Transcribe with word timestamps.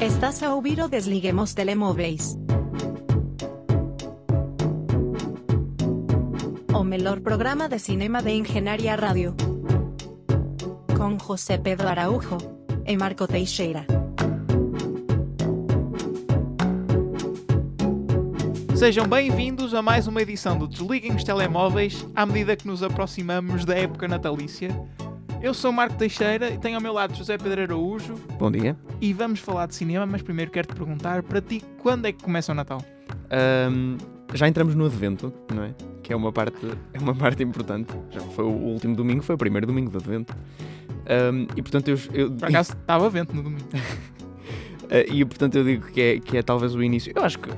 Estás 0.00 0.42
a 0.42 0.54
ouvir 0.54 0.80
o 0.80 0.88
Desliguemos 0.88 1.52
Telemóveis. 1.52 2.34
O 6.74 6.82
melhor 6.82 7.20
programa 7.20 7.68
de 7.68 7.78
cinema 7.78 8.22
de 8.22 8.30
Engenharia 8.30 8.96
Rádio. 8.96 9.36
Com 10.96 11.18
José 11.18 11.58
Pedro 11.58 11.86
Araújo 11.86 12.38
e 12.86 12.96
Marco 12.96 13.26
Teixeira. 13.28 13.84
Sejam 18.74 19.06
bem-vindos 19.06 19.74
a 19.74 19.82
mais 19.82 20.06
uma 20.06 20.22
edição 20.22 20.56
do 20.56 20.66
Desliguem 20.66 21.14
os 21.14 21.24
Telemóveis 21.24 22.06
à 22.16 22.24
medida 22.24 22.56
que 22.56 22.66
nos 22.66 22.82
aproximamos 22.82 23.66
da 23.66 23.76
época 23.76 24.08
natalícia. 24.08 24.70
Eu 25.42 25.54
sou 25.54 25.72
Marco 25.72 25.96
Teixeira 25.96 26.50
e 26.50 26.58
tenho 26.58 26.76
ao 26.76 26.82
meu 26.82 26.92
lado 26.92 27.14
José 27.14 27.38
Pedro 27.38 27.62
Araújo 27.62 28.14
Bom 28.38 28.50
dia. 28.50 28.76
e 29.00 29.12
vamos 29.12 29.40
falar 29.40 29.66
de 29.66 29.74
cinema, 29.74 30.04
mas 30.04 30.20
primeiro 30.22 30.50
quero-te 30.50 30.74
perguntar 30.74 31.22
para 31.22 31.40
ti 31.40 31.62
quando 31.78 32.04
é 32.06 32.12
que 32.12 32.22
começa 32.22 32.52
o 32.52 32.54
Natal? 32.54 32.84
Ahm, 33.30 33.96
já 34.34 34.46
entramos 34.46 34.74
no 34.74 34.84
Advento, 34.84 35.32
não 35.54 35.62
é? 35.64 35.74
Que 36.02 36.12
é 36.12 36.16
uma 36.16 36.30
parte, 36.30 36.66
é 36.92 36.98
uma 36.98 37.14
parte 37.14 37.42
importante. 37.42 37.90
Já 38.10 38.20
foi 38.20 38.44
o 38.44 38.48
último 38.50 38.94
domingo, 38.94 39.22
foi 39.22 39.34
o 39.34 39.38
primeiro 39.38 39.66
domingo 39.66 39.90
do 39.90 39.96
Advento. 39.98 40.34
Ahm, 41.08 41.46
e 41.56 41.62
portanto 41.62 41.88
eu, 41.88 41.98
eu- 42.12 42.30
Por 42.32 42.48
acaso 42.48 42.72
estava 42.72 43.08
vento 43.08 43.34
no 43.34 43.42
domingo. 43.42 43.68
Eh, 44.92 45.06
e 45.08 45.24
portanto 45.24 45.54
eu 45.54 45.62
digo 45.62 45.86
que 45.86 46.00
é, 46.00 46.18
que 46.18 46.36
é 46.36 46.42
talvez 46.42 46.74
o 46.74 46.82
início. 46.82 47.12
Eu 47.14 47.22
acho 47.22 47.38
que 47.38 47.48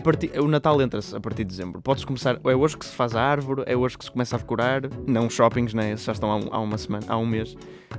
partir, 0.00 0.30
o 0.40 0.48
Natal 0.48 0.80
entra-se 0.80 1.14
a 1.14 1.20
partir 1.20 1.44
de 1.44 1.50
dezembro. 1.50 1.80
Pode-se 1.82 2.06
começar, 2.06 2.38
é 2.44 2.54
hoje 2.56 2.76
que 2.76 2.84
se 2.86 2.94
faz 2.94 3.14
a 3.14 3.22
árvore, 3.22 3.62
é 3.66 3.76
hoje 3.76 3.96
que 3.98 4.04
se 4.04 4.10
começa 4.10 4.36
a 4.36 4.38
decorar. 4.38 4.82
Não 5.06 5.26
os 5.26 5.34
shoppings, 5.34 5.74
né? 5.74 5.92
Esses 5.92 6.06
já 6.06 6.12
estão 6.12 6.30
há, 6.30 6.36
um- 6.36 6.48
há 6.50 6.58
uma 6.60 6.78
semana, 6.78 7.04
há 7.08 7.16
um 7.16 7.26
mês. 7.26 7.56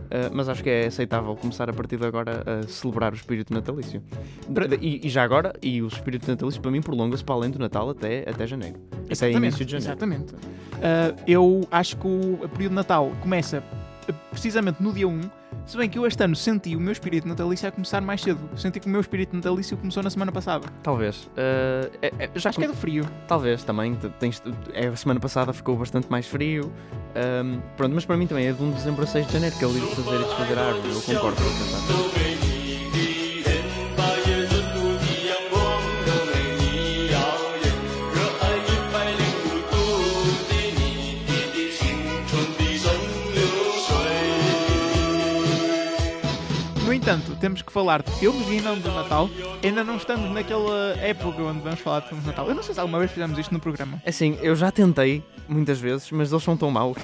Eh, 0.09 0.30
mas 0.34 0.50
acho 0.50 0.64
que 0.64 0.70
é 0.70 0.88
aceitável 0.88 1.36
começar 1.36 1.70
a 1.70 1.73
partir 1.73 1.98
de 1.98 2.06
agora 2.06 2.44
a 2.45 2.68
celebrar 2.68 3.14
o 3.14 3.16
espírito 3.16 3.53
natalício. 3.53 4.02
E, 4.81 5.06
e 5.06 5.09
já 5.09 5.23
agora, 5.23 5.53
e 5.62 5.81
o 5.81 5.88
espírito 5.88 6.30
natalício 6.30 6.59
para 6.62 6.72
mim 6.72 6.81
prolonga-se 6.81 7.23
para 7.23 7.36
além 7.36 7.52
do 7.52 7.59
Natal 7.59 7.90
até, 7.90 8.28
até 8.30 8.48
janeiro. 8.48 8.80
Até 9.12 9.31
início 9.31 9.64
de 9.66 9.72
janeiro. 9.73 9.92
Exatamente. 9.92 10.34
Ah, 10.81 11.14
eu 11.28 11.68
acho 11.72 11.98
que 11.98 12.08
o 12.08 12.38
período 12.50 12.70
de 12.72 12.75
Natal 12.75 13.12
começa 13.22 13.64
ah, 14.09 14.14
precisamente 14.31 14.81
no 14.81 14.92
dia 14.92 15.08
1, 15.08 15.22
se 15.66 15.78
bem 15.78 15.89
que 15.89 15.97
eu 15.97 16.06
este 16.06 16.23
ano 16.23 16.36
senti 16.36 16.75
o 16.75 16.80
meu 16.80 16.92
espírito 16.92 17.28
natalício 17.28 17.67
a 17.67 17.72
começar 17.72 18.02
mais 18.02 18.22
cedo. 18.22 18.39
Senti 18.56 18.80
que 18.80 18.88
o 18.88 18.89
meu 18.89 19.02
espírito 19.02 19.36
natalício 19.36 19.78
começou 19.78 20.03
na 20.03 20.09
semana 20.09 20.31
passada. 20.31 20.67
Talvez. 20.83 21.30
Eh, 21.38 21.89
é- 22.02 22.14
é- 22.25 22.30
já 22.36 22.50
Acho 22.50 22.59
que 22.59 22.66
é 22.66 22.67
do 22.67 22.73
frio. 22.75 23.06
Talvez 23.28 23.64
também. 23.64 23.95
te- 23.95 24.09
Tens, 24.19 24.41
é, 24.73 24.88
a 24.88 24.95
semana 24.95 25.19
passada 25.19 25.52
ficou 25.53 25.75
bastante 25.78 26.08
mais 26.09 26.28
frio. 26.28 26.72
Ahm, 27.16 27.59
pronto, 27.78 27.94
mas 27.95 28.06
para 28.06 28.17
mim 28.17 28.28
também 28.28 28.47
é 28.47 28.52
de 28.52 28.61
1 28.61 28.69
de 28.72 28.75
dezembro 28.75 29.03
a 29.03 29.08
6 29.08 29.25
de 29.28 29.34
janeiro 29.34 29.56
que 29.58 29.64
é 29.66 29.67
de 29.67 29.80
fazer 29.80 30.16
e 30.16 30.23
desfazer 30.23 30.58
a 30.59 30.66
árvore. 30.67 30.89
Eu 30.94 31.02
concordo 31.02 32.43
entanto, 47.04 47.36
temos 47.36 47.62
que 47.62 47.70
falar 47.72 48.02
de 48.02 48.09
filmes 48.14 48.48
e 48.48 48.62
não 48.62 48.80
do 48.80 48.90
Natal. 48.90 49.30
Ainda 49.62 49.84
não 49.84 49.98
estamos 49.98 50.32
naquela 50.32 50.96
época 51.00 51.42
onde 51.44 51.59
vamos 51.59 51.82
falar 51.82 52.00
de 52.00 52.08
filmes 52.08 52.23
de 52.23 52.30
Natal. 52.30 52.48
Eu 52.48 52.56
não 52.56 52.64
sei 52.64 52.73
se 52.73 52.80
alguma 52.80 52.98
vez 53.00 53.12
fizemos 53.12 53.38
isto 53.38 53.54
no 53.54 53.59
programa. 53.59 54.02
Assim, 54.06 54.38
eu 54.42 54.56
já 54.56 54.72
tentei 54.72 55.22
muitas 55.48 55.80
vezes, 55.81 56.09
mas 56.12 56.31
eles 56.31 56.42
são 56.42 56.56
tão 56.56 56.72
maus. 56.72 56.98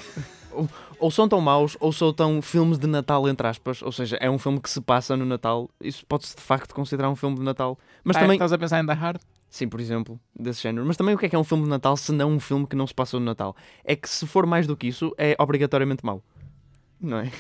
ou, 0.53 0.70
ou 1.00 1.11
são 1.11 1.27
tão 1.27 1.42
maus, 1.42 1.75
ou 1.81 1.92
são 1.92 2.14
tão 2.14 2.42
filmes 2.42 2.80
de 2.80 2.88
Natal, 2.88 3.27
entre 3.27 3.45
aspas. 3.45 3.81
Ou 3.81 3.92
seja, 3.92 4.16
é 4.22 4.30
um 4.30 4.39
filme 4.39 4.61
que 4.61 4.70
se 4.70 4.80
passa 4.80 5.17
no 5.17 5.25
Natal. 5.25 5.70
Isso 5.82 6.05
pode-se 6.05 6.33
de 6.33 6.42
facto 6.42 6.73
considerar 6.73 7.10
um 7.10 7.16
filme 7.17 7.36
de 7.36 7.43
Natal. 7.43 7.77
Mas 8.02 8.16
Ah, 8.16 8.21
também. 8.21 8.36
Estás 8.37 8.54
a 8.54 8.58
pensar 8.58 8.81
em 8.81 8.86
Die 8.86 8.93
Hard? 8.95 9.20
Sim, 9.49 9.67
por 9.67 9.81
exemplo, 9.81 10.17
desse 10.33 10.61
género. 10.64 10.86
Mas 10.86 10.95
também 10.95 11.14
o 11.14 11.17
que 11.17 11.26
é 11.26 11.30
que 11.30 11.36
é 11.36 11.39
um 11.39 11.43
filme 11.43 11.64
de 11.64 11.70
Natal 11.70 11.98
se 11.98 12.14
não 12.14 12.31
um 12.31 12.39
filme 12.39 12.66
que 12.66 12.76
não 12.76 12.87
se 12.87 12.93
passa 12.93 13.20
no 13.20 13.26
Natal? 13.26 13.54
É 13.83 13.95
que 13.98 14.08
se 14.08 14.26
for 14.26 14.45
mais 14.45 14.66
do 14.66 14.77
que 14.77 14.87
isso, 14.87 15.14
é 15.17 15.36
obrigatoriamente 15.39 16.05
mau. 16.05 16.23
Não 16.99 17.20
é? 17.20 17.32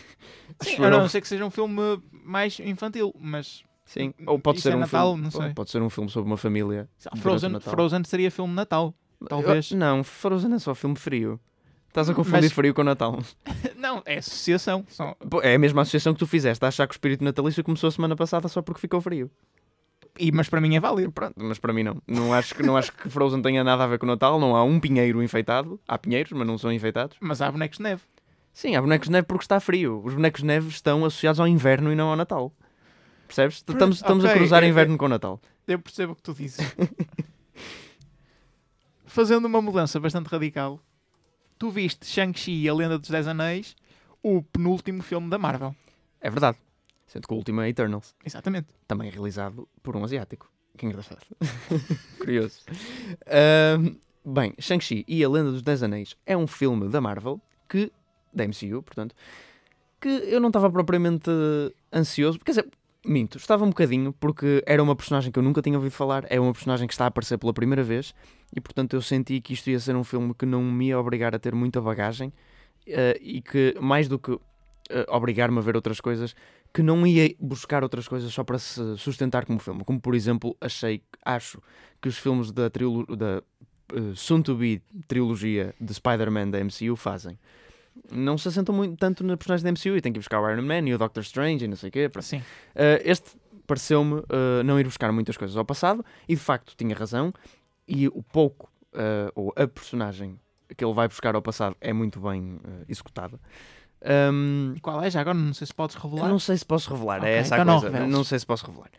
Sim, 0.61 0.83
a 0.83 0.89
não 0.89 1.07
ser 1.09 1.21
que 1.21 1.27
seja 1.27 1.45
um 1.45 1.49
filme 1.51 2.01
mais 2.23 2.59
infantil, 2.59 3.13
mas 3.19 3.63
Sim, 3.85 4.13
ou 4.25 4.39
pode 4.39 4.61
ser 4.61 4.73
é 4.73 4.75
um 4.75 4.79
Natal? 4.79 5.09
filme, 5.09 5.23
Não 5.23 5.31
sei. 5.31 5.53
Pode 5.53 5.69
ser 5.71 5.81
um 5.81 5.89
filme 5.89 6.09
sobre 6.09 6.29
uma 6.29 6.37
família. 6.37 6.87
Frozen. 7.17 7.59
Frozen 7.59 8.03
seria 8.05 8.31
filme 8.31 8.51
de 8.51 8.55
Natal. 8.55 8.93
Talvez. 9.27 9.71
Eu- 9.71 9.77
não, 9.77 10.03
Frozen 10.03 10.53
é 10.53 10.59
só 10.59 10.73
filme 10.73 10.95
frio. 10.95 11.39
Estás 11.87 12.07
a 12.09 12.13
confundir 12.13 12.43
Mas- 12.43 12.51
frio 12.53 12.73
com 12.73 12.83
Natal. 12.83 13.17
Não, 13.75 14.03
é 14.05 14.19
associação. 14.19 14.85
Só... 14.89 15.15
É 15.41 15.55
a 15.55 15.59
mesma 15.59 15.81
associação 15.81 16.13
que 16.13 16.19
tu 16.19 16.27
fizeste, 16.27 16.63
a 16.63 16.67
achar 16.67 16.85
que 16.87 16.91
o 16.93 16.95
espírito 16.95 17.23
natalício 17.23 17.63
começou 17.63 17.87
a 17.87 17.91
semana 17.91 18.15
passada 18.15 18.47
só 18.47 18.61
porque 18.61 18.79
ficou 18.79 19.01
frio. 19.01 19.29
E, 20.19 20.31
mas 20.31 20.47
para 20.49 20.61
mim 20.61 20.75
é 20.75 20.79
válido. 20.79 21.11
Pronto, 21.11 21.33
mas 21.37 21.57
para 21.57 21.73
mim 21.73 21.81
não. 21.83 21.99
Não 22.07 22.31
acho 22.33 22.53
que, 22.53 22.61
não 22.61 22.77
acho 22.77 22.91
que 22.93 23.09
Frozen 23.09 23.41
tenha 23.41 23.63
nada 23.63 23.83
a 23.85 23.87
ver 23.87 23.97
com 23.97 24.05
o 24.05 24.09
Natal. 24.09 24.39
Não 24.39 24.55
há 24.55 24.63
um 24.63 24.79
pinheiro 24.79 25.23
enfeitado. 25.23 25.79
Há 25.87 25.97
pinheiros, 25.97 26.31
mas 26.33 26.45
não 26.45 26.57
são 26.59 26.71
enfeitados. 26.71 27.17
Mas 27.19 27.41
há 27.41 27.51
bonecos 27.51 27.77
de 27.77 27.83
neve. 27.83 28.01
Sim, 28.53 28.75
há 28.75 28.81
bonecos 28.81 29.07
de 29.07 29.11
neve 29.13 29.27
porque 29.27 29.43
está 29.43 29.59
frio. 29.59 30.01
Os 30.03 30.13
bonecos 30.13 30.41
de 30.41 30.47
neve 30.47 30.67
estão 30.69 31.05
associados 31.05 31.39
ao 31.39 31.47
inverno 31.47 31.91
e 31.91 31.95
não 31.95 32.09
ao 32.09 32.15
Natal. 32.15 32.53
Percebes? 33.27 33.57
Estamos, 33.57 33.97
estamos 33.97 34.23
ok, 34.23 34.35
a 34.35 34.37
cruzar 34.37 34.63
é- 34.63 34.67
inverno 34.67 34.97
com 34.97 35.07
Natal. 35.07 35.39
Eu 35.67 35.79
percebo 35.79 36.13
o 36.13 36.15
que 36.15 36.23
tu 36.23 36.33
dizes. 36.33 36.59
Fazendo 39.05 39.45
uma 39.45 39.61
mudança 39.61 39.99
bastante 39.99 40.27
radical, 40.27 40.79
tu 41.57 41.69
viste 41.69 42.05
Shang-Chi 42.05 42.63
e 42.63 42.69
a 42.69 42.73
Lenda 42.73 42.97
dos 42.97 43.09
Dez 43.09 43.27
Anéis, 43.27 43.75
o 44.21 44.41
penúltimo 44.41 45.01
filme 45.01 45.29
da 45.29 45.37
Marvel. 45.37 45.75
É 46.21 46.29
verdade. 46.29 46.57
Sendo 47.07 47.27
que 47.27 47.33
o 47.33 47.37
último 47.37 47.61
é 47.61 47.69
Eternals. 47.69 48.15
Exatamente. 48.23 48.67
Também 48.87 49.09
realizado 49.09 49.67
por 49.81 49.95
um 49.95 50.03
asiático. 50.03 50.51
Que 50.77 50.85
engraçado. 50.85 51.25
Curioso. 52.19 52.61
Ahm, 53.27 53.95
bem, 54.23 54.53
Shang-Chi 54.59 55.03
e 55.07 55.23
a 55.23 55.29
Lenda 55.29 55.51
dos 55.51 55.61
Dez 55.63 55.81
Anéis 55.83 56.15
é 56.25 56.37
um 56.37 56.45
filme 56.47 56.87
da 56.87 57.01
Marvel 57.01 57.41
que, 57.67 57.91
da 58.33 58.45
MCU, 58.45 58.81
portanto, 58.83 59.15
que 59.99 60.07
eu 60.07 60.39
não 60.39 60.47
estava 60.47 60.69
propriamente 60.71 61.29
ansioso. 61.93 62.39
Quer 62.39 62.51
dizer, 62.51 62.67
minto, 63.05 63.37
estava 63.37 63.63
um 63.63 63.69
bocadinho 63.69 64.13
porque 64.13 64.63
era 64.65 64.81
uma 64.81 64.95
personagem 64.95 65.31
que 65.31 65.39
eu 65.39 65.43
nunca 65.43 65.61
tinha 65.61 65.77
ouvido 65.77 65.91
falar, 65.91 66.25
é 66.29 66.39
uma 66.39 66.53
personagem 66.53 66.87
que 66.87 66.93
está 66.93 67.05
a 67.05 67.07
aparecer 67.07 67.37
pela 67.37 67.53
primeira 67.53 67.83
vez 67.83 68.13
e, 68.55 68.59
portanto, 68.59 68.95
eu 68.95 69.01
senti 69.01 69.39
que 69.41 69.53
isto 69.53 69.69
ia 69.69 69.79
ser 69.79 69.95
um 69.95 70.03
filme 70.03 70.33
que 70.33 70.45
não 70.45 70.63
me 70.63 70.87
ia 70.87 70.99
obrigar 70.99 71.35
a 71.35 71.39
ter 71.39 71.53
muita 71.53 71.81
bagagem 71.81 72.31
eh, 72.87 73.17
e 73.21 73.41
que, 73.41 73.75
mais 73.79 74.07
do 74.07 74.17
que 74.17 74.37
eh, 74.89 75.05
obrigar-me 75.09 75.59
a 75.59 75.61
ver 75.61 75.75
outras 75.75 76.01
coisas, 76.01 76.35
que 76.73 76.81
não 76.81 77.05
ia 77.05 77.35
buscar 77.39 77.83
outras 77.83 78.07
coisas 78.07 78.31
só 78.33 78.43
para 78.43 78.57
se 78.57 78.97
sustentar 78.97 79.45
como 79.45 79.59
filme. 79.59 79.83
Como, 79.83 79.99
por 79.99 80.15
exemplo, 80.15 80.55
achei, 80.59 81.01
acho 81.23 81.61
que 82.01 82.07
os 82.07 82.17
filmes 82.17 82.51
da, 82.51 82.69
da 82.69 83.43
eh, 83.93 84.13
soon-to-be 84.15 84.81
trilogia 85.07 85.73
de 85.79 85.93
Spider-Man 85.93 86.49
da 86.49 86.59
MCU 86.63 86.95
fazem. 86.95 87.37
Não 88.11 88.37
se 88.37 88.47
assentam 88.47 88.73
muito 88.73 88.97
tanto 88.97 89.23
na 89.23 89.37
personagem 89.37 89.63
da 89.63 89.71
MCU 89.71 89.95
e 89.97 90.01
tem 90.01 90.11
que 90.11 90.17
ir 90.17 90.21
buscar 90.21 90.39
o 90.41 90.49
Iron 90.49 90.63
Man 90.63 90.87
e 90.87 90.93
o 90.93 90.97
Doctor 90.97 91.21
Strange 91.23 91.65
e 91.65 91.67
não 91.67 91.75
sei 91.75 91.89
o 91.89 91.91
quê. 91.91 92.09
pronto. 92.09 92.25
Sim. 92.25 92.37
Uh, 92.39 92.43
este 93.03 93.31
pareceu-me 93.67 94.15
uh, 94.15 94.63
não 94.65 94.79
ir 94.79 94.83
buscar 94.85 95.11
muitas 95.11 95.37
coisas 95.37 95.55
ao 95.55 95.63
passado 95.65 96.03
e 96.27 96.35
de 96.35 96.41
facto 96.41 96.73
tinha 96.75 96.95
razão. 96.95 97.31
E 97.87 98.07
o 98.07 98.23
pouco, 98.23 98.69
uh, 98.93 99.31
ou 99.35 99.53
a 99.55 99.67
personagem 99.67 100.39
que 100.75 100.83
ele 100.83 100.93
vai 100.93 101.07
buscar 101.07 101.35
ao 101.35 101.41
passado 101.41 101.75
é 101.81 101.91
muito 101.93 102.19
bem 102.19 102.59
executada. 102.87 103.39
Um, 104.31 104.75
qual 104.81 105.03
é? 105.03 105.09
Já 105.09 105.21
agora 105.21 105.37
não 105.37 105.53
sei 105.53 105.67
se 105.67 105.73
podes 105.73 105.95
eu 105.95 106.01
revelar. 106.01 106.29
não 106.29 106.39
sei 106.39 106.55
se 106.57 106.65
posso 106.65 106.89
revelar, 106.93 107.17
Ok, 107.19 107.29
é 107.29 107.37
essa 107.37 107.55
a 107.55 107.57
então 107.59 107.65
não 107.73 107.81
coisa. 107.81 107.93
reveles. 107.93 108.15
Não 108.15 108.23
sei 108.23 108.39
se 108.39 108.45
posso 108.45 108.65
revelar. 108.67 108.89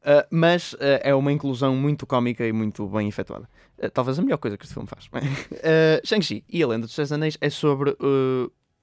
Uh, 0.00 0.24
mas 0.30 0.72
uh, 0.74 0.78
é 1.02 1.14
uma 1.14 1.32
inclusão 1.32 1.74
muito 1.74 2.06
cómica 2.06 2.46
e 2.46 2.52
muito 2.52 2.86
bem 2.86 3.08
efetuada. 3.08 3.48
Uh, 3.78 3.90
talvez 3.90 4.18
a 4.18 4.22
melhor 4.22 4.38
coisa 4.38 4.56
que 4.56 4.64
este 4.64 4.72
filme 4.74 4.88
faz. 4.88 5.06
uh, 5.06 6.00
Shang-Chi 6.06 6.44
e 6.48 6.62
a 6.62 6.66
Lenda 6.68 6.86
dos 6.86 6.94
Seis 6.94 7.10
Anéis 7.12 7.36
é 7.40 7.50
sobre 7.50 7.96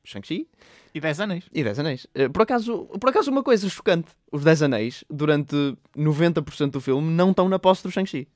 Shang-Chi 0.03 0.47
E 0.93 0.99
Dez 0.99 1.19
Anéis. 1.19 1.45
e 1.53 1.63
Dez 1.63 1.79
Anéis. 1.79 2.05
Por 2.33 2.41
acaso, 2.43 2.85
por 2.99 3.09
acaso 3.09 3.31
uma 3.31 3.43
coisa 3.43 3.67
chocante. 3.69 4.09
Os 4.31 4.43
Dez 4.43 4.61
Anéis, 4.61 5.03
durante 5.09 5.55
90% 5.97 6.71
do 6.71 6.81
filme, 6.81 7.09
não 7.11 7.31
estão 7.31 7.47
na 7.49 7.57
posse 7.59 7.81
do 7.83 7.91
Shang-Chi. 7.91 8.27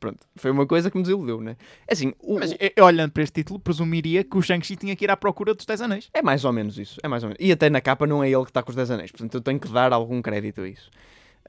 Pronto, 0.00 0.18
foi 0.36 0.52
uma 0.52 0.64
coisa 0.64 0.90
que 0.92 0.96
me 0.96 1.02
desiludiu, 1.02 1.40
né? 1.40 1.56
É 1.88 1.92
assim, 1.92 2.12
o- 2.20 2.38
Mas 2.38 2.54
olhando 2.80 3.10
para 3.10 3.24
este 3.24 3.34
título, 3.42 3.58
presumiria 3.58 4.22
que 4.22 4.38
o 4.38 4.40
Shang-Chi 4.42 4.76
tinha 4.76 4.94
que 4.94 5.04
ir 5.04 5.10
à 5.10 5.16
procura 5.16 5.54
dos 5.54 5.66
Dez 5.66 5.80
Anéis. 5.80 6.08
é 6.14 6.22
mais 6.22 6.44
ou 6.44 6.52
menos 6.52 6.78
isso. 6.78 7.00
É 7.02 7.08
mais 7.08 7.24
ou 7.24 7.30
menos. 7.30 7.44
E 7.44 7.50
até 7.50 7.68
na 7.68 7.80
capa 7.80 8.06
não 8.06 8.22
é 8.22 8.30
ele 8.30 8.44
que 8.44 8.50
está 8.50 8.62
com 8.62 8.70
os 8.70 8.76
Dez 8.76 8.90
Anéis. 8.92 9.10
Portanto, 9.10 9.34
eu 9.34 9.40
tenho 9.40 9.58
que 9.58 9.68
dar 9.68 9.92
algum 9.92 10.22
crédito 10.22 10.60
a 10.60 10.68
isso. 10.68 10.88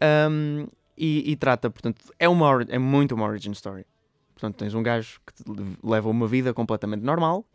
Ahm, 0.01 0.65
e, 0.99 1.31
e 1.31 1.35
trata, 1.37 1.69
portanto, 1.69 2.01
é, 2.19 2.27
uma, 2.27 2.61
é 2.67 2.77
muito 2.77 3.15
uma 3.15 3.25
origin 3.25 3.51
story. 3.51 3.85
Portanto, 4.33 4.57
tens 4.57 4.73
um 4.73 4.83
gajo 4.83 5.19
que 5.25 5.33
leva 5.81 6.09
uma 6.09 6.27
vida 6.27 6.53
completamente 6.53 7.01
normal, 7.01 7.45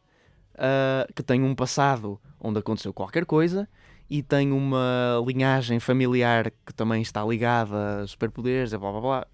ah, 0.56 1.06
que 1.14 1.22
tem 1.22 1.42
um 1.42 1.54
passado 1.54 2.18
onde 2.40 2.58
aconteceu 2.58 2.92
qualquer 2.92 3.26
coisa 3.26 3.68
e 4.08 4.22
tem 4.22 4.52
uma 4.52 5.22
linhagem 5.26 5.78
familiar 5.78 6.50
que 6.64 6.72
também 6.74 7.02
está 7.02 7.24
ligada 7.24 8.02
a 8.02 8.06
superpoderes, 8.06 8.72
e 8.72 8.78
blá 8.78 8.90
blá 8.92 9.00
blá. 9.00 9.26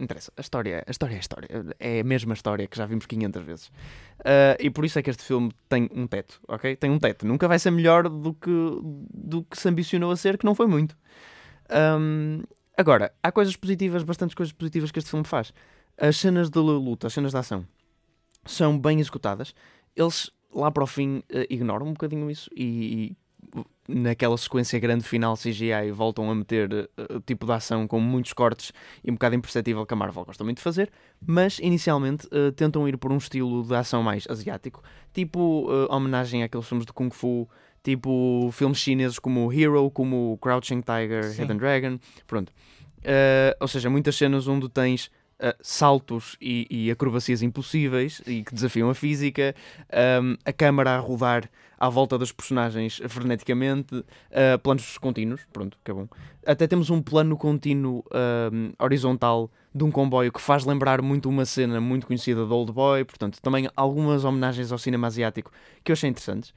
Interessa. 0.00 0.32
A 0.36 0.40
história, 0.40 0.84
a 0.86 0.90
história 0.92 1.14
é 1.14 1.16
a 1.16 1.20
história. 1.20 1.48
É 1.80 2.00
a 2.00 2.04
mesma 2.04 2.32
história 2.32 2.68
que 2.68 2.76
já 2.78 2.86
vimos 2.86 3.06
500 3.06 3.42
vezes. 3.42 3.72
Ah, 4.24 4.56
e 4.58 4.68
por 4.68 4.84
isso 4.84 4.98
é 4.98 5.02
que 5.02 5.10
este 5.10 5.22
filme 5.22 5.52
tem 5.68 5.88
um 5.92 6.06
teto, 6.08 6.40
ok? 6.48 6.74
Tem 6.76 6.90
um 6.90 6.98
teto. 6.98 7.26
Nunca 7.26 7.46
vai 7.46 7.58
ser 7.58 7.70
melhor 7.70 8.08
do 8.08 8.34
que, 8.34 8.50
do 9.14 9.44
que 9.44 9.56
se 9.58 9.68
ambicionou 9.68 10.10
a 10.10 10.16
ser, 10.16 10.38
que 10.38 10.44
não 10.44 10.54
foi 10.54 10.66
muito. 10.66 10.96
Ahm, 11.68 12.42
Agora, 12.78 13.12
há 13.20 13.32
coisas 13.32 13.56
positivas, 13.56 14.04
bastantes 14.04 14.36
coisas 14.36 14.52
positivas 14.52 14.92
que 14.92 15.00
este 15.00 15.10
filme 15.10 15.26
faz. 15.26 15.52
As 16.00 16.16
cenas 16.16 16.48
de 16.48 16.60
luta, 16.60 17.08
as 17.08 17.12
cenas 17.12 17.32
de 17.32 17.36
ação, 17.36 17.66
são 18.46 18.78
bem 18.78 19.00
executadas. 19.00 19.52
Eles, 19.96 20.30
lá 20.54 20.70
para 20.70 20.84
o 20.84 20.86
fim, 20.86 21.20
eh, 21.28 21.48
ignoram 21.50 21.88
um 21.88 21.92
bocadinho 21.92 22.30
isso 22.30 22.48
e, 22.54 23.10
e 23.10 23.16
naquela 23.88 24.36
sequência 24.36 24.78
grande 24.78 25.02
final 25.02 25.36
CGI 25.36 25.90
voltam 25.92 26.30
a 26.30 26.34
meter 26.36 26.72
uh, 26.72 27.20
tipo 27.26 27.46
de 27.46 27.52
ação 27.52 27.88
com 27.88 27.98
muitos 27.98 28.32
cortes 28.32 28.72
e 29.02 29.10
um 29.10 29.14
bocado 29.14 29.34
imperceptível 29.34 29.84
que 29.84 29.94
a 29.94 29.96
Marvel 29.96 30.24
gosta 30.24 30.44
muito 30.44 30.58
de 30.58 30.62
fazer, 30.62 30.90
mas 31.26 31.58
inicialmente 31.58 32.26
uh, 32.26 32.52
tentam 32.52 32.86
ir 32.86 32.96
por 32.96 33.10
um 33.10 33.16
estilo 33.16 33.64
de 33.64 33.74
ação 33.74 34.02
mais 34.02 34.24
asiático, 34.28 34.82
tipo 35.12 35.66
uh, 35.68 35.92
homenagem 35.92 36.44
àqueles 36.44 36.68
filmes 36.68 36.86
de 36.86 36.92
Kung 36.92 37.10
Fu, 37.10 37.48
tipo 37.88 38.50
filmes 38.52 38.78
chineses 38.78 39.18
como 39.18 39.52
Hero, 39.52 39.90
como 39.90 40.38
Crouching 40.42 40.82
Tiger, 40.82 41.24
Sim. 41.24 41.42
Hidden 41.42 41.56
Dragon, 41.56 41.98
pronto. 42.26 42.52
ou 43.60 43.68
seja, 43.68 43.88
muitas 43.88 44.16
cenas 44.16 44.46
onde 44.46 44.68
tens 44.68 45.10
uh, 45.38 45.54
saltos 45.62 46.36
e, 46.40 46.66
e 46.70 46.90
acrobacias 46.90 47.42
impossíveis 47.42 48.20
e 48.26 48.42
que 48.42 48.54
desafiam 48.54 48.90
a 48.90 48.94
física, 48.94 49.54
um, 50.22 50.36
a 50.44 50.52
câmara 50.52 50.92
a 50.92 50.98
rodar 50.98 51.48
à 51.78 51.88
volta 51.88 52.18
dos 52.18 52.32
personagens 52.32 53.00
freneticamente, 53.08 53.94
uh, 53.94 54.58
planos 54.62 54.98
contínuos, 54.98 55.46
pronto, 55.52 55.78
que 55.84 55.90
é 55.90 55.94
bom. 55.94 56.08
Até 56.44 56.66
temos 56.66 56.90
um 56.90 57.00
plano 57.00 57.36
contínuo 57.36 58.04
um, 58.52 58.72
horizontal 58.78 59.50
de 59.72 59.84
um 59.84 59.90
comboio 59.90 60.32
que 60.32 60.40
faz 60.40 60.64
lembrar 60.64 61.00
muito 61.00 61.28
uma 61.28 61.44
cena 61.44 61.80
muito 61.80 62.06
conhecida 62.06 62.44
do 62.44 62.52
Old 62.52 62.72
Boy, 62.72 63.04
portanto, 63.04 63.40
também 63.40 63.68
algumas 63.76 64.24
homenagens 64.24 64.72
ao 64.72 64.78
cinema 64.78 65.06
asiático 65.06 65.52
que 65.84 65.92
eu 65.92 65.94
achei 65.94 66.10
interessantes. 66.10 66.52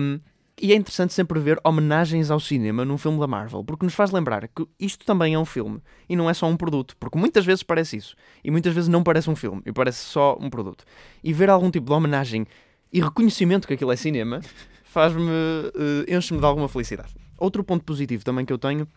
Um, 0.00 0.20
e 0.60 0.72
é 0.72 0.76
interessante 0.76 1.12
sempre 1.12 1.38
ver 1.38 1.60
homenagens 1.62 2.30
ao 2.30 2.40
cinema 2.40 2.84
num 2.84 2.96
filme 2.96 3.18
da 3.18 3.26
Marvel, 3.26 3.62
porque 3.62 3.84
nos 3.84 3.94
faz 3.94 4.10
lembrar 4.10 4.48
que 4.48 4.66
isto 4.80 5.04
também 5.04 5.34
é 5.34 5.38
um 5.38 5.44
filme 5.44 5.82
e 6.08 6.16
não 6.16 6.30
é 6.30 6.34
só 6.34 6.46
um 6.46 6.56
produto, 6.56 6.96
porque 6.98 7.18
muitas 7.18 7.44
vezes 7.44 7.62
parece 7.62 7.98
isso, 7.98 8.16
e 8.42 8.50
muitas 8.50 8.74
vezes 8.74 8.88
não 8.88 9.02
parece 9.02 9.28
um 9.28 9.36
filme, 9.36 9.62
e 9.66 9.72
parece 9.72 9.98
só 9.98 10.38
um 10.40 10.48
produto. 10.48 10.84
E 11.22 11.32
ver 11.32 11.50
algum 11.50 11.70
tipo 11.70 11.86
de 11.86 11.92
homenagem 11.92 12.46
e 12.92 13.00
reconhecimento 13.00 13.66
que 13.68 13.74
aquilo 13.74 13.92
é 13.92 13.96
cinema 13.96 14.40
faz-me. 14.84 15.30
Uh, 15.30 16.04
enche-me 16.08 16.40
de 16.40 16.46
alguma 16.46 16.68
felicidade. 16.68 17.14
Outro 17.36 17.62
ponto 17.62 17.84
positivo 17.84 18.24
também 18.24 18.46
que 18.46 18.52
eu 18.52 18.58
tenho 18.58 18.88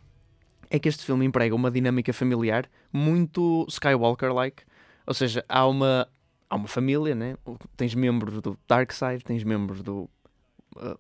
é 0.70 0.80
que 0.80 0.88
este 0.88 1.04
filme 1.04 1.26
emprega 1.26 1.54
uma 1.54 1.70
dinâmica 1.70 2.14
familiar 2.14 2.70
muito 2.94 3.66
Skywalker-like, 3.68 4.64
ou 5.06 5.14
seja, 5.14 5.44
há 5.50 5.68
uma, 5.68 6.08
há 6.50 6.56
uma 6.56 6.68
família, 6.68 7.14
né? 7.14 7.36
tens 7.76 7.94
membros 7.96 8.42
do 8.42 8.58
Dark 8.66 8.94
Side, 8.94 9.26
tens 9.26 9.44
membros 9.44 9.84
do 9.84 10.10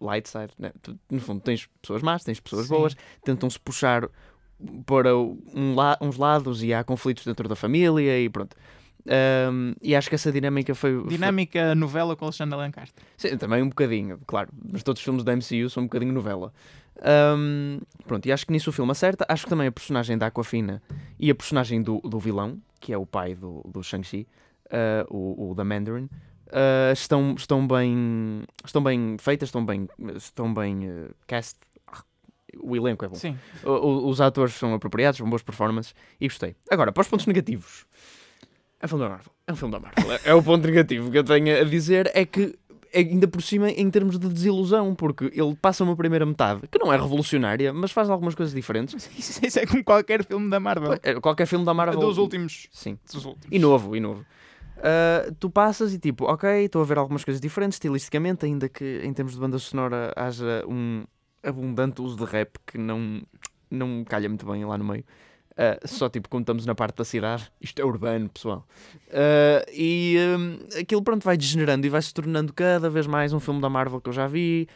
light 0.02 0.28
side, 0.28 0.54
né? 0.58 0.72
No 1.10 1.20
fundo 1.20 1.42
tens 1.42 1.68
pessoas 1.82 2.02
más, 2.02 2.24
tens 2.24 2.40
pessoas 2.40 2.68
Sim. 2.68 2.74
boas, 2.74 2.96
tentam-se 3.24 3.60
puxar 3.60 4.10
para 4.86 5.16
um 5.16 5.76
la 5.76 5.98
uns 6.02 6.18
lados 6.18 6.64
e 6.64 6.74
há 6.74 6.84
conflitos 6.84 7.26
dentro 7.26 7.48
da 7.48 7.56
família 7.56 8.20
e 8.20 8.30
pronto. 8.30 8.56
Um, 9.06 9.74
e 9.82 9.96
acho 9.96 10.10
que 10.10 10.16
essa 10.16 10.32
dinâmica 10.32 10.76
foi. 10.76 11.04
Dinâmica 11.08 11.74
novela 11.74 12.16
com 12.16 12.26
Alexandre 12.26 12.58
Lancaster. 12.58 13.04
Sim, 13.18 13.38
também 13.38 13.64
um 13.64 13.70
bocadinho, 13.70 14.20
claro. 14.28 14.50
Mas 14.72 14.84
todos 14.84 15.00
os 15.00 15.04
filmes 15.04 15.24
da 15.24 15.36
MCU 15.36 15.70
são 15.70 15.84
um 15.84 15.86
bocadinho 15.86 16.14
novela. 16.14 16.54
Um, 17.38 17.80
pronto, 18.06 18.26
e 18.26 18.32
acho 18.32 18.46
que 18.46 18.52
nisso 18.52 18.70
o 18.70 18.74
filme 18.74 18.92
acerta. 18.92 19.26
Acho 19.28 19.46
que 19.46 19.50
também 19.50 19.68
a 19.68 19.72
personagem 19.72 20.18
da 20.18 20.28
Aquafina 20.28 20.82
e 21.18 21.32
a 21.32 21.36
personagem 21.36 21.82
do, 21.82 22.00
do 22.02 22.20
vilão, 22.20 22.60
que 22.80 22.92
é 22.92 22.98
o 22.98 23.06
pai 23.06 23.36
do, 23.36 23.64
do 23.68 23.82
Shang-Chi, 23.82 24.28
uh, 24.66 25.08
o, 25.10 25.52
o 25.52 25.56
da 25.56 25.64
Mandarin, 25.64 26.10
uh, 26.52 26.94
estão, 26.94 27.34
estão, 27.38 27.68
bem, 27.68 28.44
estão 28.66 28.82
bem 28.84 29.18
feitas, 29.20 29.50
estão 29.50 29.66
bem, 29.66 29.88
estão 30.16 30.54
bem 30.54 30.90
uh, 30.90 31.10
cast. 31.28 31.58
Ah, 31.88 32.04
O 32.62 32.76
elenco 32.76 33.06
é 33.06 33.08
bom. 33.08 33.16
Sim. 33.16 33.38
O- 33.64 33.70
o- 33.70 34.10
os 34.10 34.20
atores 34.22 34.54
são 34.56 34.74
apropriados, 34.74 35.18
são 35.18 35.30
boas 35.30 35.42
performances 35.44 35.94
e 36.20 36.28
gostei. 36.28 36.56
Agora, 36.70 36.92
para 36.92 37.02
os 37.02 37.08
pontos 37.08 37.26
negativos. 37.26 37.86
É 38.82 38.86
um 38.86 38.90
filme 38.90 39.04
da 39.04 39.10
Marvel. 39.10 39.32
É 39.48 39.52
um 39.52 39.56
filme 39.56 39.72
da 39.74 39.80
Marvel. 39.80 40.12
É- 40.14 40.20
É 40.26 40.34
o 40.34 40.42
ponto 40.44 40.66
negativo 40.66 41.12
que 41.12 41.18
eu 41.18 41.24
tenho 41.24 41.60
a 41.60 41.64
dizer 41.64 42.10
é 42.14 42.26
que 42.26 42.58
é 42.92 43.02
ainda 43.02 43.28
por 43.28 43.42
cima 43.44 43.70
em 43.70 43.88
termos 43.92 44.18
de 44.18 44.28
desilusão, 44.28 44.96
porque 44.96 45.26
ele 45.26 45.56
passa 45.62 45.84
uma 45.84 45.96
primeira 45.96 46.26
metade 46.26 46.62
que 46.72 46.80
não 46.80 46.92
é 46.92 46.98
revolucionária, 46.98 47.72
mas 47.72 47.92
faz 47.92 48.10
algumas 48.10 48.34
coisas 48.34 48.56
diferentes. 48.56 49.08
Isso, 49.16 49.46
isso 49.46 49.60
é 49.60 49.66
como 49.68 49.84
qualquer 49.84 50.26
filme 50.26 50.50
da 50.50 50.60
Marvel. 50.60 50.98
É, 51.04 51.14
Qualquer 51.20 51.46
filme 51.46 51.64
da 51.66 51.74
Marvel. 51.74 52.00
Dos 52.00 52.18
últimos. 52.18 52.68
Sim. 52.72 52.98
Dos 53.14 53.26
últimos. 53.26 53.48
E 53.52 53.60
novo, 53.60 53.96
e 53.96 54.00
novo. 54.00 54.26
Uh, 54.80 55.34
tu 55.40 55.50
passas 55.50 55.94
e 55.94 56.00
tipo, 56.00 56.26
ok, 56.26 56.66
estou 56.66 56.82
a 56.82 56.86
ver 56.86 56.98
algumas 56.98 57.24
coisas 57.24 57.42
diferentes 57.42 57.76
estilisticamente, 57.76 58.46
ainda 58.46 58.70
que 58.70 59.02
em 59.04 59.14
termos 59.14 59.34
de 59.34 59.40
banda 59.40 59.60
sonora 59.60 60.14
haja 60.16 60.64
um 60.68 61.04
abundante 61.44 62.02
uso 62.02 62.18
de 62.18 62.26
rap 62.26 62.58
que 62.66 62.78
não, 62.78 63.22
não 63.70 64.04
calha 64.04 64.30
muito 64.30 64.46
bem 64.46 64.64
lá 64.66 64.78
no 64.78 64.86
meio. 64.86 65.04
Uh, 65.52 65.86
só 65.86 66.08
tipo, 66.08 66.30
quando 66.30 66.44
estamos 66.44 66.66
na 66.66 66.74
parte 66.74 66.96
da 66.96 67.04
cidade, 67.04 67.52
isto 67.60 67.82
é 67.82 67.86
urbano, 67.86 68.30
pessoal. 68.30 68.66
Uh, 69.08 69.70
e 69.74 70.16
um, 70.38 70.80
aquilo 70.80 71.04
pronto 71.04 71.24
vai 71.24 71.36
degenerando 71.36 71.86
e 71.86 71.90
vai 71.90 72.02
se 72.02 72.14
tornando 72.14 72.54
cada 72.54 72.90
vez 72.90 73.06
mais 73.06 73.34
um 73.34 73.40
filme 73.42 73.60
da 73.60 73.70
Marvel 73.70 74.00
que 74.00 74.08
eu 74.08 74.14
já 74.14 74.26
vi. 74.26 74.70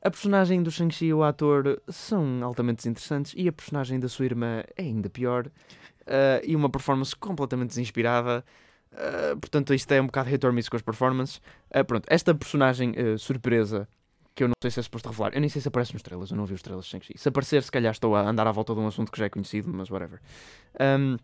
A 0.00 0.10
personagem 0.10 0.62
do 0.62 0.70
Shang-Chi 0.70 1.06
e 1.06 1.14
o 1.14 1.22
ator 1.22 1.80
são 1.88 2.42
altamente 2.42 2.78
desinteressantes 2.78 3.34
e 3.36 3.46
a 3.46 3.52
personagem 3.52 4.00
da 4.00 4.08
sua 4.08 4.24
irmã 4.24 4.64
é 4.74 4.82
ainda 4.82 5.10
pior. 5.10 5.46
Uh, 5.46 6.40
e 6.44 6.56
uma 6.56 6.70
performance 6.70 7.14
completamente 7.14 7.68
desinspirada. 7.68 8.42
Uh, 8.92 9.38
portanto, 9.40 9.72
isto 9.72 9.90
é 9.92 10.00
um 10.00 10.06
bocado 10.06 10.28
hit 10.28 10.46
or 10.46 10.52
miss 10.52 10.68
com 10.68 10.76
as 10.76 10.82
performances. 10.82 11.40
Uh, 11.74 11.84
pronto, 11.84 12.04
esta 12.08 12.34
personagem 12.34 12.90
uh, 12.90 13.18
surpresa, 13.18 13.88
que 14.34 14.44
eu 14.44 14.48
não 14.48 14.54
sei 14.62 14.70
se 14.70 14.80
é 14.80 14.82
suposto 14.82 15.08
revelar, 15.08 15.34
eu 15.34 15.40
nem 15.40 15.48
sei 15.48 15.62
se 15.62 15.68
aparece 15.68 15.92
nos 15.92 16.02
trailers, 16.02 16.30
eu 16.30 16.36
não 16.36 16.44
vi 16.44 16.54
os 16.54 16.62
trailers 16.62 16.86
de 16.86 16.90
Shang-Chi. 16.92 17.14
Se 17.16 17.28
aparecer, 17.28 17.62
se 17.62 17.70
calhar 17.70 17.92
estou 17.92 18.14
a 18.14 18.28
andar 18.28 18.46
à 18.46 18.52
volta 18.52 18.74
de 18.74 18.80
um 18.80 18.86
assunto 18.86 19.10
que 19.10 19.18
já 19.18 19.26
é 19.26 19.28
conhecido, 19.28 19.72
mas 19.72 19.90
whatever. 19.90 20.20
Um, 20.80 21.16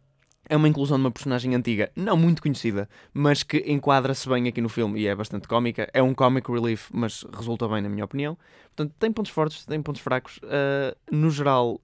é 0.48 0.56
uma 0.56 0.66
inclusão 0.66 0.96
de 0.96 1.04
uma 1.04 1.10
personagem 1.10 1.54
antiga, 1.54 1.90
não 1.94 2.16
muito 2.16 2.40
conhecida, 2.40 2.88
mas 3.12 3.42
que 3.42 3.58
enquadra-se 3.66 4.26
bem 4.28 4.48
aqui 4.48 4.62
no 4.62 4.68
filme 4.70 4.98
e 4.98 5.06
é 5.06 5.14
bastante 5.14 5.46
cómica. 5.46 5.90
É 5.92 6.02
um 6.02 6.14
comic 6.14 6.50
relief, 6.50 6.88
mas 6.90 7.22
resulta 7.36 7.68
bem, 7.68 7.82
na 7.82 7.88
minha 7.90 8.04
opinião. 8.04 8.38
Portanto, 8.74 8.94
tem 8.98 9.12
pontos 9.12 9.30
fortes, 9.30 9.66
tem 9.66 9.82
pontos 9.82 10.00
fracos. 10.00 10.40
No 11.12 11.30
geral, 11.30 11.78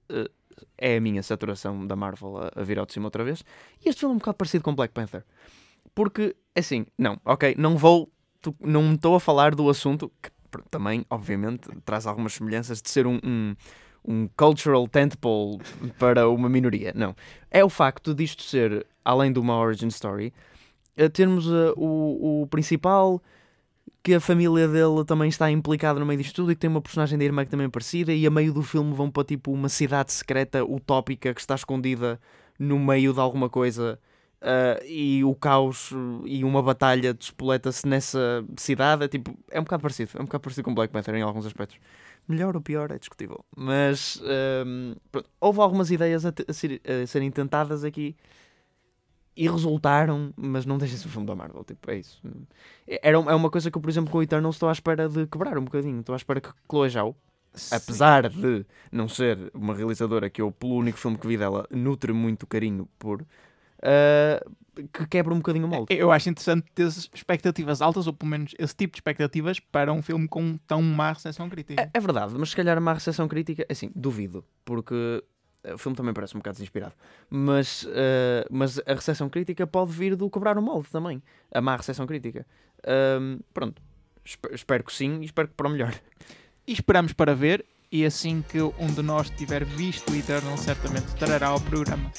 é 0.79 0.97
a 0.97 1.01
minha 1.01 1.21
saturação 1.21 1.85
da 1.85 1.95
Marvel 1.95 2.37
a, 2.37 2.59
a 2.59 2.63
vir 2.63 2.79
ao 2.79 2.87
de 2.87 2.93
cima 2.93 3.05
outra 3.05 3.23
vez. 3.23 3.45
E 3.85 3.89
este 3.89 3.99
filme 3.99 4.13
é 4.13 4.15
um 4.15 4.19
bocado 4.19 4.37
parecido 4.37 4.63
com 4.63 4.73
Black 4.73 4.91
Panther. 4.95 5.23
Porque, 5.95 6.35
assim, 6.53 6.85
não, 6.97 7.17
ok, 7.25 7.55
não 7.57 7.77
vou, 7.77 8.11
não 8.59 8.93
estou 8.93 9.15
a 9.15 9.19
falar 9.19 9.55
do 9.55 9.69
assunto, 9.69 10.11
que 10.21 10.29
também, 10.69 11.05
obviamente, 11.09 11.69
traz 11.85 12.05
algumas 12.05 12.33
semelhanças 12.33 12.81
de 12.81 12.89
ser 12.89 13.07
um, 13.07 13.19
um, 13.23 13.55
um 14.05 14.29
cultural 14.35 14.87
tentpole 14.87 15.59
para 15.97 16.29
uma 16.29 16.49
minoria. 16.49 16.91
Não. 16.93 17.15
É 17.49 17.63
o 17.63 17.69
facto 17.69 18.13
disto 18.13 18.43
ser, 18.43 18.85
além 19.03 19.31
de 19.31 19.39
uma 19.39 19.57
origin 19.57 19.87
story, 19.87 20.33
eh, 20.97 21.09
termos 21.09 21.47
eh, 21.47 21.73
o, 21.75 22.41
o 22.41 22.47
principal, 22.47 23.21
que 24.03 24.13
a 24.13 24.19
família 24.19 24.67
dele 24.67 25.03
também 25.05 25.29
está 25.29 25.49
implicada 25.49 25.99
no 25.99 26.05
meio 26.05 26.19
disto 26.21 26.35
tudo 26.35 26.51
e 26.51 26.55
que 26.55 26.61
tem 26.61 26.69
uma 26.69 26.81
personagem 26.81 27.17
da 27.17 27.25
irmã 27.25 27.43
que 27.43 27.49
também 27.49 27.65
é 27.65 27.69
parecida 27.69 28.13
e 28.13 28.27
a 28.27 28.29
meio 28.29 28.53
do 28.53 28.61
filme 28.61 28.93
vão 28.93 29.09
para 29.09 29.23
tipo 29.23 29.51
uma 29.51 29.67
cidade 29.67 30.13
secreta 30.13 30.63
utópica 30.63 31.33
que 31.33 31.41
está 31.41 31.55
escondida 31.55 32.19
no 32.59 32.77
meio 32.77 33.13
de 33.13 33.19
alguma 33.19 33.49
coisa 33.49 33.99
ah, 34.41 34.79
e 34.85 35.23
o 35.23 35.33
caos 35.35 35.91
uh, 35.91 36.23
e 36.25 36.43
uma 36.43 36.61
batalha 36.61 37.13
despoleta-se 37.13 37.87
nessa 37.87 38.45
cidade 38.57 39.05
é 39.05 39.07
tipo, 39.07 39.37
é 39.51 39.59
um 39.59 39.63
bocado 39.63 39.81
parecido 39.81 40.11
é 40.15 40.21
um 40.21 40.25
bocado 40.25 40.41
parecido 40.41 40.65
com 40.65 40.75
Black 40.75 40.91
Panther 40.93 41.15
em 41.15 41.21
alguns 41.21 41.45
aspectos 41.45 41.77
melhor 42.27 42.55
ou 42.55 42.61
pior 42.61 42.91
é 42.91 42.97
discutível 42.97 43.43
mas 43.55 44.21
houve 45.39 45.59
algumas 45.59 45.91
ideias 45.91 46.25
a, 46.25 46.33
a 46.47 46.53
ser- 46.53 46.81
a 46.85 47.05
serem 47.07 47.31
tentadas 47.31 47.83
aqui 47.83 48.15
e 49.35 49.49
resultaram, 49.49 50.33
mas 50.35 50.65
não 50.65 50.77
deixa-se 50.77 51.05
o 51.05 51.09
filme 51.09 51.27
da 51.27 51.35
Marvel, 51.35 51.63
tipo, 51.65 51.91
é 51.91 51.97
isso. 51.97 52.21
Era, 52.87 53.17
é 53.17 53.35
uma 53.35 53.49
coisa 53.49 53.69
que 53.69 53.77
eu, 53.77 53.81
por 53.81 53.89
exemplo, 53.89 54.09
com 54.09 54.19
o 54.19 54.23
Eternal 54.23 54.49
estou 54.49 54.69
à 54.69 54.71
espera 54.71 55.09
de 55.09 55.27
quebrar 55.27 55.57
um 55.57 55.65
bocadinho. 55.65 55.99
Estou 55.99 56.13
à 56.13 56.15
espera 56.15 56.39
que 56.39 56.49
Chloe 56.69 56.89
Zhao, 56.89 57.15
apesar 57.69 58.29
de 58.29 58.65
não 58.91 59.09
ser 59.09 59.51
uma 59.53 59.73
realizadora 59.75 60.29
que 60.29 60.41
eu, 60.41 60.51
pelo 60.51 60.75
único 60.75 60.97
filme 60.97 61.17
que 61.17 61.27
vi 61.27 61.37
dela, 61.37 61.67
nutre 61.69 62.13
muito 62.13 62.47
carinho 62.47 62.87
por, 62.97 63.25
ah, 63.81 64.43
que 64.91 65.07
quebra 65.07 65.33
um 65.33 65.37
bocadinho 65.37 65.65
o 65.65 65.69
molde. 65.69 65.93
Eu 65.95 66.11
acho 66.11 66.29
interessante 66.29 66.65
ter 66.73 66.87
expectativas 66.87 67.81
altas, 67.81 68.07
ou 68.07 68.13
pelo 68.13 68.29
menos 68.29 68.53
esse 68.59 68.75
tipo 68.75 68.91
de 68.93 68.97
expectativas, 68.97 69.59
para 69.59 69.91
um 69.93 70.01
filme 70.01 70.27
com 70.27 70.57
tão 70.67 70.81
má 70.81 71.13
recepção 71.13 71.49
crítica. 71.49 71.81
É, 71.81 71.89
é 71.93 71.99
verdade, 71.99 72.33
mas 72.37 72.49
se 72.49 72.55
calhar 72.55 72.77
uma 72.77 72.93
recepção 72.93 73.27
crítica, 73.27 73.65
assim, 73.69 73.89
duvido, 73.95 74.43
porque 74.65 75.23
eh, 75.63 75.73
o 75.73 75.77
filme 75.77 75.95
também 75.95 76.13
parece 76.13 76.35
um 76.35 76.39
bocado 76.39 76.55
desinspirado. 76.55 76.93
Mas, 77.29 77.87
eh, 77.89 78.45
mas 78.51 78.79
a 78.85 78.93
recepção 78.93 79.29
crítica 79.29 79.65
pode 79.65 79.93
vir 79.93 80.15
do 80.15 80.29
quebrar 80.29 80.57
o 80.57 80.61
molde 80.61 80.89
também. 80.89 81.23
A 81.53 81.61
má 81.61 81.75
recepção 81.77 82.05
crítica. 82.05 82.45
Pronto, 83.53 83.81
Espe- 84.25 84.53
espero 84.53 84.83
que 84.83 84.91
sim 84.93 85.21
e 85.21 85.25
espero 85.25 85.47
que 85.47 85.53
para 85.53 85.67
o 85.67 85.69
melhor. 85.69 85.93
E 86.67 86.73
esperamos 86.73 87.13
para 87.13 87.33
ver, 87.35 87.63
e 87.91 88.03
assim 88.05 88.43
que 88.49 88.59
um 88.59 88.87
de 88.93 89.03
nós 89.03 89.29
tiver 89.29 89.63
visto 89.63 90.11
o 90.11 90.15
Eternal, 90.15 90.57
certamente 90.57 91.15
trará 91.15 91.47
ao 91.49 91.61
programa. 91.61 92.11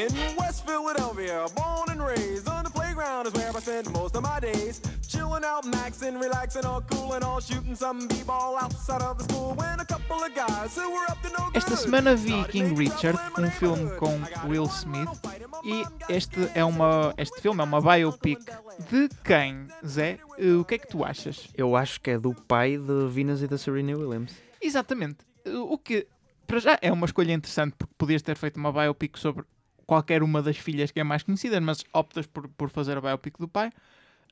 In 0.00 0.34
West 0.38 0.64
Philadelphia, 0.64 1.44
born 1.54 1.90
and 1.90 2.02
raised 2.02 2.48
on 2.48 2.64
the 2.64 2.70
playground 2.70 3.26
is 3.26 3.34
where 3.34 3.50
I 3.54 3.60
spend 3.60 3.92
most 3.92 4.16
of 4.16 4.22
my 4.22 4.40
days. 4.40 4.80
Chilling 5.06 5.44
out, 5.44 5.64
maxing 5.66 6.18
relaxing, 6.18 6.64
all 6.64 6.80
cool 6.80 7.12
and 7.12 7.22
all 7.22 7.38
shooting 7.38 7.76
some 7.76 8.08
b-ball 8.08 8.56
outside 8.56 9.02
of 9.02 9.18
the 9.18 9.24
school 9.24 9.52
when 9.56 9.78
a 9.78 9.84
couple 9.84 10.24
of 10.24 10.34
guys 10.34 10.74
who 10.74 10.90
were 10.90 11.04
up 11.10 11.20
to 11.20 11.28
no 11.28 11.50
Esta 11.52 11.76
semana 11.76 12.16
vi 12.16 12.42
King 12.48 12.74
Richard, 12.78 13.18
um 13.38 13.50
filme 13.50 13.90
com 13.98 14.18
Will 14.48 14.70
Smith, 14.70 15.10
e 15.62 15.84
este 16.08 16.50
é 16.54 16.64
uma 16.64 17.12
este 17.18 17.38
filme 17.42 17.60
é 17.60 17.64
uma 17.64 17.82
biopic 17.82 18.40
de 18.90 19.06
quem, 19.22 19.68
Zé? 19.86 20.18
O 20.58 20.64
que 20.64 20.76
é 20.76 20.78
que 20.78 20.88
tu 20.88 21.04
achas? 21.04 21.48
Eu 21.54 21.76
acho 21.76 22.00
que 22.00 22.12
é 22.12 22.18
do 22.18 22.32
pai 22.32 22.78
de 22.78 23.06
Venus 23.10 23.42
e 23.42 23.46
da 23.46 23.58
Serena 23.58 23.94
Williams. 23.94 24.32
Exatamente. 24.62 25.18
O 25.68 25.76
que 25.76 26.06
para 26.46 26.58
já 26.58 26.78
é 26.80 26.90
uma 26.90 27.04
escolha 27.04 27.34
interessante 27.34 27.74
porque 27.76 27.94
podias 27.98 28.22
ter 28.22 28.38
feito 28.38 28.56
uma 28.56 28.72
biopic 28.72 29.18
sobre 29.18 29.44
qualquer 29.90 30.22
uma 30.22 30.40
das 30.40 30.56
filhas 30.56 30.92
que 30.92 31.00
é 31.00 31.04
mais 31.04 31.24
conhecida, 31.24 31.60
mas 31.60 31.82
optas 31.92 32.24
por, 32.24 32.46
por 32.50 32.70
fazer 32.70 32.96
a 32.96 33.00
biopic 33.00 33.36
do 33.40 33.48
pai. 33.48 33.72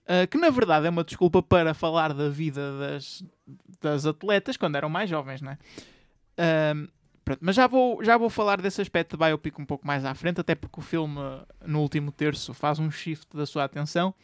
eh, 0.07 0.25
que 0.29 0.39
na 0.39 0.51
verdade 0.51 0.87
é 0.87 0.91
uma 0.91 1.03
desculpa 1.03 1.43
para 1.43 1.75
falar 1.75 2.15
da 2.15 2.29
vida 2.29 2.79
das, 2.79 3.25
das 3.81 4.07
atletas 4.07 4.57
quando 4.57 4.77
eram 4.77 4.89
mais 4.89 5.11
jovens, 5.11 5.41
não 5.43 5.51
é? 5.51 5.59
Ahm, 6.39 6.87
pronto, 7.25 7.41
mas 7.43 7.57
já 7.57 7.67
vou, 7.67 8.05
já 8.05 8.17
vou 8.17 8.31
falar 8.31 8.61
desse 8.61 8.81
aspecto 8.81 9.17
de 9.17 9.25
biopic 9.25 9.59
um 9.59 9.67
pouco 9.67 9.85
mais 9.85 10.05
à 10.05 10.15
frente, 10.15 10.41
até 10.41 10.55
porque 10.55 10.79
o 10.79 10.83
filme 10.83 11.19
no 11.67 11.81
último 11.81 12.13
terço 12.13 12.55
faz 12.55 12.79
um 12.79 12.89
shift 12.89 13.37
da 13.37 13.45
sua 13.45 13.65
atenção. 13.65 14.15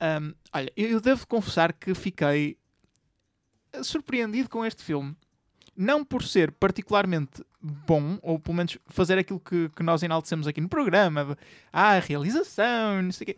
Ahm, 0.00 0.32
olha, 0.52 0.72
eu 0.76 0.88
eu 0.88 1.00
devo 1.00 1.24
confessar 1.28 1.72
que 1.72 1.94
fiquei 1.94 2.58
surpreendido 3.84 4.48
com 4.50 4.64
este 4.66 4.82
filme. 4.82 5.14
Não 5.80 6.04
por 6.04 6.24
ser 6.24 6.50
particularmente 6.50 7.44
bom, 7.62 8.18
ou 8.20 8.36
pelo 8.40 8.56
menos 8.56 8.76
fazer 8.88 9.16
aquilo 9.16 9.38
que, 9.38 9.68
que 9.68 9.82
nós 9.84 10.02
enaltecemos 10.02 10.48
aqui 10.48 10.60
no 10.60 10.68
programa, 10.68 11.24
de, 11.24 11.36
ah, 11.72 11.92
a 11.92 12.00
realização, 12.00 13.00
não 13.00 13.12
sei 13.12 13.24
o 13.24 13.26
quê. 13.26 13.36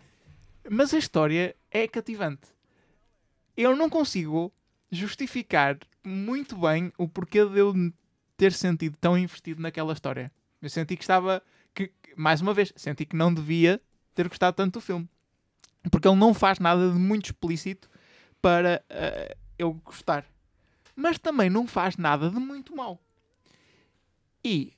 Mas 0.70 0.94
a 0.94 0.98
história 0.98 1.54
é 1.70 1.86
cativante. 1.86 2.48
Eu 3.54 3.76
não 3.76 3.90
consigo 3.90 4.50
justificar 4.90 5.78
muito 6.02 6.56
bem 6.56 6.90
o 6.96 7.06
porquê 7.06 7.44
de 7.44 7.58
eu 7.58 7.74
ter 8.38 8.54
sentido 8.54 8.96
tão 8.98 9.18
investido 9.18 9.60
naquela 9.60 9.92
história. 9.92 10.32
Eu 10.62 10.70
senti 10.70 10.96
que 10.96 11.02
estava, 11.02 11.42
que, 11.74 11.92
mais 12.16 12.40
uma 12.40 12.54
vez, 12.54 12.72
senti 12.74 13.04
que 13.04 13.16
não 13.16 13.34
devia 13.34 13.80
ter 14.14 14.26
gostado 14.28 14.56
tanto 14.56 14.78
do 14.78 14.80
filme. 14.80 15.06
Porque 15.90 16.08
ele 16.08 16.16
não 16.16 16.32
faz 16.32 16.58
nada 16.58 16.90
de 16.90 16.98
muito 16.98 17.26
explícito 17.26 17.90
para 18.40 18.82
eh, 18.88 19.36
eu 19.58 19.74
gostar. 19.74 20.24
Mas 21.00 21.18
também 21.18 21.48
não 21.48 21.66
faz 21.66 21.96
nada 21.96 22.28
de 22.28 22.38
muito 22.38 22.76
mal. 22.76 23.00
E 24.44 24.74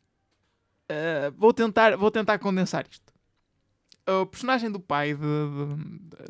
eh, 0.89 1.33
vou, 1.37 1.53
tentar, 1.53 1.97
vou 1.97 2.13
tentar 2.13 2.39
condensar 2.39 2.87
isto. 2.89 3.13
O 4.07 4.27
personagem 4.27 4.71
do 4.71 4.79
pai 4.81 5.17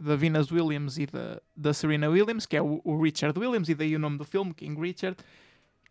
da 0.00 0.16
Venus 0.16 0.50
Williams 0.50 0.98
e 0.98 1.06
da, 1.54 1.72
Serena 1.74 2.08
Williams, 2.08 2.46
que 2.46 2.56
é 2.56 2.62
o, 2.62 2.80
o 2.84 3.02
Richard 3.02 3.38
Williams, 3.38 3.68
e 3.68 3.74
daí 3.74 3.94
o 3.94 3.98
nome 3.98 4.18
do 4.18 4.24
filme, 4.24 4.52
King 4.54 4.78
Richard, 4.80 5.16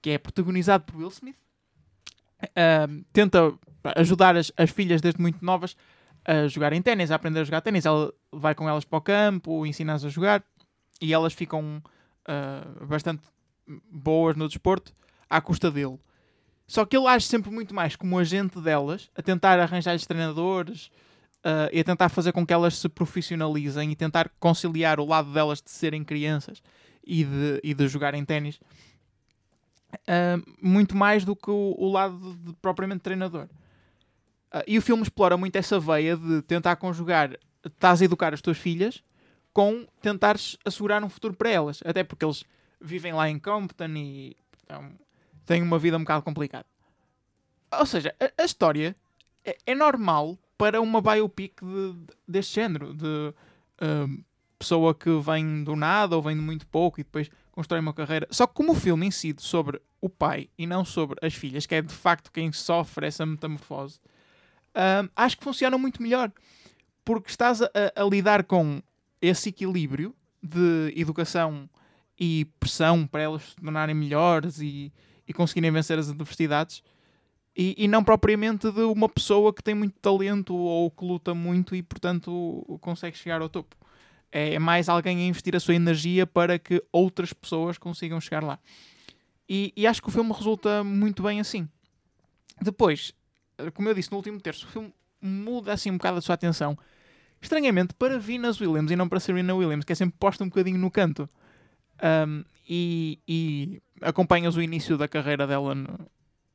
que 0.01 0.11
é 0.11 0.17
protagonizado 0.17 0.83
por 0.83 0.97
Will 0.97 1.09
Smith, 1.09 1.37
eh, 2.55 2.87
tenta 3.13 3.53
ajudar 3.95 4.35
as, 4.35 4.51
as 4.57 4.71
filhas 4.71 5.01
desde 5.01 5.21
muito 5.21 5.43
novas 5.43 5.75
a 6.25 6.47
jogarem 6.47 6.81
ténis, 6.81 7.11
a 7.11 7.15
aprender 7.15 7.41
a 7.41 7.43
jogar 7.43 7.61
ténis. 7.61 7.85
Ela 7.85 8.11
vai 8.31 8.55
com 8.55 8.67
elas 8.67 8.83
para 8.83 8.97
o 8.97 9.01
campo, 9.01 9.65
ensina-as 9.65 10.05
a 10.05 10.09
jogar 10.09 10.43
e 10.99 11.13
elas 11.13 11.33
ficam 11.33 11.81
ah, 12.25 12.85
bastante 12.85 13.23
boas 13.89 14.35
no 14.35 14.47
desporto 14.47 14.93
à 15.29 15.39
custa 15.39 15.71
dele. 15.71 15.99
Só 16.67 16.85
que 16.85 16.95
ele 16.95 17.07
age 17.07 17.25
sempre 17.25 17.51
muito 17.51 17.75
mais 17.75 17.95
como 17.95 18.17
agente 18.17 18.59
delas, 18.61 19.09
a 19.15 19.21
tentar 19.21 19.59
arranjar-lhes 19.59 20.05
treinadores 20.05 20.89
ah, 21.43 21.69
e 21.71 21.79
a 21.79 21.83
tentar 21.83 22.09
fazer 22.09 22.31
com 22.31 22.45
que 22.45 22.53
elas 22.53 22.77
se 22.77 22.87
profissionalizem 22.87 23.91
e 23.91 23.95
tentar 23.95 24.29
conciliar 24.39 24.99
o 24.99 25.05
lado 25.05 25.33
delas 25.33 25.61
de 25.61 25.69
serem 25.69 26.03
crianças 26.03 26.61
e 27.05 27.23
de, 27.23 27.59
e 27.63 27.73
de 27.73 27.87
jogarem 27.87 28.23
ténis 28.23 28.59
ah, 30.07 30.41
muito 30.61 30.95
mais 30.95 31.25
do 31.25 31.35
que 31.35 31.49
o, 31.49 31.75
o 31.77 31.91
lado 31.91 32.35
de, 32.35 32.53
propriamente 32.61 33.01
treinador. 33.01 33.47
Ah, 34.51 34.63
e 34.67 34.77
o 34.77 34.81
filme 34.81 35.03
explora 35.03 35.37
muito 35.37 35.55
essa 35.55 35.79
veia 35.79 36.15
de 36.15 36.41
tentar 36.43 36.75
conjugar, 36.75 37.37
estás 37.65 38.01
a 38.01 38.05
educar 38.05 38.33
as 38.33 38.41
tuas 38.41 38.57
filhas 38.57 39.03
com 39.53 39.85
tentares 40.01 40.57
assegurar 40.63 41.03
um 41.03 41.09
futuro 41.09 41.33
para 41.33 41.49
elas. 41.49 41.81
Até 41.85 42.03
porque 42.03 42.23
eles 42.23 42.43
vivem 42.81 43.13
lá 43.13 43.29
em 43.29 43.37
Compton 43.39 43.89
e 43.95 44.35
então, 44.63 44.91
têm 45.45 45.61
uma 45.61 45.77
vida 45.79 45.97
um 45.97 46.01
bocado 46.01 46.23
complicada. 46.23 46.65
Ou 47.79 47.85
seja, 47.85 48.13
a, 48.19 48.41
a 48.41 48.45
história 48.45 48.95
é, 49.45 49.57
é 49.65 49.75
normal 49.75 50.37
para 50.57 50.81
uma 50.81 51.01
biopic 51.01 51.61
de- 51.63 51.93
de- 51.93 52.13
deste 52.27 52.55
género, 52.55 52.93
de 52.93 53.33
ahm, 53.79 54.17
pessoa 54.59 54.93
que 54.93 55.09
vem 55.19 55.63
do 55.63 55.75
nada 55.75 56.15
ou 56.15 56.21
vem 56.21 56.35
de 56.35 56.41
muito 56.41 56.67
pouco 56.67 56.99
e 56.99 57.03
depois 57.03 57.29
constrói 57.51 57.79
uma 57.79 57.93
carreira. 57.93 58.27
Só 58.29 58.45
que 58.45 58.53
como 58.53 58.73
o 58.73 58.75
filme 58.75 59.05
incide 59.07 59.41
sobre 59.41 59.81
o 59.99 60.09
pai 60.09 60.49
e 60.57 60.67
não 60.67 60.83
sobre 60.85 61.17
as 61.25 61.33
filhas, 61.33 61.65
que 61.65 61.75
é 61.75 61.81
de 61.81 61.93
facto 61.93 62.31
quem 62.31 62.51
sofre 62.51 63.07
essa 63.07 63.25
metamorfose, 63.25 63.99
ahm, 64.75 65.07
acho 65.15 65.37
que 65.37 65.43
funciona 65.43 65.77
muito 65.77 66.01
melhor. 66.01 66.31
Porque 67.03 67.29
estás 67.29 67.61
a- 67.61 67.69
a 67.95 68.03
lidar 68.03 68.43
com 68.43 68.81
esse 69.21 69.49
equilíbrio 69.49 70.15
de 70.43 70.93
educação 70.95 71.67
e 72.19 72.45
pressão 72.59 73.07
para 73.07 73.21
elas 73.21 73.43
se 73.43 73.55
tornarem 73.55 73.95
melhores 73.95 74.59
e, 74.59 74.91
e 75.27 75.33
conseguirem 75.33 75.71
vencer 75.71 75.97
as 75.97 76.09
adversidades 76.09 76.83
e, 77.55 77.75
e 77.77 77.87
não 77.87 78.03
propriamente 78.03 78.71
de 78.71 78.81
uma 78.81 79.09
pessoa 79.09 79.53
que 79.53 79.63
tem 79.63 79.75
muito 79.75 79.99
talento 79.99 80.55
ou 80.55 80.89
que 80.89 81.03
luta 81.03 81.33
muito 81.33 81.75
e 81.75 81.83
portanto 81.83 82.65
consegue 82.81 83.17
chegar 83.17 83.41
ao 83.41 83.49
topo. 83.49 83.75
É 84.31 84.57
mais 84.59 84.87
alguém 84.87 85.17
a 85.19 85.27
investir 85.27 85.55
a 85.55 85.59
sua 85.59 85.75
energia 85.75 86.25
para 86.25 86.57
que 86.57 86.81
outras 86.91 87.33
pessoas 87.33 87.77
consigam 87.77 88.21
chegar 88.21 88.41
lá. 88.41 88.57
E, 89.47 89.73
e 89.75 89.85
acho 89.85 90.01
que 90.01 90.07
o 90.07 90.11
filme 90.11 90.31
resulta 90.31 90.83
muito 90.83 91.21
bem 91.21 91.41
assim. 91.41 91.67
Depois, 92.61 93.13
como 93.73 93.89
eu 93.89 93.93
disse 93.93 94.09
no 94.09 94.17
último 94.17 94.39
terço, 94.39 94.65
o 94.65 94.69
filme 94.69 94.93
muda 95.21 95.73
assim 95.73 95.91
um 95.91 95.97
bocado 95.97 96.17
a 96.17 96.21
sua 96.21 96.35
atenção. 96.35 96.77
Estranhamente, 97.41 97.93
para 97.95 98.17
Venus 98.17 98.61
Williams 98.61 98.91
e 98.91 98.95
não 98.95 99.09
para 99.09 99.19
Serena 99.19 99.53
Williams, 99.53 99.83
que 99.83 99.91
é 99.91 99.95
sempre 99.95 100.15
posta 100.17 100.43
um 100.43 100.47
bocadinho 100.47 100.77
no 100.77 100.89
canto. 100.89 101.29
Um, 102.01 102.43
e, 102.67 103.19
e 103.27 103.81
acompanhas 104.01 104.55
o 104.55 104.61
início 104.61 104.97
da 104.97 105.07
carreira 105.07 105.45
dela 105.45 105.75
no- 105.75 105.99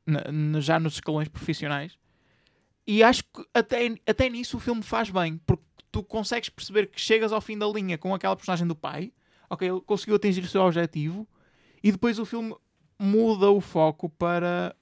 na- 0.05 0.59
já 0.59 0.79
nos 0.79 0.95
escalões 0.95 1.27
profissionais. 1.27 1.97
E 2.85 3.03
acho 3.03 3.23
que 3.23 3.45
até, 3.53 3.95
até 4.05 4.29
nisso 4.29 4.57
o 4.57 4.59
filme 4.59 4.81
faz 4.81 5.09
bem, 5.09 5.37
porque 5.45 5.63
tu 5.91 6.03
consegues 6.03 6.49
perceber 6.49 6.87
que 6.87 6.99
chegas 6.99 7.31
ao 7.31 7.41
fim 7.41 7.57
da 7.57 7.67
linha 7.67 7.97
com 7.97 8.13
aquela 8.13 8.35
personagem 8.35 8.67
do 8.67 8.75
pai, 8.75 9.11
ok, 9.49 9.67
ele 9.69 9.81
conseguiu 9.81 10.15
atingir 10.15 10.41
o 10.41 10.47
seu 10.47 10.61
objetivo, 10.61 11.27
e 11.83 11.91
depois 11.91 12.17
o 12.19 12.25
filme 12.25 12.55
muda 12.97 13.49
o 13.51 13.61
foco 13.61 14.09
para 14.09 14.75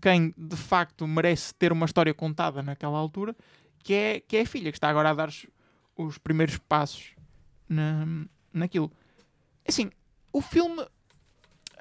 quem 0.00 0.34
de 0.36 0.56
facto 0.56 1.06
merece 1.06 1.54
ter 1.54 1.72
uma 1.72 1.86
história 1.86 2.12
contada 2.12 2.62
naquela 2.62 2.98
altura, 2.98 3.34
que 3.78 3.94
é, 3.94 4.20
que 4.20 4.36
é 4.36 4.40
a 4.42 4.46
filha, 4.46 4.70
que 4.70 4.76
está 4.76 4.88
agora 4.88 5.10
a 5.10 5.14
dar 5.14 5.28
os, 5.28 5.46
os 5.96 6.18
primeiros 6.18 6.58
passos 6.58 7.14
na, 7.68 8.06
naquilo. 8.52 8.92
Assim, 9.66 9.90
o 10.32 10.40
filme. 10.40 10.84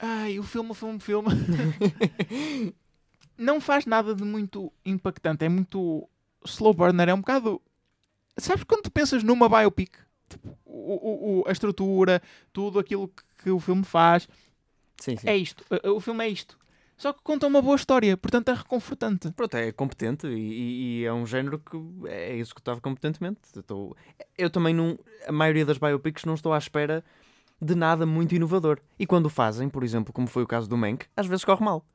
Ai, 0.02 0.40
o 0.40 0.44
filme, 0.44 0.72
o 0.72 0.74
filme, 0.74 0.98
o 0.98 1.00
filme. 1.00 1.30
não 3.38 3.60
faz 3.62 3.86
nada 3.86 4.14
de 4.16 4.24
muito 4.24 4.72
impactante. 4.86 5.46
É 5.46 5.50
muito 5.50 6.08
slow 6.46 6.74
burner. 6.74 7.10
É 7.10 7.14
um 7.14 7.20
bocado. 7.22 7.62
Sabes 8.38 8.64
quando 8.64 8.84
tu 8.84 8.92
pensas 8.92 9.24
numa 9.24 9.48
biopic? 9.50 9.96
Tipo, 10.30 10.58
o, 10.66 11.42
o- 11.42 11.44
a 11.48 11.52
estrutura, 11.52 12.22
tudo 12.54 12.80
aquilo 12.80 13.08
que, 13.08 13.24
que 13.44 13.50
o 13.52 13.60
filme 13.60 13.84
faz. 13.84 14.28
Sim, 15.00 15.18
sim. 15.18 15.28
É 15.28 15.36
isto. 15.36 15.64
O- 15.84 16.00
filme 16.00 16.24
é 16.26 16.30
isto. 16.30 16.58
Só 16.98 17.12
que 17.12 17.20
conta 17.24 17.48
uma 17.48 17.62
boa 17.64 17.76
história, 17.76 18.16
portanto 18.16 18.50
é 18.50 18.54
reconfortante. 18.54 19.32
Pronto, 19.32 19.56
é 19.56 19.72
competente 19.72 20.28
e, 20.28 21.02
e- 21.02 21.06
é 21.06 21.12
um 21.12 21.26
género 21.26 21.58
que 21.60 21.76
é 22.08 22.36
executado 22.38 22.80
competentemente. 22.80 23.40
Eu, 23.56 23.62
estou- 23.62 23.98
eu 24.38 24.50
também 24.50 24.74
não. 24.74 24.98
A 25.28 25.32
maioria 25.32 25.66
das 25.66 25.78
biopics 25.80 26.24
não 26.26 26.36
estou 26.36 26.54
à 26.54 26.58
espera 26.58 27.04
de 27.62 27.76
nada 27.76 28.06
muito 28.06 28.34
inovador. 28.36 28.80
E 28.98 29.06
quando 29.06 29.28
o 29.28 29.30
fazem, 29.30 29.70
por 29.70 29.84
exemplo, 29.84 30.12
como 30.12 30.28
foi 30.28 30.44
o 30.44 30.48
caso 30.48 30.68
do 30.70 30.78
Mank, 30.78 31.06
às 31.16 31.28
vezes 31.28 31.46
corre 31.46 31.64
mal. 31.64 31.86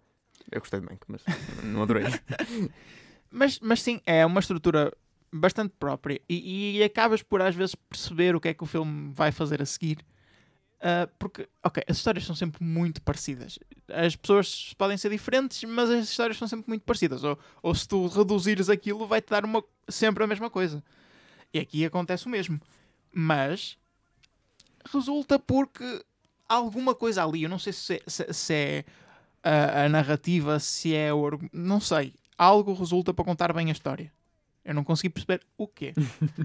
Eu 0.51 0.61
gostei 0.61 0.81
do 0.81 0.87
Mank, 0.87 1.01
mas 1.09 1.23
não 1.65 1.83
adorei. 1.83 2.05
Mas, 3.29 3.59
mas 3.59 3.83
sim, 3.83 4.01
é 4.07 4.25
uma 4.25 4.39
estrutura 4.39 4.97
bastante 5.35 5.75
própria 5.79 6.19
e, 6.29 6.79
e 6.79 6.83
acabas 6.83 7.23
por 7.23 7.43
às 7.43 7.55
vezes 7.55 7.75
perceber 7.75 8.35
o 8.35 8.41
que 8.41 8.49
é 8.49 8.55
que 8.55 8.63
o 8.63 8.67
filme 8.67 9.13
vai 9.13 9.31
fazer 9.33 9.61
a 9.61 9.67
seguir. 9.67 9.99
Ah, 10.81 11.09
porque, 11.19 11.49
ok, 11.65 11.83
as 11.89 11.97
histórias 11.97 12.25
são 12.25 12.35
sempre 12.35 12.63
muito 12.63 13.03
parecidas. 13.03 13.59
As 13.89 14.15
pessoas 14.15 14.75
podem 14.79 14.97
ser 14.97 15.11
diferentes, 15.11 15.65
mas 15.65 15.91
as 15.91 16.09
histórias 16.09 16.37
são 16.37 16.47
sempre 16.47 16.69
muito 16.69 16.83
parecidas. 16.83 17.25
Ou, 17.25 17.39
ou 17.63 17.75
se 17.75 17.89
tu 17.89 18.07
reduzires 18.07 18.69
aquilo, 18.69 19.07
vai-te 19.07 19.31
dar 19.31 19.45
uma, 19.45 19.65
sempre 19.89 20.23
a 20.23 20.27
mesma 20.27 20.51
coisa. 20.51 20.83
E 21.53 21.59
aqui 21.59 21.85
acontece 21.85 22.27
o 22.27 22.29
mesmo. 22.29 22.61
Mas 23.13 23.79
resulta 24.93 25.39
porque 25.39 26.05
alguma 26.49 26.95
coisa 26.95 27.25
ali. 27.25 27.43
Eu 27.43 27.49
não 27.49 27.59
sei 27.59 27.73
se, 27.73 27.95
é- 27.95 28.03
se- 28.07 28.33
se 28.33 28.55
é 28.55 28.85
a, 29.43 29.85
a 29.85 29.89
narrativa, 29.89 30.59
se 30.59 30.95
é 30.95 31.13
o. 31.13 31.39
Não 31.53 31.81
sei. 31.81 32.15
Algo 32.39 32.75
resulta 32.75 33.15
para 33.15 33.25
contar 33.25 33.53
bem 33.53 33.69
a 33.69 33.73
história. 33.73 34.13
Eu 34.65 34.75
não 34.75 34.85
consegui 34.85 35.09
perceber 35.11 35.41
o 35.57 35.67
quê. 35.67 35.95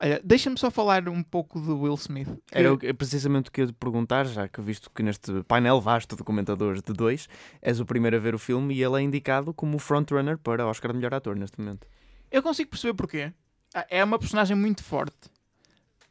Olha, 0.00 0.20
deixa-me 0.24 0.58
só 0.58 0.70
falar 0.70 1.08
um 1.08 1.22
pouco 1.22 1.60
do 1.60 1.80
Will 1.80 1.94
Smith. 1.94 2.28
Era 2.50 2.76
que- 2.76 2.92
precisamente 2.92 3.48
o 3.48 3.52
que 3.52 3.60
eu 3.60 3.66
ia 3.66 3.72
te 3.72 3.76
perguntar, 3.76 4.24
já 4.26 4.48
que 4.48 4.60
visto 4.60 4.90
que 4.90 5.02
neste 5.02 5.42
painel 5.44 5.80
vasto 5.80 6.16
de 6.16 6.24
comentadores 6.24 6.82
de 6.82 6.92
dois, 6.92 7.28
és 7.62 7.78
o 7.80 7.86
primeiro 7.86 8.16
a 8.16 8.20
ver 8.20 8.34
o 8.34 8.38
filme 8.38 8.74
e 8.74 8.82
ele 8.82 8.96
é 8.96 9.02
indicado 9.02 9.54
como 9.54 9.78
frontrunner 9.78 10.36
para 10.36 10.66
Oscar 10.66 10.90
de 10.90 10.96
melhor 10.98 11.14
ator 11.14 11.36
neste 11.36 11.58
momento. 11.60 11.86
Eu 12.30 12.42
consigo 12.42 12.70
perceber 12.70 12.94
porquê. 12.94 13.32
Ah, 13.72 13.86
É 13.88 14.02
uma 14.04 14.18
personagem 14.18 14.56
muito 14.56 14.82
forte. 14.82 15.16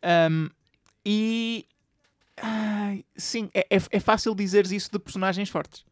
Ahm, 0.02 0.50
e. 1.06 1.66
sim, 3.16 3.50
é, 3.54 3.62
é, 3.70 3.82
é 3.92 4.00
fácil 4.00 4.34
dizeres 4.36 4.72
isso 4.72 4.92
de 4.92 5.00
personagens 5.00 5.50
fortes. 5.50 5.86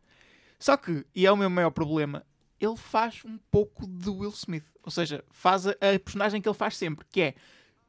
Só 0.60 0.78
que, 0.78 1.06
e 1.16 1.26
é 1.26 1.32
o 1.32 1.38
meu 1.38 1.50
maior 1.50 1.72
problema, 1.72 2.24
ele 2.60 2.78
faz 2.78 3.22
um 3.26 3.40
pouco 3.50 3.88
de 3.88 4.10
Will 4.10 4.30
Smith. 4.30 4.66
Ou 4.84 4.92
seja, 4.92 5.24
faz 5.32 5.68
a, 5.68 5.72
a 5.72 6.00
personagem 6.04 6.42
que 6.42 6.48
ele 6.48 6.58
faz 6.58 6.78
sempre, 6.78 7.06
que 7.12 7.22
é 7.22 7.36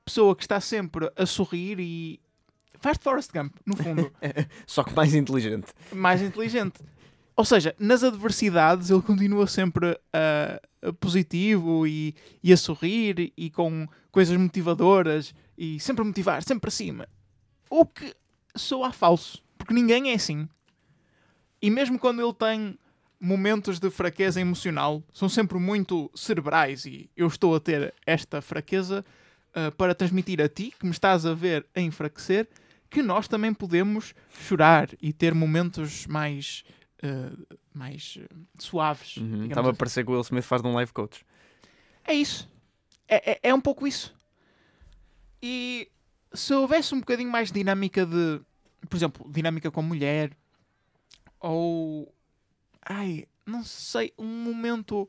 pessoa 0.05 0.35
que 0.35 0.43
está 0.43 0.61
sempre 0.61 1.11
a 1.17 1.27
sorrir 1.27 1.79
e. 1.79 2.21
Faz 2.81 2.99
de 2.99 3.05
Forrest 3.05 3.31
Gump, 3.33 3.55
no 3.65 3.77
fundo. 3.77 4.13
Só 4.67 4.83
que 4.83 4.93
mais 4.93 5.15
inteligente. 5.15 5.73
mais 5.93 6.21
inteligente. 6.21 6.81
Ou 7.37 7.45
seja, 7.45 7.75
nas 7.79 8.03
adversidades 8.03 8.91
ele 8.91 9.03
continua 9.03 9.47
sempre 9.47 9.99
a, 10.13 10.61
a 10.89 10.93
positivo 10.95 11.87
e, 11.87 12.15
e 12.43 12.53
a 12.53 12.57
sorrir 12.57 13.33
e 13.37 13.51
com 13.51 13.87
coisas 14.11 14.37
motivadoras 14.37 15.33
e 15.57 15.79
sempre 15.81 16.03
a 16.03 16.05
motivar, 16.05 16.43
sempre 16.43 16.63
para 16.63 16.71
cima. 16.71 17.09
O 17.71 17.87
que 17.87 18.15
soa 18.55 18.93
falso, 18.93 19.43
porque 19.57 19.75
ninguém 19.75 20.11
é 20.11 20.15
assim. 20.15 20.49
E 21.61 21.71
mesmo 21.71 21.99
quando 21.99 22.21
ele 22.21 22.35
tem 22.35 22.79
momentos 23.21 23.79
de 23.79 23.89
fraqueza 23.89 24.41
emocional, 24.41 25.03
são 25.13 25.29
sempre 25.29 25.59
muito 25.59 26.11
cerebrais 26.15 26.85
e 26.85 27.09
eu 27.17 27.29
estou 27.29 27.55
a 27.55 27.61
ter 27.61 27.95
esta 28.05 28.43
fraqueza 28.43 29.05
ah, 29.55 29.71
para 29.71 29.95
transmitir 29.95 30.41
a 30.41 30.49
ti, 30.49 30.75
que 30.79 30.85
me 30.85 30.91
estás 30.91 31.25
a 31.25 31.35
ver 31.35 31.65
a 31.75 31.81
enfraquecer, 31.81 32.49
que 32.91 33.03
nós 33.03 33.29
também 33.29 33.55
podemos 33.55 34.15
chorar 34.41 34.89
e 35.01 35.13
ter 35.13 35.35
momentos 35.35 36.07
mais, 36.07 36.65
ah, 37.03 37.31
mais 37.73 38.19
ah, 38.21 38.35
suaves. 38.59 39.19
Uhum. 39.19 39.45
Estava 39.45 39.69
a 39.69 39.71
assim. 39.71 39.79
parecer 39.79 40.05
que 40.05 40.11
o 40.11 40.15
Will 40.15 40.23
Smith 40.23 40.45
faz 40.45 40.61
de 40.61 40.69
um 40.69 40.79
life 40.79 40.93
coach. 40.93 41.25
É 42.05 42.13
isso. 42.15 42.51
É, 43.07 43.33
é, 43.33 43.41
é 43.51 43.55
um 43.55 43.61
pouco 43.61 43.87
isso. 43.87 44.15
E 45.43 45.89
se 46.33 46.55
houvesse 46.55 46.95
um 46.95 47.01
bocadinho 47.01 47.31
mais 47.31 47.51
dinâmica 47.51 48.07
de, 48.07 48.41
por 48.89 48.97
exemplo, 48.97 49.31
dinâmica 49.31 49.71
com 49.71 49.83
mulher, 49.83 50.37
ou, 51.41 52.15
ai, 52.85 53.27
não 53.45 53.65
sei, 53.65 54.13
um 54.17 54.27
momento 54.27 55.09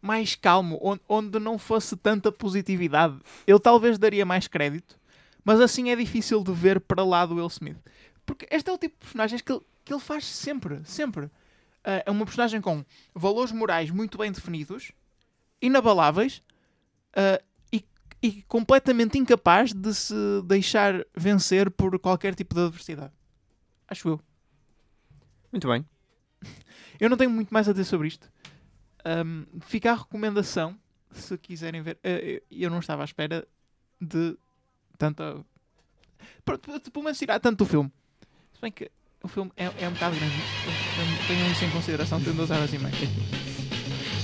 mais 0.00 0.34
calmo, 0.34 0.78
onde, 0.82 1.00
onde 1.08 1.38
não 1.38 1.58
fosse 1.58 1.96
tanta 1.96 2.30
positividade, 2.30 3.18
eu 3.46 3.58
talvez 3.58 3.98
daria 3.98 4.26
mais 4.26 4.46
crédito, 4.46 4.98
mas 5.44 5.60
assim 5.60 5.90
é 5.90 5.96
difícil 5.96 6.42
de 6.42 6.52
ver 6.52 6.80
para 6.80 7.04
lá 7.04 7.24
do 7.24 7.36
Will 7.36 7.46
Smith. 7.46 7.78
Porque 8.26 8.46
este 8.50 8.68
é 8.68 8.72
o 8.72 8.78
tipo 8.78 8.96
de 8.98 9.04
personagens 9.04 9.40
que 9.40 9.52
ele, 9.52 9.62
que 9.84 9.92
ele 9.92 10.00
faz 10.00 10.24
sempre, 10.24 10.80
sempre. 10.84 11.30
Ah, 11.84 12.02
é 12.06 12.10
uma 12.10 12.24
personagem 12.24 12.60
com 12.60 12.84
valores 13.14 13.52
morais 13.52 13.90
muito 13.90 14.18
bem 14.18 14.30
definidos, 14.30 14.92
inabaláveis 15.60 16.42
ah, 17.14 17.40
e, 18.22 18.42
completamente 18.42 19.18
incapaz 19.18 19.72
de 19.72 19.92
se 19.94 20.14
deixar 20.44 21.04
vencer 21.14 21.70
por 21.70 21.98
qualquer 21.98 22.34
tipo 22.34 22.54
de 22.54 22.62
adversidade. 22.62 23.12
Acho 23.88 24.08
eu. 24.10 24.20
Muito 25.50 25.68
bem. 25.68 25.84
Eu 27.00 27.10
não 27.10 27.16
tenho 27.16 27.30
muito 27.30 27.52
mais 27.52 27.68
a 27.68 27.72
dizer 27.72 27.84
sobre 27.84 28.08
isto. 28.08 28.30
Ahm, 29.04 29.44
fica 29.62 29.90
a 29.90 29.96
recomendação, 29.96 30.78
se 31.10 31.36
quiserem 31.36 31.82
ver. 31.82 31.98
Eh, 32.04 32.42
eu 32.50 32.70
não 32.70 32.78
estava 32.78 33.02
à 33.02 33.04
espera 33.04 33.46
de 34.00 34.36
tanta. 34.96 35.44
Pelo 36.44 37.04
menos 37.04 37.18
tirar 37.18 37.40
tanto 37.40 37.58
do 37.58 37.66
filme. 37.66 37.92
Se 38.54 38.60
bem 38.60 38.70
que 38.70 38.90
o 39.22 39.28
filme 39.28 39.50
é, 39.56 39.64
é 39.64 39.88
um 39.88 39.92
bocado 39.92 40.16
grande. 40.16 40.34
Tenham 41.26 41.50
isso 41.50 41.64
em 41.64 41.70
consideração, 41.70 42.22
tem 42.22 42.32
duas 42.32 42.50
horas 42.50 42.72
e 42.72 42.78
meia. 42.78 42.94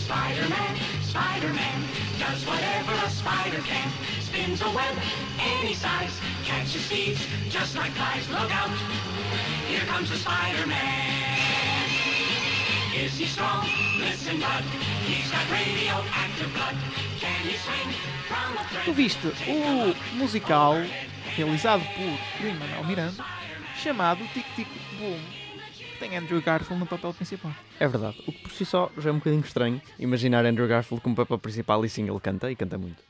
Spider-Man, 0.05 0.75
Spider-Man, 1.03 2.08
does 2.19 2.45
whatever 2.47 2.93
a 2.93 3.11
spider 3.11 3.63
can. 3.63 3.91
Spins 4.21 4.61
a 4.63 4.71
web 4.71 4.95
any 5.41 5.75
size, 5.75 6.19
catches 6.45 6.87
thieves 6.87 7.25
just 7.49 7.77
like 7.77 7.93
flies. 7.93 8.29
Look 8.29 8.51
out, 8.55 8.71
here 9.69 9.87
comes 9.87 10.11
the 10.11 10.17
Spider-Man. 10.17 11.29
Is 12.95 13.17
he 13.17 13.27
strong? 13.27 13.69
Listen, 13.99 14.41
bud, 14.41 14.65
he's 15.07 15.31
got 15.31 15.49
radioactive 15.51 16.53
blood. 16.55 16.77
Can 17.21 17.47
he 17.47 17.57
swing 17.57 17.95
from 18.27 18.59
a 18.59 18.65
thread? 18.69 18.85
Tu 18.85 18.93
viste 18.93 19.33
o 19.49 19.95
musical 20.17 20.85
realizado 21.37 21.85
por 21.95 22.19
Lin-Manuel 22.43 22.85
Miranda 22.85 23.25
chamado 23.81 24.25
Tic 24.35 24.45
Tic 24.57 24.69
Boom. 24.99 25.38
Tem 25.99 26.17
Andrew 26.17 26.41
Garfield 26.41 26.79
no 26.79 26.87
papel 26.87 27.13
principal. 27.13 27.53
É 27.81 27.89
verdade. 27.89 28.23
O 28.27 28.33
que 28.33 28.43
por 28.43 28.53
si 28.53 28.65
só 28.65 28.91
já 28.97 29.11
é 29.11 29.13
um 29.13 29.19
bocadinho 29.19 29.43
estranho 29.43 29.83
imaginar 29.99 30.47
Andrew 30.47 30.69
Garfield 30.69 31.03
como 31.03 31.17
papel 31.17 31.39
principal 31.39 31.85
e 31.85 31.89
sim, 31.89 32.09
ele 32.09 32.21
canta 32.21 32.51
e 32.51 32.57
canta 32.57 32.79
muito. 32.79 33.03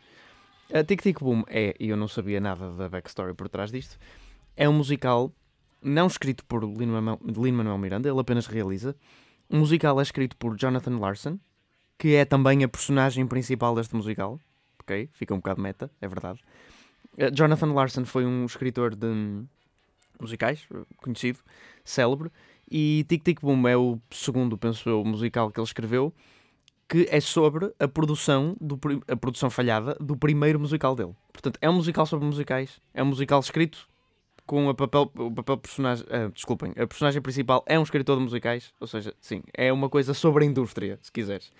A 0.73 0.83
Tic 0.83 1.03
Tic 1.03 1.19
Boom 1.19 1.45
é, 1.49 1.75
e 1.79 1.89
eu 1.89 1.97
não 1.97 2.09
sabia 2.09 2.41
nada 2.41 2.71
da 2.73 2.89
backstory 2.89 3.35
por 3.35 3.49
trás 3.49 3.71
disto, 3.71 3.99
é 4.57 4.69
um 4.69 4.73
musical 4.73 5.33
não 5.83 6.07
escrito 6.07 6.45
por 6.45 6.65
Lin-Manuel 6.65 7.79
Miranda, 7.79 8.09
ele 8.09 8.21
apenas 8.21 8.47
realiza. 8.47 8.97
O 9.49 9.57
musical 9.57 9.99
é 9.99 10.03
escrito 10.03 10.37
por 10.37 10.57
Jonathan 10.57 10.99
Larson, 10.99 11.39
que 11.97 12.15
é 12.15 12.25
também 12.25 12.65
a 12.65 12.69
personagem 12.69 13.27
principal 13.27 13.75
deste 13.75 13.95
musical. 13.95 14.41
Ok? 14.81 15.09
Fica 15.13 15.35
um 15.35 15.39
bocado 15.39 15.61
meta, 15.61 15.91
é 16.01 16.09
verdade. 16.09 16.41
Eh, 17.17 17.31
Jonathan 17.31 17.73
Larson 17.73 18.05
foi 18.05 18.25
um 18.27 18.45
escritor 18.45 18.95
de 18.95 19.07
hum, 19.07 19.47
musicais, 20.21 20.67
eh, 20.73 20.85
conhecido, 20.99 21.41
célebre, 21.85 22.31
e 22.71 23.05
Tic 23.09 23.23
Tic 23.23 23.41
Boom 23.41 23.67
é 23.67 23.77
o 23.77 23.99
segundo, 24.11 24.57
penso 24.57 24.89
eu, 24.89 25.05
musical 25.05 25.51
que 25.51 25.59
ele 25.59 25.67
escreveu, 25.67 26.13
que 26.89 27.07
é 27.11 27.21
sobre 27.21 27.73
a 27.79 27.87
produção, 27.87 28.57
do, 28.61 28.79
a 29.07 29.17
produção 29.17 29.51
falhada 29.51 29.97
do 30.01 30.17
primeiro 30.17 30.59
musical 30.59 30.95
dele. 30.95 31.15
Portanto, 31.33 31.59
é 31.61 31.69
um 31.69 31.75
musical 31.75 32.07
sobre 32.07 32.27
musicais, 32.27 32.81
é 32.95 33.03
um 33.03 33.07
musical 33.07 33.41
escrito 33.41 33.87
com 34.47 34.71
a 34.71 34.75
papel, 34.75 35.13
o 35.15 35.31
papel 35.31 35.59
personagem, 35.59 36.07
ah, 36.11 36.31
desculpem, 36.33 36.71
a 36.71 36.87
personagem 36.87 37.21
principal 37.21 37.63
é 37.67 37.79
um 37.79 37.83
escritor 37.83 38.17
de 38.17 38.23
musicais, 38.25 38.73
ou 38.81 38.87
seja, 38.87 39.15
sim, 39.21 39.43
é 39.53 39.71
uma 39.71 39.91
coisa 39.91 40.15
sobre 40.15 40.45
a 40.45 40.47
indústria, 40.47 40.99
se 41.03 41.13
quiseres. 41.13 41.53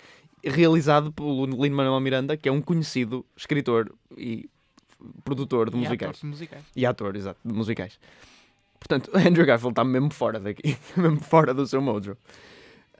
Realizado 0.43 1.11
pelo 1.11 1.45
Lin-Manuel 1.45 1.99
Miranda, 1.99 2.35
que 2.35 2.49
é 2.49 2.51
um 2.51 2.61
conhecido 2.61 3.23
escritor 3.37 3.93
e 4.17 4.49
produtor 5.23 5.69
de 5.69 5.77
E 5.77 5.79
musicais. 5.81 6.09
atores 6.09 6.23
musicais. 6.23 6.63
E 6.75 6.85
ator, 6.85 7.15
exato, 7.15 7.39
de 7.45 7.53
musicais. 7.53 7.99
Portanto, 8.79 9.11
Andrew 9.15 9.45
Garfield 9.45 9.73
está 9.73 9.83
mesmo 9.83 10.11
fora 10.11 10.39
daqui, 10.39 10.77
mesmo 10.97 11.19
fora 11.19 11.53
do 11.53 11.65
seu 11.67 11.81
mojo. 11.81 12.17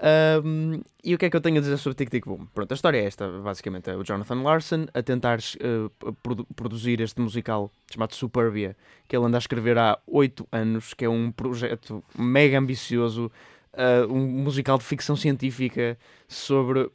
Ahm, 0.02 0.82
e 1.04 1.14
o 1.14 1.18
que 1.18 1.26
é 1.26 1.30
que 1.30 1.36
eu 1.36 1.42
tenho 1.42 1.58
a 1.58 1.60
dizer 1.60 1.78
sobre 1.78 1.96
Tic 1.96 2.10
Tic 2.10 2.26
Boom? 2.26 2.46
Pronto, 2.54 2.72
a 2.72 2.76
história 2.76 2.98
é 2.98 3.06
esta, 3.06 3.28
basicamente. 3.42 3.90
É 3.90 3.96
o 3.96 4.04
Jonathan 4.04 4.42
Larson 4.42 4.86
a 4.94 5.02
tentar 5.04 5.40
eh, 5.60 5.90
produ- 6.24 6.48
produzir 6.56 7.02
este 7.02 7.20
musical 7.20 7.70
chamado 7.92 8.16
Superbia, 8.16 8.78
que 9.08 9.16
ele 9.16 9.26
anda 9.26 9.38
a 9.38 9.40
escrever 9.40 9.78
há 9.78 10.00
oito 10.08 10.48
anos, 10.52 10.94
que 10.94 11.04
é 11.04 11.10
um 11.10 11.32
projeto 11.32 12.02
mega 12.18 12.58
ambicioso, 12.58 13.30
ah, 13.74 14.06
um 14.10 14.20
musical 14.26 14.78
de 14.78 14.86
ficção 14.86 15.16
científica 15.16 15.98
sobre... 16.28 16.90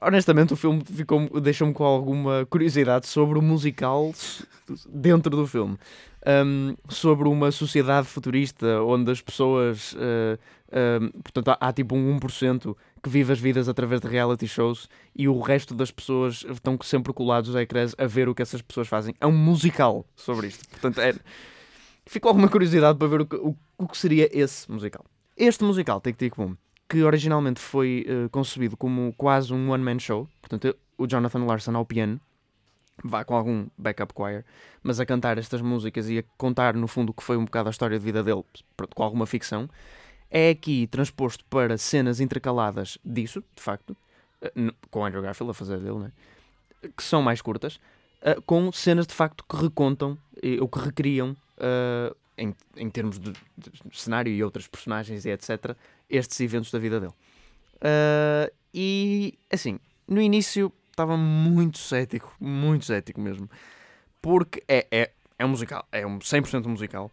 Honestamente, 0.00 0.52
o 0.52 0.56
filme 0.56 0.82
deixou-me 1.40 1.72
com 1.72 1.84
alguma 1.84 2.46
curiosidade 2.50 3.06
sobre 3.06 3.38
o 3.38 3.42
musical 3.42 4.12
dentro 4.88 5.34
do 5.34 5.46
filme. 5.46 5.78
Um, 6.26 6.74
sobre 6.88 7.28
uma 7.28 7.52
sociedade 7.52 8.08
futurista 8.08 8.82
onde 8.82 9.12
as 9.12 9.20
pessoas. 9.20 9.92
uh, 9.92 10.38
um, 11.00 11.10
portanto, 11.20 11.48
há, 11.50 11.58
há 11.60 11.72
tipo 11.72 11.94
um 11.94 12.18
1% 12.18 12.76
que 13.00 13.08
vive 13.08 13.32
as 13.32 13.38
vidas 13.38 13.68
através 13.68 14.00
de 14.00 14.08
reality 14.08 14.48
shows 14.48 14.88
e 15.14 15.28
o 15.28 15.40
resto 15.40 15.74
das 15.74 15.92
pessoas 15.92 16.44
estão 16.50 16.76
sempre 16.82 17.12
colados 17.12 17.54
a 17.54 17.62
ecrãs 17.62 17.94
a 17.96 18.06
ver 18.06 18.28
o 18.28 18.34
que 18.34 18.42
essas 18.42 18.60
pessoas 18.60 18.88
fazem. 18.88 19.14
É 19.20 19.26
um 19.26 19.32
musical 19.32 20.04
sobre 20.16 20.48
isto. 20.48 20.68
Portanto, 20.68 21.00
é. 21.00 21.14
Ficou 22.04 22.30
alguma 22.30 22.48
curiosidade 22.48 22.98
para 22.98 23.08
ver 23.08 23.20
o 23.20 23.26
que, 23.26 23.36
o, 23.36 23.56
o 23.78 23.86
que 23.86 23.96
seria 23.96 24.28
esse 24.32 24.70
musical. 24.70 25.04
Este 25.36 25.62
musical, 25.62 26.00
Tic 26.00 26.16
Tic 26.16 26.34
Boom, 26.36 26.56
que 26.88 27.02
originalmente 27.02 27.60
foi 27.60 28.06
uh, 28.08 28.28
concebido 28.30 28.76
como 28.76 29.12
quase 29.16 29.52
um 29.52 29.70
one-man 29.70 29.98
show, 29.98 30.28
portanto, 30.40 30.76
o 30.96 31.06
Jonathan 31.06 31.44
Larson 31.44 31.76
ao 31.76 31.84
piano, 31.84 32.20
vá 33.04 33.24
com 33.24 33.34
algum 33.34 33.66
backup 33.76 34.12
choir, 34.14 34.44
mas 34.82 35.00
a 35.00 35.06
cantar 35.06 35.38
estas 35.38 35.60
músicas 35.60 36.08
e 36.08 36.18
a 36.18 36.24
contar 36.36 36.74
no 36.74 36.88
fundo 36.88 37.10
o 37.10 37.14
que 37.14 37.22
foi 37.22 37.36
um 37.36 37.44
bocado 37.44 37.68
a 37.68 37.70
história 37.70 37.98
de 37.98 38.04
vida 38.04 38.22
dele, 38.22 38.44
com 38.94 39.02
alguma 39.02 39.26
ficção, 39.26 39.68
é 40.30 40.50
aqui 40.50 40.86
transposto 40.86 41.44
para 41.46 41.78
cenas 41.78 42.20
intercaladas 42.20 42.98
disso, 43.04 43.42
de 43.54 43.62
facto, 43.62 43.96
eh, 44.42 44.52
com 44.90 45.04
Andrew 45.04 45.22
Garfield 45.22 45.50
a 45.50 45.54
fazer 45.54 45.78
dele, 45.78 45.98
né? 45.98 46.12
que 46.96 47.02
são 47.02 47.22
mais 47.22 47.40
curtas, 47.40 47.80
eh, 48.22 48.36
com 48.44 48.70
cenas 48.72 49.06
de 49.06 49.14
facto 49.14 49.44
que 49.48 49.56
recontam 49.56 50.18
ou 50.60 50.68
que 50.68 50.78
recriam, 50.78 51.36
eh, 51.58 52.14
em, 52.38 52.54
em 52.76 52.90
termos 52.90 53.18
de, 53.18 53.32
cenário 53.92 54.32
e 54.32 54.42
outras 54.42 54.66
personagens 54.66 55.24
e 55.24 55.30
etc., 55.30 55.74
estes 56.08 56.38
eventos 56.40 56.70
da 56.70 56.78
vida 56.78 57.00
dele. 57.00 57.14
E 58.74 59.38
assim, 59.50 59.80
no 60.06 60.20
início 60.20 60.70
estava 60.96 61.16
muito 61.16 61.76
cético, 61.78 62.34
muito 62.40 62.86
cético 62.86 63.20
mesmo. 63.20 63.48
porque 64.22 64.62
é, 64.66 64.86
é, 64.90 65.10
é 65.38 65.44
um 65.44 65.48
musical, 65.50 65.86
é 65.92 66.06
um 66.06 66.18
100% 66.18 66.66
musical. 66.66 67.10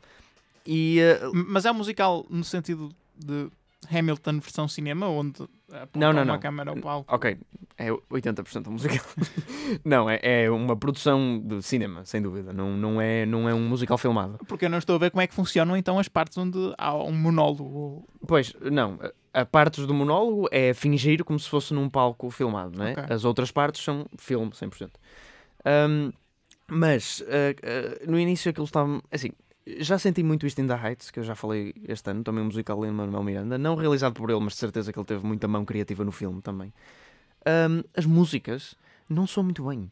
E 0.65 0.99
uh, 1.21 1.31
Mas 1.33 1.65
é 1.65 1.71
um 1.71 1.75
musical 1.75 2.25
no 2.29 2.43
sentido 2.43 2.89
de 3.17 3.49
Hamilton 3.93 4.39
versão 4.39 4.67
cinema, 4.67 5.07
onde 5.09 5.41
Não, 5.93 6.13
não, 6.13 6.23
uma 6.23 6.25
não. 6.25 6.39
câmera 6.39 6.71
ao 6.71 6.77
palco. 6.77 7.13
Ok, 7.13 7.37
é 7.77 7.89
80% 7.91 8.67
musical. 8.69 9.05
não, 9.83 10.09
é, 10.09 10.19
é 10.23 10.49
uma 10.49 10.77
produção 10.77 11.41
de 11.43 11.61
cinema, 11.61 12.05
sem 12.05 12.21
dúvida. 12.21 12.53
Não, 12.53 12.77
não, 12.77 13.01
é, 13.01 13.25
não 13.25 13.49
é 13.49 13.53
um 13.53 13.67
musical 13.67 13.97
filmado. 13.97 14.39
Porque 14.47 14.63
eu 14.65 14.69
não 14.69 14.77
estou 14.77 14.95
a 14.95 14.99
ver 14.99 15.11
como 15.11 15.21
é 15.21 15.27
que 15.27 15.35
funcionam 15.35 15.75
então 15.75 15.99
as 15.99 16.07
partes 16.07 16.37
onde 16.37 16.57
há 16.77 16.95
um 16.95 17.11
monólogo. 17.11 18.07
Pois, 18.25 18.53
não. 18.71 18.97
A, 19.33 19.45
partes 19.45 19.87
do 19.87 19.93
monólogo 19.93 20.47
é 20.51 20.73
fingir 20.73 21.23
como 21.23 21.39
se 21.39 21.49
fosse 21.49 21.73
num 21.73 21.89
palco 21.89 22.29
filmado, 22.29 22.77
não 22.77 22.85
é? 22.85 22.91
Ok. 22.91 23.05
As 23.09 23.25
outras 23.25 23.51
partes 23.51 23.83
são 23.83 24.05
filme, 24.17 24.51
100%. 24.51 24.91
Ahm, 25.65 26.11
mas, 26.67 27.23
ah, 27.27 27.55
ah, 27.63 28.09
no 28.09 28.19
início 28.19 28.51
aquilo 28.51 28.65
estava... 28.65 29.01
Assim, 29.11 29.31
já 29.77 29.97
senti 29.97 30.21
muito 30.21 30.45
isto 30.45 30.59
em 30.59 30.67
The 30.67 30.75
Heights, 30.75 31.09
que 31.09 31.19
eu 31.19 31.23
já 31.23 31.35
falei 31.35 31.73
este 31.87 32.09
ano, 32.11 32.23
também 32.23 32.43
um 32.43 32.47
musical 32.47 32.79
de 32.81 32.91
Manuel 32.91 33.23
Miranda. 33.23 33.57
Não 33.57 33.75
realizado 33.75 34.13
por 34.13 34.29
ele, 34.29 34.39
mas 34.39 34.53
de 34.53 34.59
certeza 34.59 34.93
que 34.93 34.99
ele 34.99 35.05
teve 35.05 35.25
muita 35.25 35.47
mão 35.47 35.65
criativa 35.65 36.03
no 36.03 36.11
filme 36.11 36.41
também. 36.41 36.73
Ahm, 37.45 37.81
as 37.95 38.05
músicas 38.05 38.75
não 39.09 39.25
são 39.25 39.43
muito 39.43 39.67
bem. 39.67 39.91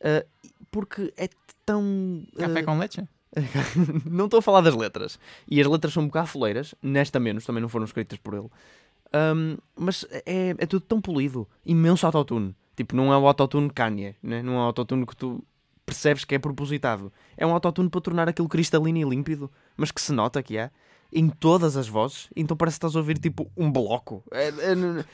Ah, 0.00 0.24
porque 0.70 1.12
é 1.16 1.28
tão... 1.66 2.26
Café 2.38 2.62
com 2.62 2.78
leite? 2.78 3.06
não 4.10 4.26
estou 4.26 4.38
a 4.38 4.42
falar 4.42 4.60
das 4.60 4.74
letras. 4.74 5.18
E 5.48 5.60
as 5.60 5.66
letras 5.66 5.92
são 5.92 6.02
um 6.02 6.06
bocado 6.06 6.28
foleiras, 6.28 6.74
nesta 6.82 7.18
menos, 7.20 7.44
também 7.44 7.60
não 7.60 7.68
foram 7.68 7.84
escritas 7.84 8.18
por 8.18 8.34
ele. 8.34 8.48
Ahm, 9.12 9.56
mas 9.76 10.04
é, 10.26 10.50
é 10.58 10.66
tudo 10.66 10.82
tão 10.82 11.00
polido. 11.00 11.46
Imenso 11.64 12.06
autotune. 12.06 12.54
Tipo, 12.76 12.94
não 12.94 13.12
é 13.12 13.18
o 13.18 13.26
autotune 13.26 13.70
Kanye, 13.70 14.14
né? 14.22 14.42
não 14.42 14.54
é 14.54 14.56
o 14.58 14.60
autotune 14.60 15.04
que 15.04 15.16
tu 15.16 15.42
percebes 15.84 16.24
que 16.24 16.34
é 16.34 16.38
propositado. 16.38 17.12
É 17.36 17.46
um 17.46 17.52
autotune 17.52 17.88
para 17.88 18.00
tornar 18.00 18.28
aquilo 18.28 18.48
cristalino 18.48 18.98
e 18.98 19.04
límpido, 19.04 19.50
mas 19.76 19.90
que 19.90 20.00
se 20.00 20.12
nota 20.12 20.42
que 20.42 20.56
é 20.56 20.70
em 21.12 21.28
todas 21.28 21.76
as 21.76 21.88
vozes. 21.88 22.28
Então 22.36 22.56
parece 22.56 22.76
que 22.76 22.78
estás 22.86 22.94
a 22.94 22.98
ouvir 22.98 23.18
tipo 23.18 23.50
um 23.56 23.70
bloco. 23.72 24.22
É- 24.30 24.48
é- 24.48 25.04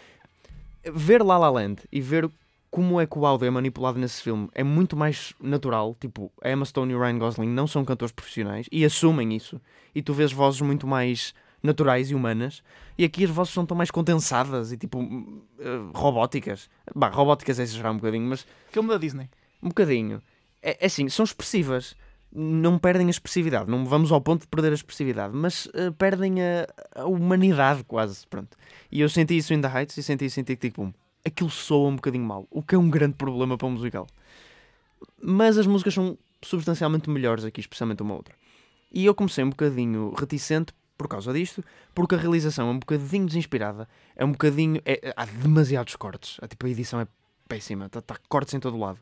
ver 0.93 1.23
La 1.23 1.39
La 1.39 1.49
Land 1.49 1.83
e 1.91 2.01
ver 2.01 2.29
como 2.75 3.01
é 3.01 3.07
que 3.07 3.17
o 3.17 3.25
áudio 3.25 3.47
é 3.47 3.51
manipulado 3.51 4.01
nesse 4.01 4.21
filme 4.21 4.49
é 4.53 4.65
muito 4.65 4.97
mais 4.97 5.33
natural. 5.41 5.97
Tipo, 6.01 6.33
a 6.43 6.51
Emma 6.51 6.65
Stone 6.65 6.93
e 6.93 6.97
o 6.97 7.01
Ryan 7.01 7.19
Gosling 7.21 7.47
não 7.47 7.69
são 7.69 7.85
cantores 7.85 8.11
profissionais 8.11 8.67
e 8.73 8.85
assumem 8.85 9.33
isso. 9.33 9.61
E 9.95 10.03
tu 10.03 10.13
vês 10.13 10.33
vozes 10.33 10.61
muito 10.61 10.85
mais 10.85 11.33
naturais 11.63 12.11
e 12.11 12.17
humanas. 12.17 12.65
E 12.99 13.05
aqui 13.05 13.23
as 13.23 13.31
vozes 13.31 13.55
são 13.55 13.65
tão 13.65 13.77
mais 13.77 13.93
condensadas 13.93 14.73
e 14.73 14.77
tipo 14.77 14.99
eh, 15.61 15.81
robóticas. 15.95 16.69
Bah, 16.93 17.11
robóticas 17.11 17.61
é 17.61 17.63
exagerar 17.63 17.93
um 17.93 17.97
bocadinho, 17.97 18.29
mas 18.29 18.45
Filme 18.73 18.89
da 18.89 18.99
Disney. 18.99 19.31
um 19.63 19.69
bocadinho. 19.69 20.21
É, 20.61 20.77
é 20.81 20.87
assim, 20.87 21.09
são 21.09 21.25
expressivas. 21.25 21.95
Não 22.33 22.77
perdem 22.77 23.07
a 23.07 23.11
expressividade. 23.11 23.71
Não 23.71 23.87
vamos 23.87 24.11
ao 24.11 24.21
ponto 24.21 24.41
de 24.41 24.49
perder 24.49 24.73
a 24.73 24.75
expressividade, 24.75 25.33
mas 25.33 25.69
eh, 25.75 25.93
perdem 25.93 26.43
a, 26.43 26.67
a 26.97 27.05
humanidade 27.05 27.85
quase. 27.85 28.27
Pronto. 28.27 28.57
E 28.91 29.01
eu 29.01 29.09
senti 29.09 29.37
isso 29.37 29.55
em 29.55 29.61
The 29.61 29.69
Heights 29.73 29.97
e 29.97 30.03
senti 30.03 30.25
isso 30.25 30.41
em 30.41 30.43
Tic 30.43 30.59
Tic 30.59 30.75
Boom. 30.75 30.93
Aquilo 31.25 31.51
soa 31.51 31.89
um 31.89 31.97
bocadinho 31.97 32.25
mal, 32.25 32.47
o 32.51 32.63
que 32.63 32.75
é 32.75 32.79
um 32.79 32.91
grande 32.91 33.15
problema 33.15 33.57
para 33.57 33.67
um 33.67 33.71
musical. 33.71 34.07
Mas 35.23 35.57
as 35.57 35.67
músicas 35.67 35.95
são 35.95 36.19
substancialmente 36.43 37.09
melhores 37.09 37.45
aqui, 37.45 37.61
especialmente 37.61 38.03
uma 38.03 38.15
outra. 38.15 38.35
E 38.93 39.05
eu 39.05 39.15
comecei 39.15 39.43
um 39.43 39.51
bocadinho 39.51 40.13
reticente 40.17 40.73
por 40.97 41.09
causa 41.09 41.33
disto, 41.33 41.65
porque 41.95 42.15
a 42.15 42.19
realização 42.19 42.69
é 42.69 42.71
um 42.71 42.79
bocadinho 42.79 43.27
desinspirada, 43.27 43.89
é 44.15 44.25
um 44.25 44.33
bocadinho. 44.33 44.81
é- 44.85 45.13
há 45.17 45.25
demasiados 45.25 45.97
cortes. 45.97 46.39
A, 46.43 46.47
tipo, 46.47 46.67
a 46.67 46.71
edição 46.71 47.01
é 47.01 47.07
péssima, 47.49 47.87
está 47.87 48.01
tá 48.01 48.17
cortes 48.29 48.55
em 48.55 48.61
todo 48.61 48.79
lado. 48.79 48.99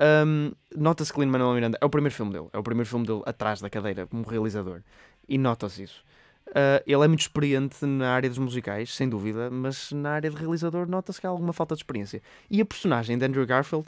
Um, 0.00 0.52
Nota-se 0.76 1.12
que 1.12 1.20
Lin-Manuel 1.20 1.54
Miranda 1.54 1.78
é 1.80 1.84
o 1.84 1.90
primeiro 1.90 2.14
filme 2.14 2.32
dele, 2.32 2.46
é 2.52 2.58
o 2.58 2.62
primeiro 2.62 2.88
filme 2.88 3.04
dele 3.04 3.22
atrás 3.26 3.60
da 3.60 3.68
cadeira 3.68 4.06
como 4.06 4.22
realizador, 4.22 4.80
e 5.28 5.36
nota-se 5.36 5.82
isso. 5.82 6.04
Uh, 6.48 6.82
ele 6.86 7.04
é 7.04 7.08
muito 7.08 7.20
experiente 7.20 7.84
na 7.84 8.10
área 8.10 8.28
dos 8.28 8.38
musicais, 8.38 8.94
sem 8.94 9.08
dúvida, 9.08 9.50
mas 9.50 9.92
na 9.92 10.10
área 10.12 10.30
de 10.30 10.36
realizador 10.36 10.88
nota-se 10.88 11.20
que 11.20 11.26
há 11.26 11.30
alguma 11.30 11.52
falta 11.52 11.74
de 11.74 11.80
experiência. 11.80 12.22
E 12.50 12.60
a 12.60 12.64
personagem 12.64 13.18
de 13.18 13.24
Andrew 13.24 13.46
Garfield 13.46 13.86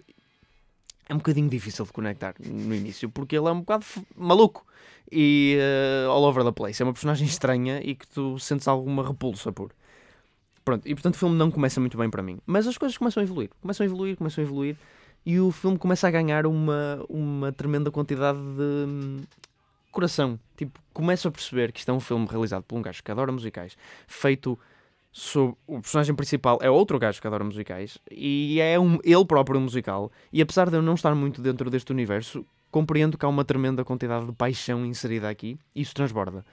é 1.08 1.14
um 1.14 1.18
bocadinho 1.18 1.48
difícil 1.48 1.84
de 1.84 1.92
conectar 1.92 2.34
no 2.38 2.74
início, 2.74 3.08
porque 3.10 3.36
ele 3.36 3.48
é 3.48 3.50
um 3.50 3.60
bocado 3.60 3.84
maluco 4.16 4.64
e 5.10 5.58
uh, 6.06 6.10
all 6.10 6.22
over 6.22 6.44
the 6.44 6.52
place. 6.52 6.80
É 6.80 6.84
uma 6.84 6.92
personagem 6.92 7.26
estranha 7.26 7.80
e 7.82 7.94
que 7.94 8.06
tu 8.06 8.38
sentes 8.38 8.68
alguma 8.68 9.06
repulsa 9.06 9.50
por. 9.50 9.72
Pronto, 10.64 10.86
e 10.86 10.94
portanto 10.94 11.14
o 11.14 11.18
filme 11.18 11.34
não 11.34 11.50
começa 11.50 11.80
muito 11.80 11.98
bem 11.98 12.08
para 12.08 12.22
mim. 12.22 12.38
Mas 12.46 12.66
as 12.66 12.78
coisas 12.78 12.96
começam 12.96 13.22
a 13.22 13.24
evoluir, 13.24 13.50
começam 13.60 13.84
a 13.84 13.86
evoluir, 13.88 14.16
começam 14.16 14.44
a 14.44 14.46
evoluir, 14.46 14.76
e 15.24 15.40
o 15.40 15.50
filme 15.50 15.78
começa 15.78 16.06
a 16.06 16.10
ganhar 16.10 16.46
uma, 16.46 17.04
uma 17.08 17.50
tremenda 17.52 17.90
quantidade 17.90 18.38
de 18.38 19.26
coração. 19.90 20.38
Tipo, 20.56 20.78
começo 20.92 21.28
a 21.28 21.30
perceber 21.30 21.72
que 21.72 21.80
isto 21.80 21.90
é 21.90 21.94
um 21.94 22.00
filme 22.00 22.26
realizado 22.28 22.62
por 22.62 22.76
um 22.76 22.82
gajo 22.82 23.02
que 23.02 23.10
adora 23.10 23.32
musicais, 23.32 23.76
feito 24.06 24.58
sobre. 25.12 25.56
O 25.66 25.80
personagem 25.80 26.14
principal 26.14 26.58
é 26.62 26.70
outro 26.70 26.98
gajo 26.98 27.20
que 27.20 27.26
adora 27.26 27.44
musicais, 27.44 27.98
e 28.10 28.60
é 28.60 28.78
um, 28.78 28.98
ele 29.04 29.24
próprio 29.24 29.60
musical. 29.60 30.10
E 30.32 30.40
apesar 30.40 30.70
de 30.70 30.76
eu 30.76 30.82
não 30.82 30.94
estar 30.94 31.14
muito 31.14 31.40
dentro 31.40 31.70
deste 31.70 31.92
universo, 31.92 32.44
compreendo 32.70 33.18
que 33.18 33.24
há 33.24 33.28
uma 33.28 33.44
tremenda 33.44 33.84
quantidade 33.84 34.26
de 34.26 34.32
paixão 34.32 34.84
inserida 34.86 35.28
aqui, 35.28 35.58
e 35.74 35.82
isso 35.82 35.94
transborda. 35.94 36.44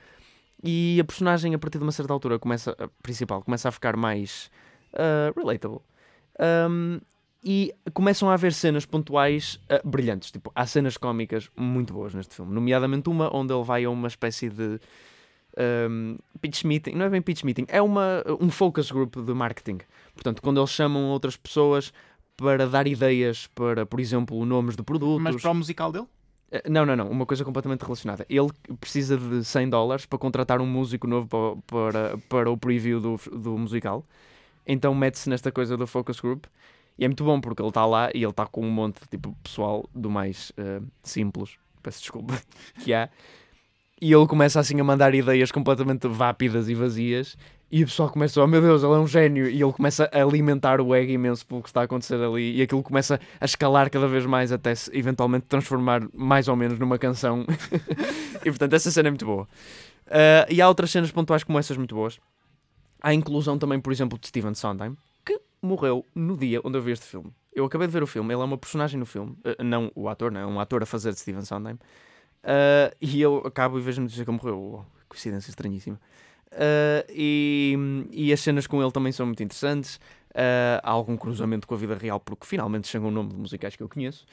E 0.63 0.97
a 1.00 1.04
personagem, 1.04 1.54
a 1.54 1.60
partir 1.60 1.78
de 1.78 1.84
uma 1.84 1.91
certa 1.91 2.12
altura, 2.12 2.39
começa, 2.39 2.76
a 2.80 2.88
principal, 3.04 3.43
começa 3.43 3.69
a 3.69 3.71
ficar 3.71 3.95
mais 3.95 4.50
ah, 4.93 5.32
relatable. 5.36 5.80
Um, 6.39 7.00
e 7.49 7.73
começam 7.93 8.29
a 8.29 8.33
haver 8.33 8.51
cenas 8.51 8.86
pontuais 8.86 9.57
ah, 9.69 9.79
brilhantes. 9.81 10.31
Tipo, 10.31 10.51
há 10.53 10.65
cenas 10.65 10.97
cómicas 10.97 11.49
muito 11.55 11.93
boas 11.93 12.13
neste 12.13 12.36
filme. 12.36 12.53
Nomeadamente 12.53 13.07
uma 13.07 13.33
onde 13.33 13.53
ele 13.53 13.63
vai 13.63 13.86
a 13.86 13.89
uma 13.89 14.10
espécie 14.10 14.49
de 14.49 14.77
um, 15.89 16.17
pitch 16.41 16.65
meeting. 16.65 16.91
Não 16.91 17.05
é 17.05 17.10
bem 17.10 17.21
pitch 17.21 17.43
meeting, 17.43 17.65
é 17.69 17.81
uma, 17.81 18.21
um 18.41 18.51
focus 18.51 18.91
group 18.91 19.15
de 19.15 19.33
marketing. 19.33 19.77
Portanto, 20.13 20.41
quando 20.41 20.60
eles 20.60 20.71
chamam 20.71 21.05
outras 21.05 21.38
pessoas 21.38 21.93
para 22.36 22.67
dar 22.67 22.86
ideias 22.86 23.47
para, 23.55 23.86
por 23.86 24.01
exemplo, 24.01 24.45
nomes 24.45 24.75
de 24.75 24.83
produtos. 24.83 25.23
Mas 25.23 25.41
para 25.41 25.51
o 25.51 25.55
musical 25.55 25.89
dele? 25.89 26.05
Eh, 26.51 26.69
Não, 26.69 26.86
não, 26.86 26.97
não. 26.97 27.10
Uma 27.10 27.25
coisa 27.25 27.45
completamente 27.45 27.83
relacionada. 27.83 28.25
Ele 28.29 28.49
precisa 28.77 29.15
de 29.15 29.45
100 29.45 29.69
dólares 29.69 30.05
para 30.05 30.19
contratar 30.19 30.60
um 30.60 30.67
músico 30.67 31.07
novo 31.07 31.29
para, 31.29 31.91
para, 31.91 32.17
para 32.27 32.51
o 32.51 32.57
preview 32.57 32.99
do, 32.99 33.15
do 33.31 33.57
musical. 33.57 34.05
Então 34.65 34.93
mete-se 34.93 35.29
nesta 35.29 35.49
coisa 35.49 35.77
do 35.77 35.88
focus 35.88 36.19
group. 36.19 36.43
E 36.97 37.05
é 37.05 37.07
muito 37.07 37.23
bom 37.23 37.39
porque 37.39 37.62
ele 37.62 37.69
está 37.69 37.86
lá 37.86 38.10
e 38.13 38.17
ele 38.17 38.29
está 38.29 38.45
com 38.45 38.62
um 38.62 38.71
monte 38.71 39.01
de 39.01 39.07
tipo, 39.07 39.36
pessoal 39.43 39.88
do 39.93 40.10
mais 40.10 40.51
eh, 40.57 40.81
simples, 41.03 41.57
peço 41.83 42.01
desculpa, 42.01 42.33
que 42.83 42.93
há. 42.93 43.10
E 43.99 44.13
ele 44.13 44.27
começa 44.27 44.60
assim 44.60 44.79
a 44.79 44.83
mandar 44.83 45.13
ideias 45.15 45.51
completamente 45.51 46.07
vápidas 46.07 46.69
e 46.69 46.75
vazias. 46.75 47.38
E 47.69 47.83
o 47.83 47.86
pessoal 47.86 48.10
começa, 48.10 48.41
oh 48.41 48.47
meu 48.47 48.62
Deus, 48.62 48.83
ele 48.83 48.93
é 48.93 48.97
um 48.97 49.07
gênio. 49.07 49.49
E 49.49 49.62
ele 49.62 49.73
começa 49.73 50.10
a 50.13 50.21
alimentar 50.21 50.79
o 50.79 50.95
ego 50.95 51.12
imenso 51.12 51.45
pelo 51.45 51.62
que 51.62 51.69
está 51.69 51.81
a 51.81 51.83
acontecer 51.83 52.15
ali. 52.15 52.57
E 52.57 52.62
aquilo 52.62 52.83
começa 52.83 53.19
a 53.41 53.45
escalar 53.45 53.89
cada 53.89 54.07
vez 54.07 54.25
mais 54.25 54.51
até 54.51 54.73
se 54.73 54.95
eventualmente 54.95 55.47
transformar 55.47 56.07
mais 56.13 56.47
ou 56.47 56.55
menos 56.55 56.77
numa 56.79 56.97
canção. 56.97 57.45
e 58.45 58.49
portanto, 58.49 58.73
essa 58.73 58.91
cena 58.91 59.10
é 59.10 59.12
muito 59.12 59.25
boa. 59.25 59.47
Ah, 60.10 60.45
e 60.49 60.62
há 60.62 60.67
outras 60.67 60.91
cenas 60.91 61.12
pontuais 61.12 61.43
como 61.43 61.60
essas 61.60 61.77
muito 61.77 61.95
boas. 61.95 62.19
Há 63.01 63.10
a 63.10 63.13
inclusão 63.13 63.57
também, 63.57 63.79
por 63.79 63.91
exemplo, 63.91 64.17
de 64.17 64.27
Steven 64.27 64.53
Sondheim, 64.53 64.97
morreu 65.62 66.06
no 66.13 66.38
dia 66.38 66.62
onde 66.63 66.78
eu 66.78 66.82
vi 66.82 66.91
este 66.91 67.06
filme. 67.06 67.32
Eu 67.54 67.65
acabei 67.65 67.88
de 67.88 67.93
ver 67.93 68.04
o 68.04 68.08
filme, 68.08 68.34
ele 68.34 68.41
é 68.41 68.46
uma 68.46 68.58
personagem 68.58 69.00
no 69.00 69.06
filme, 69.06 69.36
ah, 69.43 69.63
não 69.63 69.91
o 69.96 70.08
ator, 70.08 70.32
não 70.32 70.39
é 70.39 70.46
um 70.46 70.60
ator 70.60 70.84
a 70.84 70.86
fazer 70.86 71.12
de 71.13 71.20
Steven 71.20 71.43
Sondheim. 71.43 71.78
Ah, 72.43 72.93
e 73.02 73.22
eu 73.22 73.38
acabo 73.46 73.78
e 73.80 73.82
vejo 73.82 74.00
a 74.00 74.04
notícia 74.04 74.24
que 74.24 74.32
morreu. 74.32 74.60
Oh, 74.60 75.08
coincidência 75.10 75.50
estranhíssima. 75.50 76.00
Ah, 76.52 77.06
e, 77.10 77.76
e 78.12 78.32
as 78.32 78.39
cenas 78.39 78.67
com 78.67 78.82
ele 78.82 78.91
também 78.91 79.12
são 79.12 79.26
muito 79.26 79.41
interessantes. 79.43 80.00
Há 80.84 80.91
algum 80.91 81.17
cruzamento 81.17 81.67
com 81.67 81.74
a 81.74 81.78
vida 81.78 81.96
real, 81.96 82.20
porque 82.20 82.46
finalmente 82.46 82.88
chega 82.88 83.06
um 83.06 83.12
nome 83.12 83.30
de 83.30 83.38
musicais 83.38 83.76
que 83.76 83.82
eu 83.82 83.89
conheço. 83.89 84.24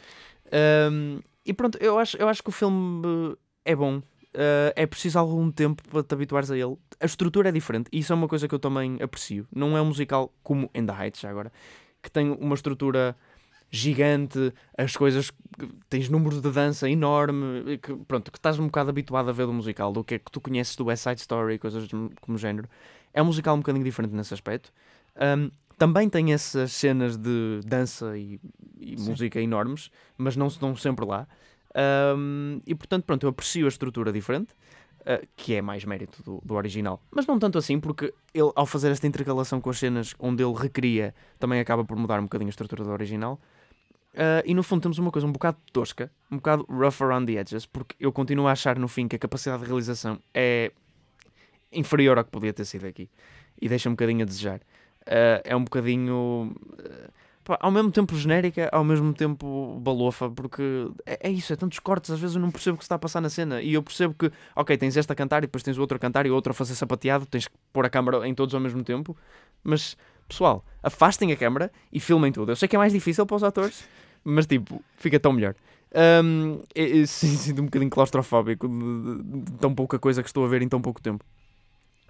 Ahm, 0.52 1.20
e 1.46 1.52
pronto, 1.54 1.78
eu 1.78 1.98
acho, 1.98 2.18
eu 2.18 2.28
acho 2.28 2.42
que 2.42 2.50
o 2.50 2.52
filme 2.52 3.36
é 3.64 3.74
bom. 3.74 4.02
Ah, 4.34 4.72
é 4.76 4.86
preciso 4.86 5.18
algum 5.18 5.50
tempo 5.50 5.82
para 5.88 6.02
te 6.02 6.12
habituares 6.14 6.50
a 6.50 6.56
ele. 6.56 6.76
A 7.00 7.06
estrutura 7.06 7.48
é 7.48 7.52
diferente, 7.52 7.88
e 7.92 7.98
isso 8.00 8.12
é 8.12 8.16
uma 8.16 8.28
coisa 8.28 8.48
que 8.48 8.54
eu 8.54 8.58
também 8.58 8.98
aprecio. 9.02 9.46
Não 9.54 9.76
é 9.76 9.82
um 9.82 9.86
musical 9.86 10.32
como 10.42 10.70
In 10.74 10.86
The 10.86 10.92
Heights, 10.92 11.20
já 11.20 11.30
agora, 11.30 11.52
que 12.02 12.10
tem 12.10 12.30
uma 12.30 12.54
estrutura 12.54 13.16
gigante, 13.70 14.52
as 14.78 14.96
coisas, 14.96 15.32
tens 15.88 16.08
números 16.08 16.40
de 16.40 16.50
dança 16.50 16.88
enorme, 16.88 17.78
que, 17.78 17.92
pronto, 18.06 18.30
que 18.30 18.38
estás 18.38 18.58
um 18.58 18.66
bocado 18.66 18.90
habituado 18.90 19.28
a 19.28 19.32
ver 19.32 19.46
do 19.46 19.52
musical, 19.52 19.92
do 19.92 20.04
que 20.04 20.14
é 20.14 20.18
que 20.18 20.30
tu 20.30 20.40
conheces 20.40 20.76
do 20.76 20.84
West 20.84 21.02
Side 21.02 21.20
Story, 21.20 21.58
coisas 21.58 21.88
de- 21.88 22.10
como 22.20 22.38
género. 22.38 22.68
É 23.12 23.20
um 23.22 23.26
musical 23.26 23.54
um 23.54 23.58
bocadinho 23.58 23.84
diferente 23.84 24.14
nesse 24.14 24.32
aspecto. 24.32 24.72
Um, 25.16 25.50
também 25.76 26.08
tem 26.08 26.32
essas 26.32 26.72
cenas 26.72 27.16
de 27.16 27.60
dança 27.66 28.16
e, 28.16 28.40
e 28.78 28.96
música 28.96 29.40
enormes, 29.40 29.90
mas 30.16 30.36
não 30.36 30.48
se 30.48 30.60
dão 30.60 30.76
sempre 30.76 31.04
lá. 31.04 31.26
Um, 32.16 32.60
e 32.66 32.74
portanto, 32.74 33.04
pronto, 33.04 33.24
eu 33.24 33.30
aprecio 33.30 33.66
a 33.66 33.68
estrutura 33.68 34.12
diferente, 34.12 34.52
uh, 35.00 35.26
que 35.36 35.54
é 35.54 35.62
mais 35.62 35.84
mérito 35.84 36.22
do, 36.22 36.40
do 36.44 36.54
original. 36.54 37.02
Mas 37.10 37.26
não 37.26 37.38
tanto 37.38 37.58
assim, 37.58 37.80
porque 37.80 38.14
ele, 38.32 38.50
ao 38.54 38.66
fazer 38.66 38.90
esta 38.90 39.06
intercalação 39.06 39.60
com 39.60 39.70
as 39.70 39.78
cenas 39.78 40.14
onde 40.18 40.42
ele 40.42 40.54
recria, 40.54 41.14
também 41.38 41.60
acaba 41.60 41.84
por 41.84 41.96
mudar 41.96 42.20
um 42.20 42.24
bocadinho 42.24 42.48
a 42.48 42.50
estrutura 42.50 42.84
do 42.84 42.90
original. 42.90 43.40
Ah, 44.16 44.42
e 44.44 44.54
no 44.54 44.62
fundo 44.62 44.82
temos 44.82 44.98
uma 44.98 45.10
coisa 45.10 45.26
um 45.26 45.32
bocado 45.32 45.58
tosca, 45.72 46.10
um 46.30 46.36
bocado 46.36 46.64
rough 46.68 47.02
around 47.02 47.30
the 47.32 47.38
edges, 47.38 47.66
porque 47.66 47.96
eu 47.98 48.12
continuo 48.12 48.46
a 48.46 48.52
achar 48.52 48.78
no 48.78 48.88
fim 48.88 49.08
que 49.08 49.16
a 49.16 49.18
capacidade 49.18 49.62
de 49.62 49.68
realização 49.68 50.18
é 50.32 50.72
inferior 51.72 52.16
ao 52.16 52.24
que 52.24 52.30
podia 52.30 52.52
ter 52.52 52.64
sido 52.64 52.86
aqui. 52.86 53.10
E 53.60 53.68
deixa 53.68 53.88
um 53.88 53.92
bocadinho 53.92 54.22
a 54.22 54.24
desejar. 54.24 54.60
Ah, 55.06 55.42
é 55.44 55.56
um 55.56 55.64
bocadinho. 55.64 56.54
Pá, 57.44 57.58
ao 57.60 57.70
mesmo 57.70 57.90
tempo 57.92 58.16
genérica, 58.16 58.68
ao 58.72 58.82
mesmo 58.82 59.12
tempo 59.14 59.78
balofa, 59.80 60.30
porque 60.30 60.62
é, 61.06 61.28
é 61.28 61.30
isso, 61.30 61.52
é 61.52 61.56
tantos 61.56 61.78
cortes, 61.78 62.10
às 62.10 62.18
vezes 62.18 62.34
eu 62.36 62.42
não 62.42 62.50
percebo 62.50 62.74
o 62.74 62.78
que 62.78 62.84
se 62.84 62.86
está 62.86 62.94
a 62.96 62.98
passar 62.98 63.20
na 63.20 63.28
cena. 63.30 63.60
E 63.62 63.74
eu 63.74 63.82
percebo 63.82 64.14
que, 64.14 64.30
ok, 64.56 64.76
tens 64.76 64.96
este 64.96 65.12
a 65.12 65.14
cantar 65.14 65.38
e 65.38 65.46
depois 65.46 65.62
tens 65.62 65.78
outro 65.78 65.96
a 65.96 66.00
cantar 66.00 66.26
e 66.26 66.30
outro 66.30 66.50
a 66.52 66.54
fazer 66.54 66.74
sapateado, 66.74 67.26
tens 67.26 67.46
que 67.46 67.54
pôr 67.72 67.84
a 67.84 67.90
câmera 67.90 68.26
em 68.26 68.34
todos 68.34 68.54
ao 68.54 68.60
mesmo 68.60 68.82
tempo. 68.82 69.16
Mas, 69.62 69.96
pessoal, 70.28 70.64
afastem 70.82 71.30
a 71.32 71.36
câmera 71.36 71.70
e 71.92 72.00
filmem 72.00 72.32
tudo. 72.32 72.52
Eu 72.52 72.56
sei 72.56 72.66
que 72.68 72.76
é 72.76 72.78
mais 72.78 72.92
difícil 72.92 73.24
para 73.26 73.36
os 73.36 73.44
atores, 73.44 73.84
mas 74.24 74.46
tipo, 74.46 74.82
fica 74.96 75.20
tão 75.20 75.32
melhor. 75.32 75.54
Ahm, 75.94 76.60
eu- 76.74 76.86
eu 76.86 77.06
sinto 77.06 77.60
um 77.62 77.66
bocadinho 77.66 77.90
claustrofóbico 77.90 78.66
de, 78.68 79.22
de- 79.22 79.40
de 79.42 79.52
tão 79.58 79.74
pouca 79.74 79.98
coisa 79.98 80.22
que 80.22 80.28
estou 80.28 80.44
a 80.44 80.48
ver 80.48 80.62
em 80.62 80.68
tão 80.68 80.80
pouco 80.80 81.00
tempo. 81.00 81.24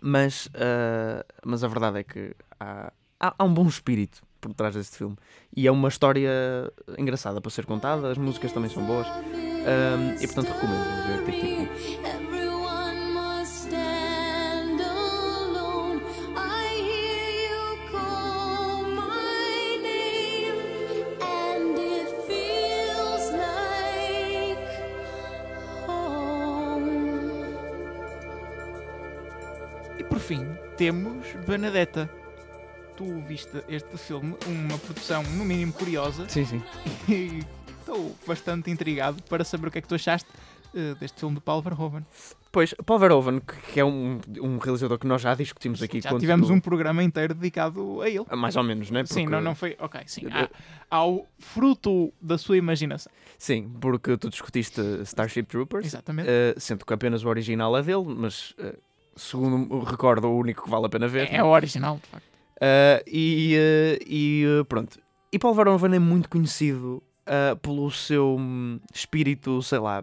Mas, 0.02 0.48
ah, 0.54 1.24
mas 1.44 1.64
a 1.64 1.68
verdade 1.68 1.98
é 2.00 2.04
que 2.04 2.34
há, 2.60 2.92
há, 3.20 3.34
há 3.38 3.44
um 3.44 3.52
bom 3.54 3.66
espírito 3.66 4.22
por 4.44 4.54
trás 4.54 4.74
deste 4.74 4.96
filme. 4.98 5.16
E 5.56 5.66
é 5.66 5.70
uma 5.70 5.88
história 5.88 6.70
engraçada 6.98 7.40
para 7.40 7.50
ser 7.50 7.64
contada, 7.64 8.10
as 8.10 8.18
músicas 8.18 8.52
também 8.52 8.68
são 8.68 8.84
boas. 8.84 9.06
Ahm, 9.06 10.16
e 10.20 10.26
portanto 10.26 10.48
recomendo 10.48 10.84
ver 11.06 11.24
Tic 11.24 11.40
Tic 11.40 11.56
Boom. 11.56 11.68
Everyone 12.04 13.12
must 13.14 13.64
stand 13.66 14.80
alone. 14.82 16.02
I 16.36 16.66
hear 16.88 17.48
you 17.48 17.90
call 17.90 18.82
my 18.82 19.78
name, 19.82 20.58
and 21.22 21.78
it 21.78 22.10
feels 22.28 23.30
like 23.32 24.68
home. 25.88 26.90
E 29.98 30.04
por 30.04 30.18
fim, 30.18 30.46
temos 30.76 31.26
Benedetta. 31.46 32.10
Tu 32.96 33.04
viste 33.26 33.62
este 33.68 33.96
filme, 33.98 34.36
uma 34.46 34.78
produção 34.78 35.22
no 35.24 35.44
mínimo 35.44 35.72
curiosa, 35.72 36.28
Sim, 36.28 36.44
sim. 36.44 36.62
e 37.08 37.42
estou 37.80 38.14
bastante 38.26 38.70
intrigado 38.70 39.20
para 39.24 39.42
saber 39.44 39.66
o 39.66 39.70
que 39.70 39.78
é 39.78 39.80
que 39.80 39.88
tu 39.88 39.96
achaste 39.96 40.28
eh, 40.74 40.94
deste 41.00 41.18
filme 41.18 41.34
de 41.34 41.40
Paul 41.40 41.60
Verhoeven. 41.60 42.06
Pois, 42.52 42.72
Paul 42.86 43.00
Verhoeven, 43.00 43.40
que 43.72 43.80
é 43.80 43.84
um, 43.84 44.20
um 44.40 44.58
realizador 44.58 44.96
que 44.96 45.08
nós 45.08 45.20
já 45.20 45.34
discutimos 45.34 45.82
aqui. 45.82 46.00
Já 46.00 46.16
tivemos 46.16 46.50
um 46.50 46.60
programa 46.60 47.02
inteiro 47.02 47.34
dedicado 47.34 48.00
a 48.00 48.08
ele. 48.08 48.24
Mais 48.36 48.54
ou 48.54 48.62
menos, 48.62 48.92
né? 48.92 49.04
Sim, 49.04 49.22
Porque- 49.24 49.34
não, 49.34 49.40
não 49.42 49.54
foi. 49.56 49.76
Ok, 49.80 50.00
sim. 50.06 50.22
Há, 50.30 50.48
ao 50.88 51.26
fruto 51.40 52.12
da 52.22 52.38
sua 52.38 52.56
imaginação. 52.56 53.10
Sim, 53.36 53.68
porque 53.80 54.16
tu 54.16 54.30
discutiste 54.30 54.80
Starship 55.02 55.46
Troopers, 55.46 55.84
Exatamente. 55.86 56.28
eh, 56.30 56.54
sendo 56.58 56.86
que 56.86 56.94
apenas 56.94 57.24
o 57.24 57.28
original 57.28 57.76
é 57.76 57.82
dele, 57.82 58.04
mas 58.06 58.54
eh, 58.56 58.76
segundo 59.16 59.58
me 59.58 59.84
recordo, 59.84 60.28
o 60.28 60.38
único 60.38 60.62
que 60.62 60.70
vale 60.70 60.86
a 60.86 60.88
pena 60.88 61.08
ver. 61.08 61.28
é 61.34 61.42
o 61.42 61.48
original, 61.48 61.96
de 62.00 62.08
facto. 62.08 62.33
Uh, 62.56 63.02
e, 63.06 63.56
uh, 63.56 64.04
e, 64.06 64.46
uh, 64.60 64.64
pronto. 64.64 64.98
E 65.32 65.38
Paul 65.38 65.54
Verhoeven 65.54 65.94
é 65.94 65.98
muito 65.98 66.28
conhecido 66.28 67.02
uh, 67.26 67.56
pelo 67.56 67.90
seu 67.90 68.36
hum, 68.38 68.78
espírito, 68.92 69.60
sei 69.62 69.78
lá, 69.78 70.02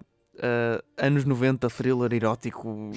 anos 0.97 1.23
90, 1.23 1.69
thriller 1.69 2.11
erótico, 2.13 2.89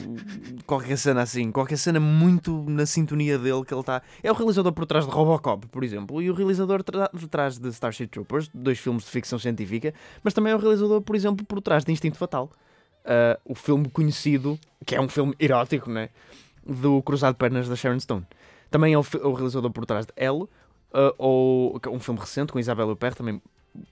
qualquer 0.65 0.97
cena 0.97 1.21
assim, 1.21 1.53
qualquer 1.53 1.77
cena 1.77 2.01
muito 2.01 2.65
na 2.67 2.87
sintonia 2.87 3.39
dele 3.39 3.63
que 3.67 3.75
ele 3.75 3.81
está. 3.81 4.01
É 4.23 4.33
o 4.33 4.35
realizador 4.35 4.73
por 4.73 4.87
trás 4.87 5.05
de 5.05 5.13
Robocop, 5.13 5.67
por 5.67 5.85
exemplo, 5.85 6.23
e 6.23 6.31
o 6.31 6.35
realizador 6.35 6.83
de 7.13 7.29
trás 7.29 7.59
de 7.59 7.69
Starship 7.69 8.07
Troopers, 8.07 8.49
dois 8.55 8.79
filmes 8.79 9.05
de 9.05 9.11
ficção 9.11 9.39
científica, 9.39 9.93
mas 10.23 10.33
também 10.33 10.55
é 10.55 10.57
o 10.57 10.59
realizador, 10.59 11.03
por 11.03 11.15
exemplo, 11.15 11.45
por 11.45 11.61
trás 11.61 11.85
de 11.85 11.93
Instinto 11.93 12.17
Fatal. 12.17 12.51
O 13.45 13.55
filme 13.55 13.91
conhecido, 13.91 14.59
que 14.87 14.95
é 14.95 15.01
um 15.01 15.09
filme 15.09 15.35
erótico, 15.39 15.91
né? 15.91 16.09
Do 16.67 17.03
Cruzado 17.03 17.35
de 17.35 17.39
Pernas 17.39 17.69
da 17.69 17.77
Sharon 17.77 18.01
Stone. 18.01 18.27
Também 18.75 18.93
é 18.93 18.99
o, 18.99 19.05
o 19.23 19.33
realizador 19.35 19.71
por 19.71 19.87
trás 19.87 20.05
de 20.05 20.13
Elle, 20.17 20.43
uh, 20.43 21.15
ou 21.17 21.81
é 21.81 21.89
um 21.89 22.01
filme 22.01 22.19
recente 22.19 22.53
com 22.53 22.59
Isabelle 22.59 22.91
Huppert, 22.91 23.15
também 23.15 23.41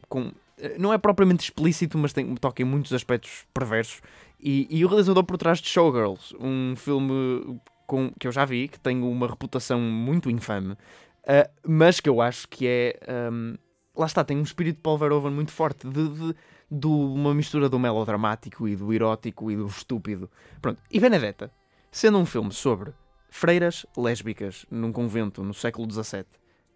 com, 0.08 0.32
eh, 0.58 0.76
não 0.76 0.92
é 0.92 0.98
propriamente 0.98 1.44
explícito, 1.44 1.96
mas 1.96 2.12
tem, 2.12 2.34
toca 2.34 2.62
em 2.62 2.64
muitos 2.64 2.92
aspectos 2.92 3.46
perversos. 3.54 4.00
E, 4.40 4.66
e 4.68 4.84
o 4.84 4.88
realizador 4.88 5.22
por 5.22 5.38
trás 5.38 5.60
de 5.60 5.68
Showgirls, 5.68 6.34
um 6.40 6.74
filme 6.74 7.60
com, 7.86 8.10
que 8.18 8.26
eu 8.26 8.32
já 8.32 8.44
vi, 8.44 8.66
que 8.66 8.80
tem 8.80 9.00
uma 9.04 9.28
reputação 9.28 9.78
muito 9.78 10.28
infame, 10.28 10.72
uh, 10.72 11.48
mas 11.64 12.00
que 12.00 12.08
eu 12.08 12.20
acho 12.20 12.48
que 12.48 12.66
é. 12.66 12.98
um, 13.30 13.54
lá 13.96 14.06
está, 14.06 14.24
tem 14.24 14.36
um 14.36 14.42
espírito 14.42 14.78
de 14.78 14.82
Paul 14.82 14.98
Verhoeven 14.98 15.30
muito 15.30 15.52
forte, 15.52 15.86
de, 15.86 16.08
de, 16.08 16.34
de 16.68 16.86
uma 16.88 17.32
mistura 17.32 17.68
do 17.68 17.78
melodramático 17.78 18.66
e 18.66 18.74
do 18.74 18.92
erótico 18.92 19.48
e 19.48 19.54
do 19.54 19.66
estúpido. 19.66 20.28
Pronto, 20.60 20.82
e 20.90 20.98
Benedetta, 20.98 21.52
sendo 21.88 22.18
um 22.18 22.26
filme 22.26 22.50
sobre 22.50 22.92
freiras 23.32 23.86
lésbicas 23.96 24.66
num 24.70 24.92
convento 24.92 25.42
no 25.42 25.54
século 25.54 25.90
XVII. 25.90 26.26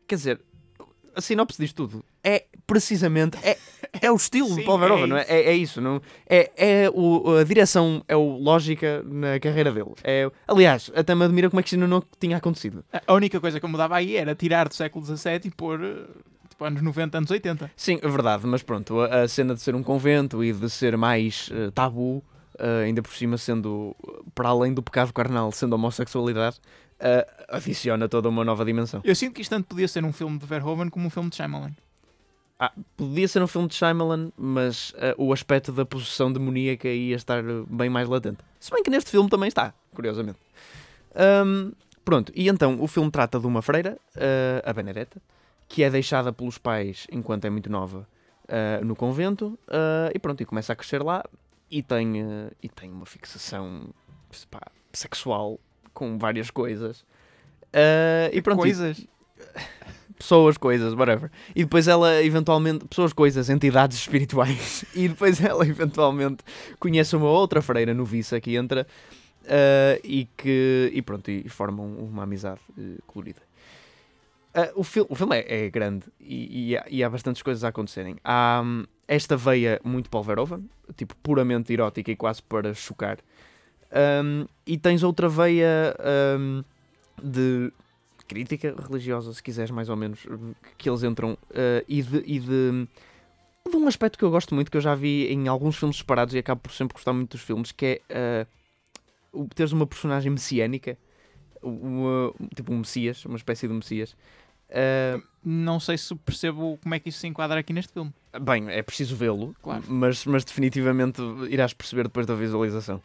Quer 0.08 0.14
dizer, 0.14 0.40
a 1.14 1.20
sinopse 1.20 1.60
diz 1.60 1.72
tudo. 1.72 2.02
É 2.24 2.46
precisamente. 2.66 3.36
É, 3.42 3.58
é 4.00 4.10
o 4.10 4.16
estilo 4.16 4.48
Sim, 4.48 4.56
de 4.56 4.62
Paul 4.64 4.78
Verhoeven, 4.78 5.04
é 5.04 5.06
não 5.06 5.16
é? 5.18 5.24
É, 5.28 5.42
é 5.50 5.54
isso. 5.54 5.82
Não, 5.82 6.00
é, 6.26 6.50
é 6.56 6.90
o, 6.90 7.36
a 7.36 7.44
direção, 7.44 8.02
é 8.08 8.16
o 8.16 8.38
lógica 8.38 9.02
na 9.04 9.38
carreira 9.38 9.70
dele. 9.70 9.92
É, 10.02 10.30
aliás, 10.48 10.90
até 10.96 11.14
me 11.14 11.24
admira 11.24 11.50
como 11.50 11.60
é 11.60 11.62
que 11.62 11.74
ainda 11.74 11.86
não 11.86 12.02
tinha 12.18 12.38
acontecido. 12.38 12.82
A 13.06 13.12
única 13.12 13.38
coisa 13.38 13.60
que 13.60 13.64
eu 13.64 13.70
mudava 13.70 13.94
aí 13.94 14.16
era 14.16 14.34
tirar 14.34 14.66
do 14.66 14.74
século 14.74 15.04
XVII 15.04 15.42
e 15.44 15.50
pôr 15.50 15.84
eh, 15.84 16.06
tipo, 16.48 16.64
anos 16.64 16.80
90, 16.80 17.18
anos 17.18 17.30
80. 17.30 17.70
Sim, 17.76 17.98
é 18.02 18.08
verdade, 18.08 18.46
mas 18.46 18.62
pronto, 18.62 19.00
a, 19.02 19.22
a 19.22 19.28
cena 19.28 19.54
de 19.54 19.60
ser 19.60 19.74
um 19.74 19.82
convento 19.82 20.42
e 20.42 20.54
de 20.54 20.70
ser 20.70 20.96
mais 20.96 21.50
eh, 21.52 21.70
tabu, 21.70 22.24
eh, 22.58 22.84
ainda 22.84 23.02
por 23.02 23.12
cima 23.12 23.36
sendo, 23.38 23.94
para 24.34 24.48
além 24.48 24.72
do 24.72 24.82
pecado 24.82 25.12
carnal, 25.12 25.52
sendo 25.52 25.74
a 25.74 25.76
homossexualidade, 25.76 26.60
eh, 26.98 27.26
adiciona 27.48 28.08
toda 28.08 28.28
uma 28.28 28.44
nova 28.44 28.64
dimensão. 28.64 29.00
Eu 29.04 29.14
sinto 29.14 29.34
que 29.34 29.42
isto 29.42 29.50
tanto 29.50 29.66
podia 29.66 29.86
ser 29.86 30.04
um 30.04 30.12
filme 30.12 30.38
de 30.38 30.46
Verhoeven 30.46 30.88
como 30.88 31.06
um 31.06 31.10
filme 31.10 31.28
de 31.28 31.36
Shyamalan. 31.36 31.72
Ah, 32.58 32.72
podia 32.96 33.28
ser 33.28 33.42
um 33.42 33.46
filme 33.46 33.68
de 33.68 33.74
Shyamalan, 33.74 34.30
mas 34.36 34.94
eh, 34.96 35.14
o 35.18 35.32
aspecto 35.32 35.72
da 35.72 35.84
possessão 35.84 36.32
demoníaca 36.32 36.88
ia 36.88 37.16
estar 37.16 37.42
bem 37.68 37.90
mais 37.90 38.08
latente. 38.08 38.38
Se 38.58 38.70
bem 38.70 38.82
que 38.82 38.88
neste 38.88 39.10
filme 39.10 39.28
também 39.28 39.48
está, 39.48 39.74
curiosamente. 39.94 40.38
Ahm, 41.14 41.72
pronto, 42.02 42.32
e 42.34 42.48
então 42.48 42.78
o 42.80 42.86
filme 42.86 43.10
trata 43.10 43.38
de 43.38 43.46
uma 43.46 43.60
freira, 43.60 43.98
eh, 44.16 44.62
a 44.64 44.72
Benedetta, 44.72 45.20
que 45.68 45.82
é 45.82 45.90
deixada 45.90 46.32
pelos 46.32 46.56
pais 46.56 47.06
enquanto 47.12 47.44
é 47.44 47.50
muito 47.50 47.70
nova 47.70 48.08
eh, 48.48 48.80
no 48.82 48.96
convento, 48.96 49.58
e 50.14 50.18
pronto, 50.18 50.42
e 50.42 50.46
começa 50.46 50.72
a 50.72 50.76
crescer 50.76 51.02
lá 51.02 51.22
e 51.70 51.82
tem, 51.82 52.20
eh, 52.22 52.50
e 52.62 52.68
tem 52.68 52.90
uma 52.90 53.06
fixação 53.06 53.88
pá, 54.50 54.60
sexual 54.92 55.58
com 55.92 56.18
várias 56.18 56.50
coisas. 56.50 57.04
Eh, 57.72 58.30
e 58.32 58.42
pronto, 58.42 58.60
e- 58.60 58.62
Coisas. 58.62 59.06
pessoas, 60.18 60.56
coisas, 60.56 60.94
whatever. 60.94 61.30
E 61.54 61.64
depois 61.64 61.86
ela 61.88 62.22
eventualmente, 62.22 62.86
pessoas, 62.86 63.12
coisas, 63.12 63.50
entidades 63.50 63.98
espirituais. 64.00 64.84
E 64.94 65.08
depois 65.08 65.40
ela 65.42 65.66
eventualmente 65.66 66.42
conhece 66.78 67.14
uma 67.16 67.28
outra 67.28 67.60
freira 67.60 67.92
noviça 67.92 68.40
que 68.40 68.56
entra 68.56 68.86
ah, 69.48 69.98
e 70.02 70.26
que 70.36 70.90
e 70.92 71.02
pronto, 71.02 71.30
e 71.30 71.48
formam 71.48 71.86
uma 71.98 72.22
amizade 72.24 72.60
eh, 72.78 72.98
colorida. 73.06 73.45
Ah, 74.58 74.72
o, 74.74 74.82
fil 74.82 75.06
o 75.10 75.14
filme 75.14 75.36
é, 75.36 75.66
é 75.66 75.70
grande 75.70 76.06
e, 76.18 76.70
e 76.70 76.76
há, 76.78 76.86
e 76.88 77.04
há 77.04 77.10
bastantes 77.10 77.42
coisas 77.42 77.62
a 77.62 77.68
acontecerem. 77.68 78.16
Há 78.24 78.62
hum, 78.64 78.84
esta 79.06 79.36
veia 79.36 79.78
muito 79.84 80.08
Paul 80.08 80.24
Verhoeven, 80.24 80.66
tipo 80.96 81.14
puramente 81.16 81.72
erótica 81.74 82.10
e 82.10 82.16
quase 82.16 82.42
para 82.42 82.72
chocar. 82.72 83.18
Hum, 84.24 84.46
e 84.66 84.78
tens 84.78 85.02
outra 85.02 85.28
veia 85.28 85.94
hum, 86.40 86.64
de 87.22 87.70
crítica 88.26 88.74
religiosa, 88.88 89.32
se 89.34 89.42
quiseres, 89.42 89.70
mais 89.70 89.90
ou 89.90 89.96
menos, 89.96 90.26
que 90.78 90.88
eles 90.88 91.02
entram 91.04 91.36
eh, 91.52 91.84
e, 91.86 92.02
de, 92.02 92.24
e 92.26 92.40
de, 92.40 92.88
de 93.70 93.76
um 93.76 93.86
aspecto 93.86 94.18
que 94.18 94.24
eu 94.24 94.30
gosto 94.32 94.52
muito, 94.52 94.68
que 94.68 94.76
eu 94.76 94.80
já 94.80 94.96
vi 94.96 95.28
em 95.32 95.46
alguns 95.46 95.76
filmes 95.76 95.98
separados 95.98 96.34
e 96.34 96.38
acabo 96.38 96.62
por 96.62 96.72
sempre 96.72 96.94
gostar 96.94 97.12
muito 97.12 97.32
dos 97.32 97.42
filmes, 97.42 97.70
que 97.70 98.00
é 98.08 98.46
o- 99.32 99.46
teres 99.54 99.70
uma 99.72 99.86
personagem 99.86 100.32
messiânica, 100.32 100.98
uma, 101.62 102.32
tipo 102.54 102.72
um 102.72 102.78
Messias, 102.78 103.24
uma 103.24 103.36
espécie 103.36 103.68
de 103.68 103.74
Messias. 103.74 104.16
Eh, 104.68 105.20
Não 105.44 105.78
sei 105.78 105.96
se 105.96 106.14
percebo 106.16 106.76
como 106.82 106.94
é 106.94 106.98
que 106.98 107.08
isso 107.08 107.18
se 107.20 107.26
enquadra 107.28 107.60
aqui 107.60 107.72
neste 107.72 107.92
filme. 107.92 108.12
Bem, 108.40 108.68
é 108.68 108.82
preciso 108.82 109.14
vê-lo, 109.14 109.54
Claro. 109.62 109.84
mas, 109.88 110.26
mas 110.26 110.44
definitivamente 110.44 111.22
irás 111.48 111.72
perceber 111.72 112.02
depois 112.04 112.26
da 112.26 112.34
visualização. 112.34 113.00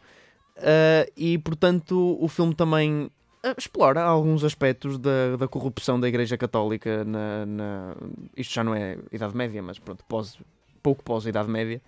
Ah, 0.56 1.06
e 1.16 1.38
portanto, 1.38 2.18
o 2.20 2.26
filme 2.28 2.54
também 2.54 3.10
ah, 3.44 3.54
explora 3.56 4.02
alguns 4.02 4.42
aspectos 4.44 4.98
da, 4.98 5.36
da 5.38 5.46
corrupção 5.48 5.98
da 6.00 6.08
Igreja 6.08 6.36
Católica 6.36 7.04
na, 7.04 7.46
na- 7.46 7.94
Isto 8.36 8.54
já 8.54 8.64
não 8.64 8.74
é 8.74 8.98
Idade 9.12 9.36
Média, 9.36 9.62
mas 9.62 9.78
pronto, 9.78 10.04
pós, 10.08 10.36
pouco 10.82 11.02
pós-Idade 11.04 11.48
Média, 11.48 11.80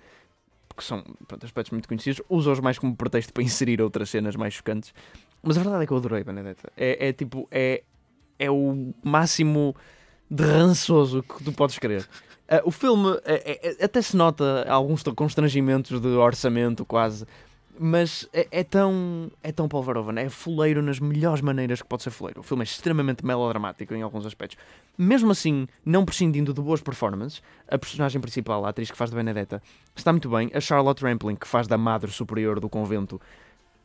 que 0.77 0.83
são 0.85 1.03
pronto, 1.27 1.45
aspectos 1.45 1.73
muito 1.73 1.87
conhecidos. 1.89 2.23
Usa-os 2.29 2.61
mais 2.61 2.79
como 2.79 2.97
pretexto 2.97 3.33
para 3.33 3.43
inserir 3.43 3.83
outras 3.83 4.09
cenas 4.11 4.35
mais 4.37 4.55
chocantes. 4.55 4.95
Mas 5.43 5.59
a 5.59 5.63
verdade 5.63 5.83
é 5.85 5.87
que 5.87 5.93
eu 5.93 5.97
adorei 5.99 6.25
Benedetta. 6.25 6.73
É, 6.77 7.09
é 7.09 7.13
tipo, 7.13 7.47
é, 7.51 7.83
é 8.39 8.51
o 8.51 8.93
máximo 9.03 9.75
de 10.31 10.45
rançoso 10.45 11.23
que 11.23 11.45
tu 11.45 11.53
podes 11.53 11.79
querer. 11.79 12.09
Ah, 12.49 12.63
o 12.65 12.71
filme 12.71 13.19
é- 13.25 13.85
até 13.85 14.03
se 14.03 14.17
nota 14.17 14.67
alguns 14.69 15.03
constrangimentos 15.03 16.01
de 16.01 16.09
orçamento 16.09 16.85
quase, 16.85 17.25
mas 17.79 18.29
é, 18.33 18.47
é 18.51 18.63
tão 18.65 19.31
é 19.43 19.51
tão 19.51 19.69
Paul 19.69 19.83
Verhoeven, 19.83 20.19
é 20.25 20.29
fuleiro 20.29 20.81
nas 20.83 21.01
melhores 21.01 21.41
maneiras 21.41 21.83
que 21.83 21.89
pode 21.89 22.03
ser 22.03 22.11
fuleiro. 22.11 22.41
O 22.41 22.43
filme 22.43 22.63
é 22.63 22.65
extremamente 22.65 23.25
melodramático 23.25 23.95
em 23.95 24.03
alguns 24.03 24.27
aspectos. 24.27 24.59
Mesmo 24.97 25.31
assim, 25.33 25.67
não 25.85 26.05
prescindindo 26.05 26.53
de 26.53 26.61
boas 26.61 26.81
performances, 26.81 27.43
a 27.67 27.77
personagem 27.79 28.21
principal, 28.21 28.65
a 28.65 28.69
atriz 28.69 28.91
que 28.91 28.97
faz 28.97 29.11
de 29.11 29.17
Benedetta, 29.17 29.63
está 29.97 30.13
muito 30.13 30.29
bem. 30.29 30.51
A 30.55 30.61
Charlotte 30.61 31.03
Rampling, 31.03 31.37
que 31.37 31.49
faz 31.49 31.67
da 31.67 31.77
madre 31.79 32.11
superior 32.13 32.61
do 32.61 32.69
convento, 32.69 33.21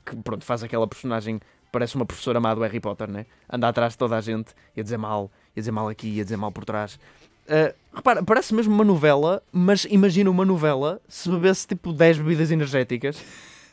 que 0.05 0.15
pronto, 0.17 0.45
faz 0.45 0.63
aquela 0.63 0.87
personagem 0.87 1.39
parece 1.71 1.95
uma 1.95 2.05
professora 2.05 2.39
má 2.39 2.53
do 2.53 2.61
Harry 2.61 2.79
Potter, 2.79 3.09
né? 3.09 3.25
Anda 3.51 3.67
atrás 3.67 3.93
de 3.93 3.97
toda 3.97 4.17
a 4.17 4.21
gente 4.21 4.53
e 4.75 4.79
a 4.79 4.83
dizer 4.83 4.97
mal, 4.97 5.31
e 5.55 5.59
a 5.59 5.61
dizer 5.61 5.71
mal 5.71 5.87
aqui, 5.87 6.09
e 6.15 6.21
a 6.21 6.23
dizer 6.23 6.37
mal 6.37 6.51
por 6.51 6.65
trás. 6.65 6.99
Uh, 7.45 7.73
repara, 7.93 8.23
parece 8.23 8.53
mesmo 8.53 8.73
uma 8.73 8.83
novela, 8.83 9.41
mas 9.51 9.85
imagina 9.89 10.29
uma 10.29 10.45
novela 10.45 11.01
se 11.07 11.29
bebesse 11.29 11.67
tipo 11.67 11.91
10 11.91 12.19
bebidas 12.19 12.51
energéticas 12.51 13.23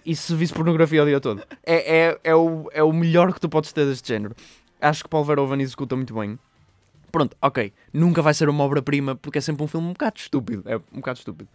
e 0.05 0.15
se 0.15 0.35
visse 0.35 0.53
pornografia 0.53 1.03
o 1.03 1.07
dia 1.07 1.21
todo. 1.21 1.43
É, 1.65 1.99
é, 1.99 2.21
é, 2.25 2.35
o, 2.35 2.71
é 2.73 2.83
o 2.83 2.93
melhor 2.93 3.35
que 3.35 3.41
tu 3.41 3.49
podes 3.49 3.73
ter 3.73 3.85
deste 3.85 4.09
género. 4.09 4.35
Acho 4.81 5.05
que 5.05 5.11
Paul 5.11 5.25
Verhoeven 5.25 5.61
executa 5.61 5.97
muito 5.97 6.15
bem. 6.15 6.39
Pronto, 7.11 7.37
ok. 7.43 7.73
Nunca 7.93 8.23
vai 8.23 8.33
ser 8.33 8.49
uma 8.49 8.63
obra-prima 8.63 9.17
porque 9.17 9.39
é 9.39 9.41
sempre 9.41 9.65
um 9.65 9.67
filme 9.67 9.89
um 9.89 9.93
bocado 9.93 10.19
estúpido. 10.19 10.63
É 10.67 10.77
um 10.77 10.97
bocado 10.97 11.19
estúpido. 11.19 11.49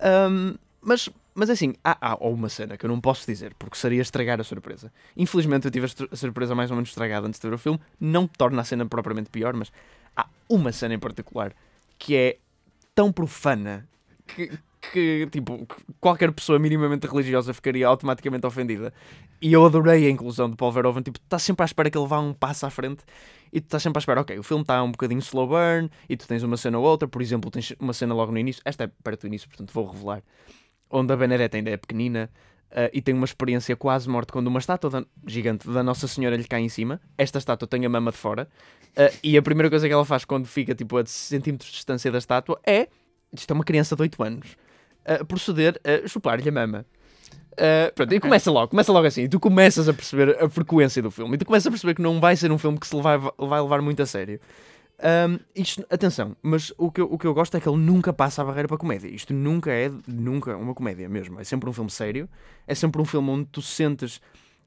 Ahm, 0.00 0.54
mas, 0.80 1.10
mas 1.38 1.50
assim, 1.50 1.72
há, 1.84 1.96
há 2.00 2.16
uma 2.16 2.48
cena 2.48 2.76
que 2.76 2.84
eu 2.84 2.88
não 2.88 3.00
posso 3.00 3.24
dizer 3.24 3.54
porque 3.56 3.76
seria 3.76 4.02
estragar 4.02 4.40
a 4.40 4.44
surpresa. 4.44 4.92
Infelizmente 5.16 5.66
eu 5.66 5.70
tive 5.70 5.86
a, 5.86 6.16
surpresa 6.16 6.52
mais 6.52 6.68
ou 6.68 6.76
menos 6.76 6.88
estragada 6.88 7.28
antes 7.28 7.38
de 7.38 7.46
ver 7.46 7.54
o 7.54 7.58
filme. 7.58 7.78
Não 8.00 8.26
torna 8.26 8.60
a 8.60 8.64
cena 8.64 8.84
propriamente 8.86 9.30
pior, 9.30 9.54
mas 9.54 9.70
há 10.16 10.26
uma 10.48 10.72
cena 10.72 10.94
em 10.94 10.98
particular 10.98 11.54
que 11.96 12.16
é 12.16 12.38
tão 12.92 13.12
profana 13.12 13.88
que, 14.26 14.50
que, 14.92 15.28
tipo, 15.30 15.64
que 15.64 15.76
qualquer 16.00 16.32
pessoa 16.32 16.58
minimamente 16.58 17.06
religiosa 17.06 17.54
ficaria 17.54 17.86
automaticamente 17.86 18.44
ofendida. 18.44 18.92
E 19.40 19.52
eu 19.52 19.64
adorei 19.64 20.08
a 20.08 20.10
inclusão 20.10 20.50
de 20.50 20.56
Paul 20.56 20.72
Verhoeven. 20.72 21.04
Tipo, 21.04 21.20
estás 21.22 21.44
sempre 21.44 21.62
à 21.62 21.66
espera 21.66 21.88
que 21.88 21.96
ele 21.96 22.08
vá 22.08 22.18
um 22.18 22.34
passo 22.34 22.66
à 22.66 22.70
frente 22.70 23.04
e 23.52 23.60
tu 23.60 23.66
estás 23.66 23.84
sempre 23.84 23.98
à 23.98 24.00
espera, 24.00 24.22
ok, 24.22 24.36
o 24.40 24.42
filme 24.42 24.62
está 24.62 24.82
um 24.82 24.90
bocadinho 24.90 25.20
slow 25.20 25.46
burn 25.46 25.88
e 26.08 26.16
tu 26.16 26.26
tens 26.26 26.42
uma 26.42 26.56
cena 26.56 26.80
ou 26.80 26.84
outra. 26.84 27.06
Por 27.06 27.22
exemplo, 27.22 27.48
tens 27.48 27.72
uma 27.78 27.92
cena 27.92 28.12
logo 28.12 28.32
no 28.32 28.38
início. 28.38 28.60
Esta 28.64 28.82
é 28.82 28.90
perto 29.04 29.20
do 29.20 29.28
início, 29.28 29.48
portanto 29.48 29.72
vou 29.72 29.86
revelar. 29.86 30.20
Onde 30.90 31.12
a 31.12 31.16
Benedetta 31.16 31.56
ainda 31.56 31.70
é 31.70 31.76
pequenina 31.76 32.30
ah, 32.70 32.90
e 32.92 33.00
tem 33.02 33.14
uma 33.14 33.24
experiência 33.24 33.74
quase 33.76 34.08
morte 34.08 34.32
quando 34.32 34.46
uma 34.48 34.58
estátua 34.58 34.90
da- 34.90 35.04
gigante 35.26 35.68
da 35.68 35.82
Nossa 35.82 36.06
Senhora 36.08 36.36
lhe 36.36 36.44
cai 36.44 36.60
em 36.60 36.68
cima. 36.68 37.00
Esta 37.16 37.38
estátua 37.38 37.66
tem 37.68 37.84
a 37.84 37.88
mama 37.88 38.10
de 38.10 38.16
fora. 38.16 38.48
ah, 38.96 39.10
e 39.22 39.36
a 39.36 39.42
primeira 39.42 39.68
coisa 39.70 39.86
que 39.86 39.92
ela 39.92 40.04
faz 40.04 40.24
quando 40.24 40.46
fica 40.46 40.74
tipo 40.74 40.96
a 40.96 41.04
centímetros 41.06 41.70
de 41.70 41.76
distância 41.76 42.10
da 42.10 42.18
estátua 42.18 42.60
é. 42.66 42.88
Isto 43.32 43.50
é 43.50 43.54
uma 43.54 43.64
criança 43.64 43.94
de 43.94 44.02
8 44.02 44.22
anos. 44.22 44.56
a 45.04 45.24
proceder 45.24 45.80
a 45.84 46.06
chupar-lhe 46.08 46.48
a 46.48 46.52
mama. 46.52 46.84
Uh, 47.52 47.92
pronto, 47.94 48.14
e 48.14 48.20
começa 48.20 48.50
logo, 48.50 48.68
começa 48.68 48.92
logo 48.92 49.06
assim, 49.06 49.22
e 49.22 49.28
tu 49.28 49.40
começas 49.40 49.88
a 49.88 49.92
perceber 49.92 50.36
a 50.40 50.48
frequência 50.48 51.02
do 51.02 51.10
filme, 51.10 51.34
e 51.34 51.38
tu 51.38 51.44
começas 51.44 51.66
a 51.66 51.70
perceber 51.70 51.94
que 51.94 52.00
não 52.02 52.20
vai 52.20 52.36
ser 52.36 52.52
um 52.52 52.58
filme 52.58 52.78
que 52.78 52.86
se 52.86 52.94
vai, 53.00 53.18
vai 53.18 53.60
levar 53.60 53.82
muito 53.82 54.00
a 54.00 54.06
sério. 54.06 54.38
Um, 55.00 55.38
isto, 55.54 55.86
atenção, 55.88 56.36
mas 56.42 56.72
o 56.76 56.90
que, 56.90 57.00
eu, 57.00 57.12
o 57.12 57.16
que 57.16 57.26
eu 57.26 57.32
gosto 57.32 57.56
é 57.56 57.60
que 57.60 57.68
ele 57.68 57.78
nunca 57.78 58.12
passa 58.12 58.42
a 58.42 58.44
barreira 58.44 58.66
para 58.66 58.76
comédia. 58.76 59.08
Isto 59.08 59.32
nunca 59.32 59.70
é 59.70 59.90
nunca 60.06 60.56
uma 60.56 60.74
comédia 60.74 61.08
mesmo. 61.08 61.38
É 61.40 61.44
sempre 61.44 61.70
um 61.70 61.72
filme 61.72 61.90
sério, 61.90 62.28
é 62.66 62.74
sempre 62.74 63.00
um 63.00 63.04
filme 63.04 63.30
onde 63.30 63.46
tu 63.46 63.62
sentes 63.62 64.20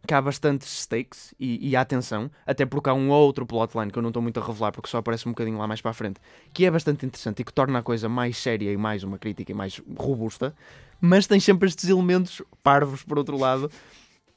que 0.07 0.13
há 0.13 0.21
bastantes 0.21 0.67
stakes 0.81 1.33
e, 1.39 1.69
e 1.69 1.75
há 1.75 1.81
atenção, 1.81 2.31
até 2.45 2.65
porque 2.65 2.89
há 2.89 2.93
um 2.93 3.09
outro 3.09 3.45
plotline 3.45 3.91
que 3.91 3.97
eu 3.99 4.01
não 4.01 4.09
estou 4.09 4.21
muito 4.21 4.39
a 4.39 4.43
revelar 4.43 4.71
porque 4.71 4.89
só 4.89 4.97
aparece 4.97 5.27
um 5.27 5.31
bocadinho 5.31 5.57
lá 5.57 5.67
mais 5.67 5.81
para 5.81 5.91
a 5.91 5.93
frente, 5.93 6.19
que 6.53 6.65
é 6.65 6.71
bastante 6.71 7.05
interessante 7.05 7.41
e 7.41 7.43
que 7.43 7.53
torna 7.53 7.79
a 7.79 7.83
coisa 7.83 8.09
mais 8.09 8.37
séria 8.37 8.71
e 8.71 8.77
mais 8.77 9.03
uma 9.03 9.19
crítica 9.19 9.51
e 9.51 9.55
mais 9.55 9.79
robusta, 9.97 10.55
mas 10.99 11.27
tem 11.27 11.39
sempre 11.39 11.67
estes 11.67 11.87
elementos 11.87 12.41
parvos, 12.63 13.03
por 13.03 13.17
outro 13.17 13.37
lado, 13.37 13.69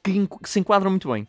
que, 0.03 0.27
que 0.27 0.49
se 0.49 0.59
enquadram 0.59 0.91
muito 0.91 1.11
bem. 1.11 1.27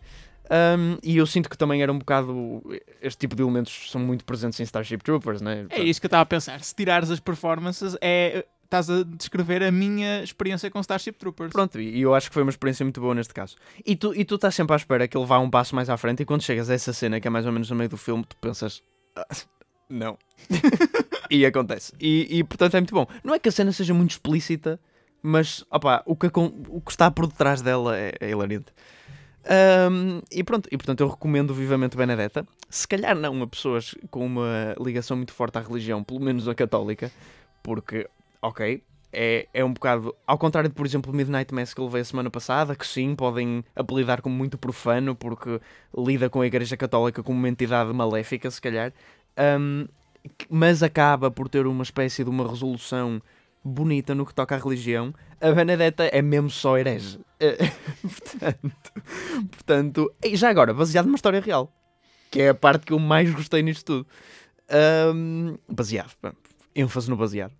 Um, 0.50 0.98
e 1.02 1.16
eu 1.16 1.26
sinto 1.26 1.50
que 1.50 1.58
também 1.58 1.82
era 1.82 1.92
um 1.92 1.98
bocado. 1.98 2.62
Este 3.02 3.18
tipo 3.18 3.34
de 3.34 3.42
elementos 3.42 3.90
são 3.90 4.00
muito 4.00 4.24
presentes 4.24 4.60
em 4.60 4.62
Starship 4.62 4.98
Troopers, 4.98 5.40
né? 5.40 5.66
É 5.70 5.82
isso 5.82 6.00
que 6.00 6.06
eu 6.06 6.08
estava 6.08 6.22
a 6.22 6.26
pensar. 6.26 6.60
Se 6.62 6.74
tirares 6.74 7.10
as 7.10 7.20
performances, 7.20 7.96
é, 8.00 8.44
estás 8.64 8.90
a 8.90 9.02
descrever 9.02 9.62
a 9.62 9.72
minha 9.72 10.22
experiência 10.22 10.70
com 10.70 10.80
Starship 10.80 11.12
Troopers. 11.12 11.52
Pronto, 11.52 11.80
e 11.80 12.00
eu 12.00 12.14
acho 12.14 12.28
que 12.28 12.34
foi 12.34 12.42
uma 12.42 12.50
experiência 12.50 12.84
muito 12.84 13.00
boa 13.00 13.14
neste 13.14 13.34
caso. 13.34 13.56
E 13.84 13.96
tu, 13.96 14.14
e 14.14 14.24
tu 14.24 14.36
estás 14.36 14.54
sempre 14.54 14.74
à 14.74 14.76
espera 14.76 15.08
que 15.08 15.16
ele 15.16 15.26
vá 15.26 15.38
um 15.38 15.50
passo 15.50 15.74
mais 15.74 15.88
à 15.90 15.96
frente, 15.96 16.22
e 16.22 16.26
quando 16.26 16.42
chegas 16.42 16.70
a 16.70 16.74
essa 16.74 16.92
cena, 16.92 17.20
que 17.20 17.26
é 17.26 17.30
mais 17.30 17.46
ou 17.46 17.52
menos 17.52 17.70
no 17.70 17.76
meio 17.76 17.88
do 17.88 17.96
filme, 17.96 18.24
tu 18.28 18.36
pensas. 18.36 18.82
"Ah, 19.16 19.26
não. 19.88 20.18
e 21.30 21.46
acontece. 21.46 21.92
E, 22.00 22.38
e 22.38 22.44
portanto 22.44 22.74
é 22.76 22.80
muito 22.80 22.94
bom. 22.94 23.06
Não 23.24 23.34
é 23.34 23.38
que 23.38 23.48
a 23.48 23.52
cena 23.52 23.72
seja 23.72 23.94
muito 23.94 24.12
explícita, 24.12 24.78
mas 25.22 25.64
opá, 25.70 26.02
o, 26.06 26.14
que, 26.16 26.26
o 26.68 26.80
que 26.80 26.90
está 26.90 27.10
por 27.10 27.26
detrás 27.26 27.62
dela 27.62 27.96
é, 27.96 28.12
é 28.20 28.30
hilariante. 28.30 28.72
Ahm, 29.48 30.22
e 30.30 30.42
pronto, 30.42 30.68
e 30.72 30.76
portanto 30.76 31.00
eu 31.00 31.08
recomendo 31.08 31.54
vivamente 31.54 31.96
Benedetta. 31.96 32.46
Se 32.68 32.86
calhar 32.86 33.14
não 33.14 33.42
a 33.42 33.46
pessoas 33.46 33.94
com 34.10 34.26
uma 34.26 34.74
ligação 34.80 35.16
muito 35.16 35.32
forte 35.32 35.56
à 35.56 35.60
religião, 35.60 36.02
pelo 36.02 36.20
menos 36.20 36.48
a 36.48 36.54
católica, 36.54 37.12
porque, 37.62 38.08
ok, 38.42 38.82
é, 39.12 39.46
é 39.54 39.64
um 39.64 39.72
bocado. 39.72 40.14
Ao 40.26 40.36
contrário 40.36 40.68
de, 40.68 40.74
por 40.74 40.84
exemplo, 40.84 41.12
Midnight 41.12 41.54
Mass 41.54 41.72
que 41.72 41.80
eu 41.80 41.84
levei 41.84 42.00
a 42.00 42.04
semana 42.04 42.28
passada, 42.28 42.74
que 42.74 42.86
sim, 42.86 43.14
podem 43.14 43.64
apelidar 43.74 44.20
como 44.20 44.34
muito 44.34 44.58
profano, 44.58 45.14
porque 45.14 45.60
lida 45.96 46.28
com 46.28 46.40
a 46.40 46.46
Igreja 46.46 46.76
Católica 46.76 47.22
como 47.22 47.38
uma 47.38 47.48
entidade 47.48 47.92
maléfica, 47.92 48.50
se 48.50 48.60
calhar, 48.60 48.92
que- 50.36 50.46
mas 50.50 50.82
acaba 50.82 51.30
por 51.30 51.48
ter 51.48 51.66
uma 51.66 51.82
espécie 51.84 52.24
de 52.24 52.30
uma 52.30 52.48
resolução 52.48 53.22
bonita 53.66 54.14
no 54.14 54.24
que 54.24 54.34
toca 54.34 54.54
à 54.54 54.58
religião. 54.58 55.12
A 55.40 55.50
Benedetta 55.50 56.04
é 56.04 56.22
mesmo 56.22 56.48
só 56.48 56.78
herege. 56.78 57.18
Eh, 57.40 57.56
portanto, 58.02 58.92
portanto, 59.50 60.14
já 60.34 60.48
agora, 60.48 60.72
baseado 60.72 61.06
numa 61.06 61.16
história 61.16 61.40
real, 61.40 61.72
que 62.30 62.40
é 62.42 62.48
a 62.50 62.54
parte 62.54 62.86
que 62.86 62.92
eu 62.92 62.98
mais 62.98 63.32
gostei 63.34 63.62
nisto 63.62 63.84
tudo. 63.84 64.06
Ahm, 64.68 65.56
baseado, 65.68 66.10
ênfase 66.74 67.10
no 67.10 67.16
baseado. 67.16 67.52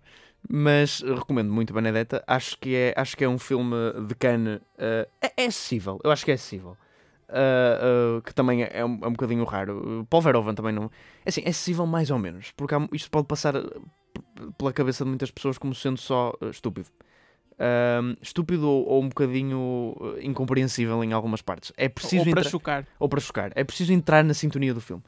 Mas 0.49 1.01
recomendo 1.01 1.51
muito 1.51 1.73
Benedetta. 1.73 2.23
Acho 2.25 2.57
que 2.57 2.75
é, 2.75 2.93
acho 2.95 3.17
que 3.17 3.23
é 3.23 3.29
um 3.29 3.37
filme 3.39 3.75
de 4.07 4.15
Cannes. 4.15 4.61
eh, 4.77 5.07
é, 5.21 5.43
é 5.43 5.45
acessível. 5.47 5.99
Eu 6.03 6.11
acho 6.11 6.23
que 6.23 6.31
é 6.31 6.35
acessível. 6.35 6.77
Ah, 7.29 8.17
ah, 8.17 8.21
que 8.21 8.33
também 8.33 8.63
é 8.63 8.85
um, 8.85 8.99
é 9.03 9.07
um 9.07 9.11
bocadinho 9.11 9.43
raro. 9.43 10.05
Paul 10.09 10.21
Verhoeven 10.21 10.53
também 10.55 10.73
não. 10.73 10.85
É 11.25 11.29
assim, 11.29 11.41
é 11.45 11.49
acessível 11.49 11.85
mais 11.85 12.09
ou 12.09 12.17
menos. 12.17 12.51
Porque 12.55 12.73
há- 12.73 12.87
isto 12.93 13.09
pode 13.11 13.27
passar 13.27 13.53
p- 13.53 13.71
pela 14.57 14.71
cabeça 14.71 15.03
de 15.03 15.09
muitas 15.09 15.29
pessoas 15.31 15.57
como 15.57 15.75
sendo 15.75 15.99
só 15.99 16.33
estúpido. 16.51 16.87
Estúpido 18.21 18.69
ou, 18.69 18.85
ou 18.87 19.03
um 19.03 19.09
bocadinho 19.09 19.95
incompreensível 20.21 21.03
em 21.03 21.11
algumas 21.13 21.41
partes. 21.41 21.73
É 21.75 21.89
preciso 21.89 22.23
Ou 22.25 22.31
para 22.31 22.39
entra- 22.41 22.49
chocar. 22.49 22.87
ou 22.99 23.09
para 23.09 23.19
chocar. 23.19 23.51
É 23.55 23.63
preciso 23.63 23.91
entrar 23.93 24.23
na 24.23 24.33
sintonia 24.33 24.73
do 24.73 24.81
filme. 24.81 25.03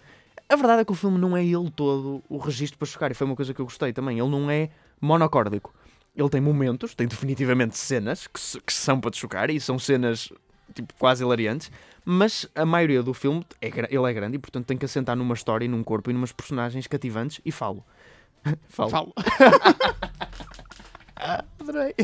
A 0.48 0.56
verdade 0.56 0.82
é 0.82 0.86
que 0.86 0.92
o 0.92 0.96
filme 0.96 1.18
não 1.20 1.38
é 1.38 1.46
ele 1.46 1.70
todo 1.70 2.24
o 2.28 2.38
registro 2.38 2.78
para 2.80 2.88
chocar, 2.88 3.12
e 3.12 3.14
foi 3.14 3.28
uma 3.28 3.36
coisa 3.36 3.54
que 3.54 3.62
eu 3.62 3.66
gostei 3.66 3.94
também. 3.94 4.18
Ele 4.20 4.30
não 4.30 4.50
é 4.50 4.70
monocórdico. 5.00 5.74
Ele 6.16 6.28
tem 6.30 6.42
momentos, 6.42 6.96
tem 6.96 7.08
definitivamente 7.08 7.78
cenas 7.78 8.26
que, 8.26 8.62
que 8.62 8.74
são 8.74 9.00
para 9.00 9.12
te 9.12 9.18
chocar, 9.20 9.50
e 9.52 9.60
são 9.60 9.78
cenas 9.78 10.34
tipo, 10.74 10.94
quase 10.98 11.24
hilariantes, 11.24 11.72
mas 12.06 12.48
a 12.56 12.66
maioria 12.66 13.04
do 13.04 13.14
filme, 13.14 13.46
é, 13.62 13.68
ele 13.68 14.10
é 14.10 14.14
grande 14.14 14.36
e 14.36 14.40
portanto 14.40 14.66
tem 14.66 14.78
que 14.78 14.86
assentar 14.86 15.16
numa 15.16 15.34
história, 15.34 15.66
e 15.66 15.68
num 15.68 15.84
corpo 15.84 16.10
e 16.10 16.14
numas 16.14 16.32
personagens 16.32 16.88
cativantes, 16.88 17.40
e 17.46 17.52
falo. 17.52 17.84
falo. 18.70 18.90
Falo. 18.90 19.14
Adorei. 21.60 21.94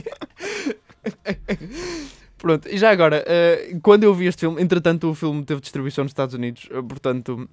Pronto, 2.38 2.68
e 2.68 2.78
já 2.78 2.92
agora, 2.92 3.24
eh, 3.26 3.78
quando 3.82 4.04
eu 4.04 4.14
vi 4.14 4.28
este 4.28 4.42
filme, 4.42 4.62
entretanto 4.62 5.10
o 5.10 5.16
filme 5.16 5.44
teve 5.44 5.62
distribuição 5.62 6.04
nos 6.04 6.12
Estados 6.12 6.36
Unidos, 6.36 6.68
eh, 6.70 6.82
portanto 6.82 7.50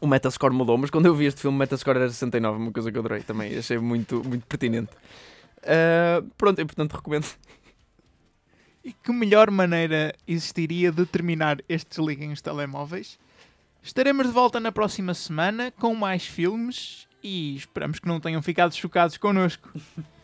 o 0.00 0.06
Metascore 0.06 0.52
mudou, 0.52 0.76
mas 0.76 0.90
quando 0.90 1.06
eu 1.06 1.14
vi 1.14 1.26
este 1.26 1.40
filme, 1.40 1.56
o 1.56 1.58
Metascore 1.58 1.98
era 1.98 2.08
69, 2.08 2.58
uma 2.58 2.72
coisa 2.72 2.90
que 2.90 2.98
eu 2.98 3.00
adorei 3.00 3.22
também, 3.22 3.56
achei 3.56 3.78
muito, 3.78 4.22
muito 4.24 4.46
pertinente. 4.46 4.90
Eh, 5.62 6.22
pronto, 6.36 6.60
e 6.60 6.64
portanto 6.64 6.94
recomendo. 6.94 7.26
E 8.82 8.92
que 8.92 9.12
melhor 9.12 9.50
maneira 9.50 10.14
existiria 10.26 10.90
de 10.90 11.04
terminar 11.04 11.58
estes 11.68 11.98
Liguem 11.98 12.32
os 12.32 12.40
Telemóveis? 12.40 13.18
Estaremos 13.82 14.26
de 14.26 14.32
volta 14.32 14.58
na 14.58 14.72
próxima 14.72 15.12
semana 15.12 15.70
com 15.70 15.94
mais 15.94 16.26
filmes 16.26 17.06
e 17.22 17.56
esperamos 17.56 17.98
que 17.98 18.08
não 18.08 18.20
tenham 18.20 18.40
ficado 18.42 18.74
chocados 18.74 19.18
connosco. 19.18 19.70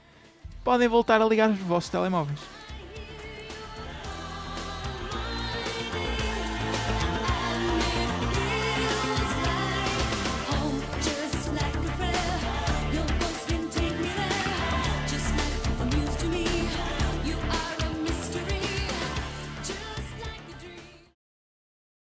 Podem 0.64 0.88
voltar 0.88 1.20
a 1.20 1.26
ligar 1.26 1.50
os 1.50 1.58
vossos 1.58 1.90
telemóveis. 1.90 2.65